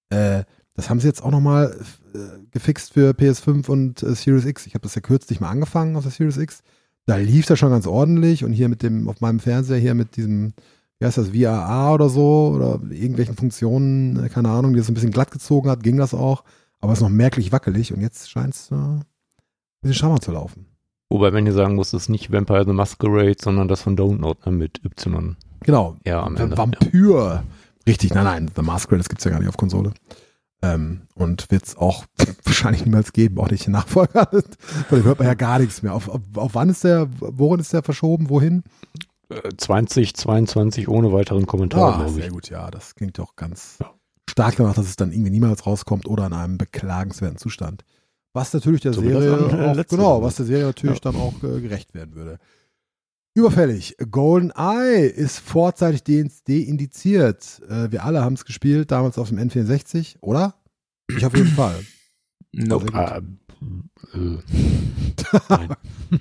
[0.09, 0.43] Äh,
[0.75, 1.75] das haben sie jetzt auch nochmal
[2.13, 4.67] äh, gefixt für PS5 und äh, Series X.
[4.67, 6.61] Ich habe das ja kürzlich mal angefangen auf der Series X.
[7.07, 10.15] Da lief das schon ganz ordentlich und hier mit dem, auf meinem Fernseher hier mit
[10.17, 10.53] diesem,
[10.99, 14.93] wie heißt das, VRA oder so, oder irgendwelchen Funktionen, äh, keine Ahnung, die das ein
[14.93, 16.43] bisschen glatt gezogen hat, ging das auch.
[16.79, 19.03] Aber es ist noch merklich wackelig und jetzt scheint es äh, ein
[19.81, 20.65] bisschen schrammer zu laufen.
[21.09, 24.37] Wobei man hier sagen muss, es ist nicht Vampire the Masquerade, sondern das von Download
[24.45, 25.37] ne, mit Y.
[25.61, 26.57] Genau, Ja, am Ende.
[26.57, 27.43] Vampyr.
[27.87, 29.89] Richtig, nein, nein, The Masquerade, das gibt's ja gar nicht auf Konsole.
[29.89, 32.05] Äh, Ähm, und wird es auch
[32.43, 34.27] wahrscheinlich niemals geben, auch nicht den Nachfolger.
[34.89, 35.93] Von dem hört man ja gar nichts mehr.
[35.93, 38.63] Auf, auf, auf wann ist der, worin ist der verschoben, wohin?
[39.29, 42.31] Äh, 2022 ohne weiteren Kommentar, Ah, glaube sehr ich.
[42.31, 43.93] gut, ja, das klingt doch ganz Ja.
[44.29, 47.83] stark danach, dass es dann irgendwie niemals rauskommt oder in einem beklagenswerten Zustand.
[48.33, 51.59] Was natürlich der So Serie äh, auch, genau, was der Serie natürlich dann auch äh,
[51.61, 52.37] gerecht werden würde.
[53.33, 53.95] Überfällig.
[54.09, 57.61] Golden Eye ist vorzeitig de- deindiziert.
[57.69, 60.55] Äh, wir alle haben es gespielt, damals auf dem N64, oder?
[61.07, 61.79] Ich auf jeden Fall.
[62.51, 62.87] Nope.
[62.91, 63.21] Sehr Ah,
[64.13, 64.37] äh,
[65.49, 65.69] nein.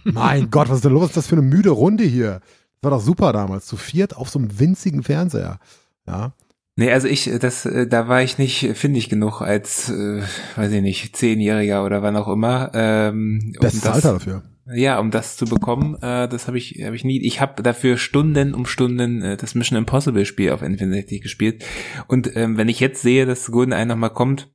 [0.04, 1.02] Mein Gott, was ist denn los?
[1.02, 2.40] Was ist das für eine müde Runde hier?
[2.86, 3.66] Das war doch super damals.
[3.66, 5.58] Zu viert auf so einem winzigen Fernseher.
[6.06, 6.34] Ja.
[6.76, 10.22] Nee, also ich, das, äh, da war ich nicht findig genug als, äh,
[10.54, 12.70] weiß ich nicht, Zehnjähriger oder wann auch immer.
[12.74, 14.42] Ähm, um Bestes das, Alter dafür.
[14.72, 17.20] Ja, um das zu bekommen, äh, das habe ich, habe ich nie.
[17.26, 21.64] Ich habe dafür Stunden um Stunden äh, das Mission Impossible Spiel auf N64 gespielt.
[22.06, 24.48] Und ähm, wenn ich jetzt sehe, dass GoldenEye nochmal kommt,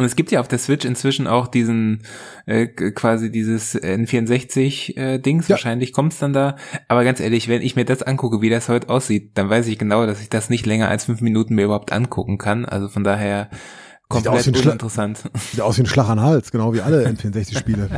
[0.00, 2.02] und es gibt ja auf der Switch inzwischen auch diesen
[2.46, 5.46] äh, quasi dieses N64 äh, Dings.
[5.48, 5.54] Ja.
[5.54, 6.56] Wahrscheinlich kommt's dann da.
[6.88, 9.78] Aber ganz ehrlich, wenn ich mir das angucke, wie das heute aussieht, dann weiß ich
[9.78, 12.64] genau, dass ich das nicht länger als fünf Minuten mir überhaupt angucken kann.
[12.64, 13.50] Also von daher
[14.08, 15.22] komplett Schla- uninteressant.
[15.52, 17.88] Sieht aus wie ein Schlag an Hals, genau wie alle N64-Spiele.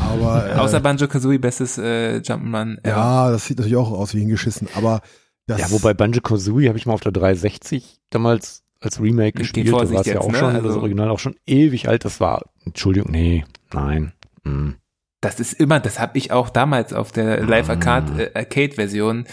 [0.00, 2.78] Aber äh, Außer Banjo Kazooie bestes äh, Jump'n'Run.
[2.82, 2.88] ever.
[2.96, 4.66] ja, das sieht natürlich auch aus wie hingeschissen.
[4.74, 5.02] Aber
[5.46, 9.36] das, Ja, wobei Banjo Kazooie habe ich mal auf der 360 damals als Remake Mit
[9.36, 9.66] gespielt.
[9.66, 10.38] die Da Vorsicht war es ja jetzt, auch ne?
[10.38, 12.04] schon, das Also- Original auch schon ewig alt.
[12.04, 14.12] Das war, Entschuldigung, nee, nein.
[14.44, 14.76] hm.
[15.22, 19.26] Das ist immer, das habe ich auch damals auf der Live Arcade, äh, Arcade Version.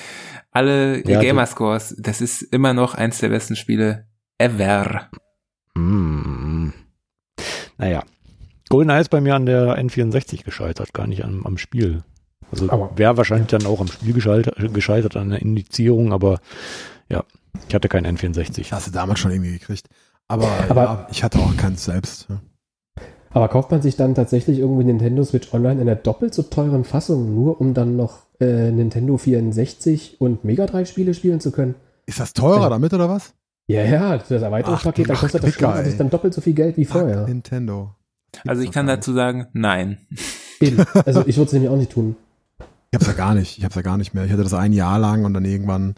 [0.51, 4.05] Alle Ja, Gamerscores, das ist immer noch eins der besten Spiele
[4.37, 5.09] ever.
[5.77, 6.73] Hm.
[7.77, 8.03] Naja.
[8.69, 12.03] GoldenEye ist bei mir an der N64 gescheitert, gar nicht am, am Spiel.
[12.51, 16.39] Also wäre wahrscheinlich dann auch am Spiel gescheitert, gescheitert an der Indizierung, aber
[17.09, 17.23] ja,
[17.67, 18.71] ich hatte kein N64.
[18.71, 19.87] hast du damals schon irgendwie gekriegt.
[20.27, 22.27] Aber, Aber- ja, ich hatte auch keins selbst.
[22.29, 22.41] Ja.
[23.31, 26.83] Aber kauft man sich dann tatsächlich irgendwie Nintendo Switch Online in einer doppelt so teuren
[26.83, 31.75] Fassung, nur um dann noch äh, Nintendo 64 und Mega Drive Spiele spielen zu können?
[32.05, 32.69] Ist das teurer Ja.
[32.69, 33.33] damit oder was?
[33.67, 35.97] Ja, ja, das Erweiterungspaket, da kostet das schon ey.
[35.97, 37.23] dann doppelt so viel Geld wie vorher.
[37.23, 37.93] Ach, Nintendo.
[38.45, 39.97] Also ich kann dazu sagen, nein.
[40.61, 40.83] Eben.
[41.05, 42.15] Also ich würde es nämlich auch nicht tun.
[42.91, 43.57] Ich hab's ja gar nicht.
[43.57, 44.23] Ich hab's ja gar nicht mehr.
[44.25, 45.95] Ich hatte das ein Jahr lang und dann irgendwann,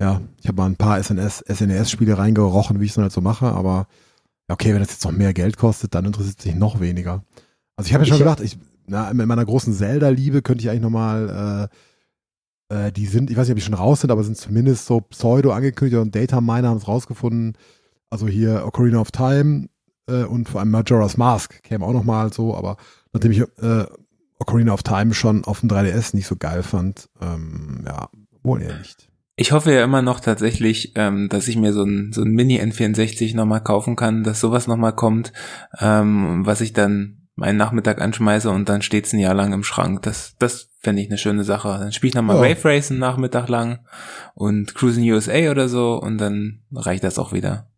[0.00, 3.46] ja, ich habe mal ein paar SNS, SNES-Spiele reingerochen, wie ich es halt so mache,
[3.46, 3.86] aber
[4.48, 7.22] okay, wenn das jetzt noch mehr Geld kostet, dann interessiert es sich noch weniger.
[7.76, 10.70] Also ich habe ja schon Ich- gedacht, ich, na, in meiner großen Zelda-Liebe könnte ich
[10.70, 11.68] eigentlich nochmal,
[12.70, 14.86] äh, äh, die sind, ich weiß nicht, ob die schon raus sind, aber sind zumindest
[14.86, 17.56] so pseudo angekündigt und Data Miner haben es rausgefunden.
[18.10, 19.68] Also hier Ocarina of Time
[20.08, 22.76] äh, und vor allem Majora's Mask käme auch nochmal so, aber
[23.12, 23.86] nachdem ich äh,
[24.40, 28.08] Ocarina of Time schon auf dem 3DS nicht so geil fand, ähm, ja,
[28.42, 29.09] wohl eher nicht.
[29.40, 32.60] Ich hoffe ja immer noch tatsächlich, ähm, dass ich mir so ein, so ein Mini
[32.60, 35.32] N64 nochmal kaufen kann, dass sowas nochmal kommt,
[35.78, 40.02] ähm, was ich dann meinen Nachmittag anschmeiße und dann steht's ein Jahr lang im Schrank.
[40.02, 41.68] Das, das fände ich eine schöne Sache.
[41.68, 42.54] Dann spiele ich nochmal Ja.
[42.54, 43.86] Wave Race einen Nachmittag lang
[44.34, 47.70] und Cruising USA oder so und dann reicht das auch wieder.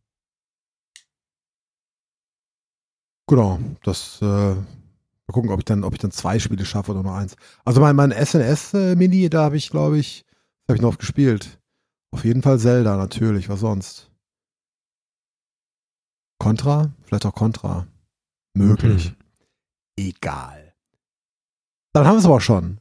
[3.29, 4.57] Genau, das äh, mal
[5.31, 7.37] gucken, ob ich dann, ob ich dann zwei Spiele schaffe oder nur eins.
[7.65, 10.27] Also mein, mein SNS äh, Mini, da habe ich, glaube ich,
[10.69, 11.59] habe ich noch gespielt.
[12.13, 14.11] Auf jeden Fall Zelda natürlich, was sonst?
[16.39, 16.93] Contra?
[17.05, 17.87] Vielleicht auch Contra.
[18.55, 19.15] Möglich.
[19.97, 20.75] Egal.
[21.93, 22.79] Dann haben wir es aber auch schon.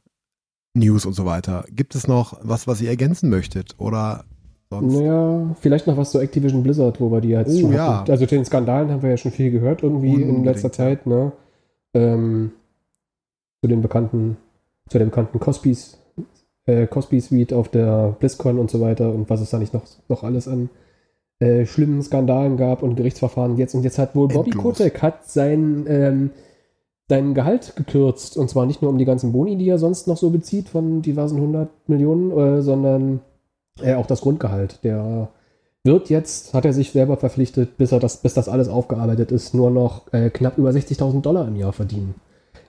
[0.74, 1.64] News und so weiter.
[1.70, 3.74] Gibt es noch was, was ihr ergänzen möchtet?
[3.78, 4.24] Oder
[4.70, 4.94] sonst?
[4.94, 7.98] Naja, vielleicht noch was zu Activision Blizzard, wo wir die jetzt Oh, schon ja.
[8.00, 8.10] hatten.
[8.10, 10.72] Also zu den Skandalen haben wir ja schon viel gehört irgendwie in Unbedingt, letzter ja.
[10.72, 11.32] Zeit, ne?
[11.94, 12.52] Ähm,
[13.62, 14.38] zu den bekannten,
[14.88, 15.98] zu der bekannten Cosby's,
[16.66, 19.84] äh, Cosby Suite auf der BlizzCon und so weiter und was es da nicht noch,
[20.08, 20.70] noch alles an
[21.42, 23.74] äh, schlimmen Skandalen gab und Gerichtsverfahren jetzt.
[23.74, 24.78] Und jetzt hat wohl Bobby Endlos.
[24.78, 26.30] Kotick hat sein, ähm,
[27.08, 28.36] sein Gehalt gekürzt.
[28.36, 31.02] Und zwar nicht nur um die ganzen Boni, die er sonst noch so bezieht von
[31.02, 33.20] diversen 100 Millionen, äh, sondern
[33.80, 34.84] äh, auch das Grundgehalt.
[34.84, 35.30] Der
[35.82, 39.52] wird jetzt, hat er sich selber verpflichtet, bis, er das, bis das alles aufgearbeitet ist,
[39.52, 42.14] nur noch äh, knapp über 60.000 Dollar im Jahr verdienen.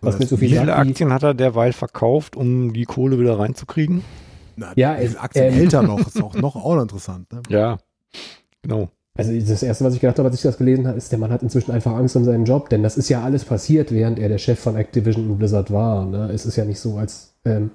[0.04, 2.86] Was mit so Wie viel viele sagt wie- Aktien hat er derweil verkauft, um die
[2.86, 4.04] Kohle wieder reinzukriegen?
[4.56, 6.00] Na, Ja, viele Aktien ähm, hält er noch?
[6.08, 7.32] Ist auch noch auch interessant.
[7.34, 7.42] Ne?
[7.50, 7.78] Ja,
[8.62, 8.90] genau.
[9.16, 11.32] Also das Erste, was ich gedacht habe, als ich das gelesen habe, ist, der Mann
[11.32, 14.28] hat inzwischen einfach Angst um seinen Job, denn das ist ja alles passiert, während er
[14.28, 16.04] der Chef von Activision und Blizzard war.
[16.06, 16.32] Ne?
[16.34, 17.70] Es ist ja nicht so, als ähm,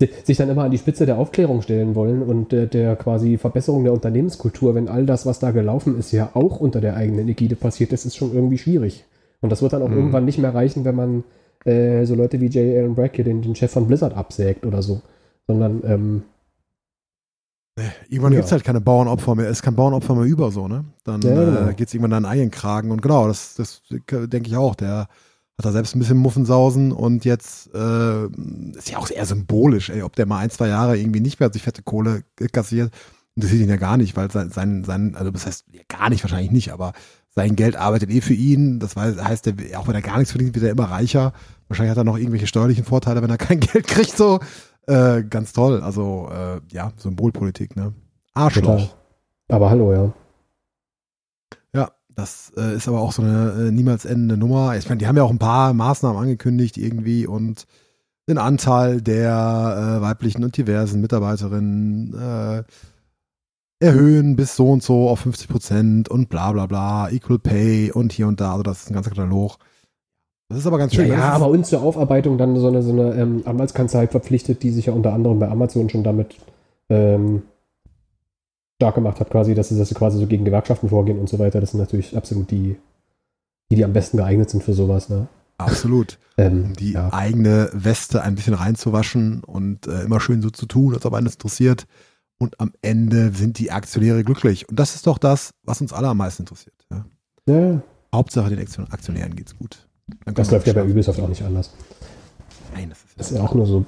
[0.00, 3.36] si- sich dann immer an die Spitze der Aufklärung stellen wollen und der, der quasi
[3.36, 7.28] Verbesserung der Unternehmenskultur, wenn all das, was da gelaufen ist, ja auch unter der eigenen
[7.28, 9.04] Ägide passiert ist, ist schon irgendwie schwierig.
[9.40, 9.96] Und das wird dann auch Mhm.
[9.96, 11.24] irgendwann nicht mehr reichen, wenn man
[11.64, 12.76] äh, so Leute wie J.
[12.78, 15.02] Allen Brack hier den, den Chef von Blizzard absägt oder so.
[15.46, 16.22] Sondern ähm,
[18.08, 18.38] Irgendwann Ja.
[18.38, 20.84] gibt's halt keine Bauernopfer mehr, es ist kein Bauernopfer mehr über so, ne?
[21.04, 21.68] Dann Ja, genau.
[21.70, 24.74] äh, geht's irgendwann an den eigenen Kragen und genau, das, das denke ich auch.
[24.74, 28.26] Der hat da selbst ein bisschen Muffensausen und jetzt äh,
[28.76, 31.52] ist ja auch eher symbolisch, ey, ob der mal ein, zwei Jahre irgendwie nicht mehr
[31.52, 32.92] sich fette Kohle kassiert,
[33.34, 36.22] interessiert ihn ja gar nicht, weil sein, sein, sein also das heißt ja, gar nicht,
[36.22, 36.92] wahrscheinlich nicht, aber
[37.30, 38.80] sein Geld arbeitet eh für ihn.
[38.80, 41.32] Das heißt, auch wenn er gar nichts verdient, wird er immer reicher.
[41.68, 44.40] Wahrscheinlich hat er noch irgendwelche steuerlichen Vorteile, wenn er kein Geld kriegt, so.
[44.86, 45.80] Äh, ganz toll.
[45.82, 47.92] Also, äh, ja, Symbolpolitik, ne?
[48.34, 48.80] Arschloch.
[48.80, 48.90] Total.
[49.48, 50.12] Aber hallo, ja.
[51.72, 54.76] Ja, das äh, ist aber auch so eine äh, niemals endende Nummer.
[54.76, 57.66] Ich meine, die haben ja auch ein paar Maßnahmen angekündigt irgendwie und
[58.28, 62.62] den Anteil der äh, weiblichen und diversen Mitarbeiterinnen äh,
[63.80, 68.12] erhöhen bis so und so auf 50 Prozent und bla bla bla, Equal Pay und
[68.12, 68.52] hier und da.
[68.52, 69.56] Also das ist ein ganzer Katalog.
[70.48, 71.08] Das ist aber ganz Ja, schön.
[71.10, 74.62] ja, Das ist- aber uns zur Aufarbeitung dann so eine, so eine ähm, Anwaltskanzlei verpflichtet,
[74.62, 76.36] die sich ja unter anderem bei Amazon schon damit
[76.90, 77.42] ähm,
[78.80, 81.38] stark gemacht hat, quasi, dass sie, dass sie quasi so gegen Gewerkschaften vorgehen und so
[81.38, 81.60] weiter.
[81.60, 82.76] Das sind natürlich absolut die,
[83.70, 85.08] die, die am besten geeignet sind für sowas.
[85.08, 85.26] Ne?
[85.58, 86.18] Absolut.
[86.38, 87.12] Ähm, die ja.
[87.12, 91.26] eigene Weste ein bisschen reinzuwaschen und äh, immer schön so zu tun, als ob einen
[91.26, 91.86] das interessiert.
[92.42, 94.68] Und am Ende sind die Aktionäre glücklich.
[94.68, 96.74] Und das ist doch das, was uns alle am meisten interessiert.
[96.90, 97.04] Ja?
[97.46, 97.82] ja,
[98.14, 99.86] Hauptsache den Aktion Aktionären geht's gut.
[100.24, 101.72] Dann das läuft ja bei Ubisoft auch nicht anders.
[102.74, 103.84] Nein, das ist, Das ist ja auch nur so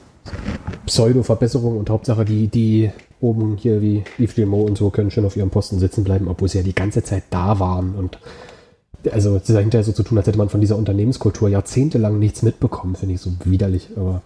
[0.87, 5.37] Pseudo-Verbesserung und Hauptsache die, die oben hier wie Yves Guillemot und so können schön auf
[5.37, 8.19] ihrem Posten sitzen bleiben, obwohl sie ja die ganze Zeit da waren und
[9.11, 12.19] also es ist ja hinterher so zu tun, als hätte man von dieser Unternehmenskultur jahrzehntelang
[12.19, 14.23] nichts mitbekommen, finde ich so widerlich, aber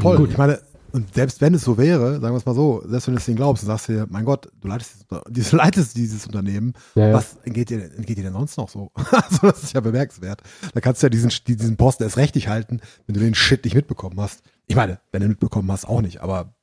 [0.00, 0.16] Voll.
[0.16, 0.30] Gut.
[0.30, 0.58] Ich meine,
[0.96, 3.26] und selbst wenn es so wäre, sagen wir es mal so, selbst wenn du es
[3.26, 7.08] denen glaubst und sagst dir, mein Gott, du leitest dieses, du leitest dieses Unternehmen, ja,
[7.08, 7.14] ja.
[7.14, 8.90] was entgeht dir, entgeht dir denn sonst noch so?
[8.94, 10.40] also das ist ja bemerkenswert.
[10.72, 13.62] Da kannst du ja diesen, diesen Posten erst recht nicht halten, wenn du den Shit
[13.64, 14.42] nicht mitbekommen hast.
[14.66, 16.54] Ich meine, wenn du mitbekommen hast, auch nicht, aber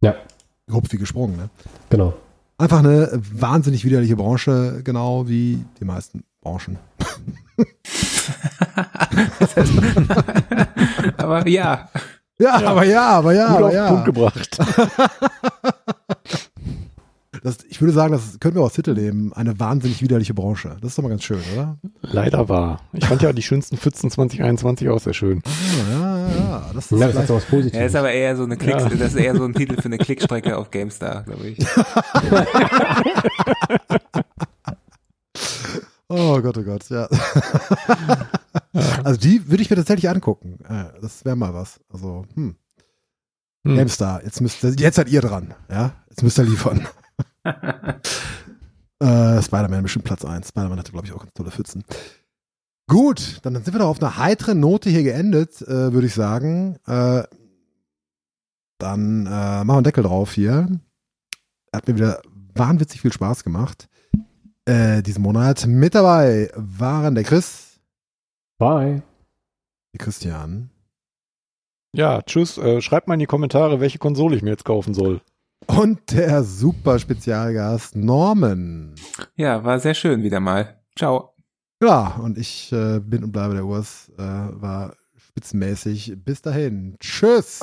[0.00, 0.14] Ja.
[0.68, 1.36] grob wie gesprungen.
[1.36, 1.50] Ne?
[1.90, 2.14] genau.
[2.58, 6.78] Einfach eine wahnsinnig widerliche Branche, genau wie die meisten Branchen.
[11.18, 11.88] Aber ja,
[12.38, 13.88] Ja, aber ja, aber ja, Gut aber auf den ja.
[13.88, 14.58] Punkt gebracht.
[17.42, 19.32] Das, ich würde sagen, das können wir aus Titel nehmen.
[19.32, 20.76] Eine wahnsinnig widerliche Branche.
[20.80, 21.76] Das ist doch mal ganz schön, oder?
[22.00, 22.80] Leider war.
[22.92, 25.42] Ich fand ja die schönsten Pfützen 2021 auch sehr schön.
[25.92, 26.70] Ja, ja, ja.
[26.74, 27.86] Das ist Ja, das was er Positives.
[27.86, 28.88] ist aber eher so eine Klick, Ja.
[28.88, 31.58] das ist eher so ein Titel für eine Klickstrecke auf GameStar, glaube ich.
[36.08, 37.08] Oh Gott, oh Gott, ja.
[39.04, 40.58] also die würde ich mir tatsächlich angucken.
[40.68, 41.80] Äh, Das wäre mal was.
[41.88, 42.56] Also, hm.
[43.66, 43.76] Hm.
[43.76, 45.94] GameStar, jetzt müsst jetzt seid ihr dran, ja?
[46.08, 46.86] Jetzt müsst ihr liefern.
[47.44, 50.48] äh, Spider-Man bestimmt Platz 1.
[50.48, 51.84] Spider-Man hatte, glaube ich, auch ganz tolle Pfützen.
[52.88, 56.76] Gut, dann sind wir doch auf einer heiteren Note hier geendet, äh, würde ich sagen.
[56.86, 57.24] Äh,
[58.78, 60.68] dann äh, machen wir einen Deckel drauf hier.
[61.74, 62.22] Hat mir wieder
[62.54, 63.88] wahnwitzig viel Spaß gemacht.
[64.66, 67.65] Äh, diesen Monat mit dabei waren der Chris,
[68.58, 69.02] Bye.
[69.98, 70.70] Christian
[71.94, 72.58] Ja, tschüss.
[72.58, 75.20] Äh, schreibt mal in die Kommentare, welche Konsole ich mir jetzt kaufen soll.
[75.66, 78.94] und der super Spezialgast Norman.
[79.36, 80.80] Ja, war sehr schön wieder mal.
[80.96, 81.34] Ciao.
[81.82, 84.10] Ja, und ich äh, bin und bleibe der Urs.
[84.16, 86.14] Äh, war spitzenmäßig.
[86.24, 86.96] Bis dahin.
[87.00, 87.62] Tschüss.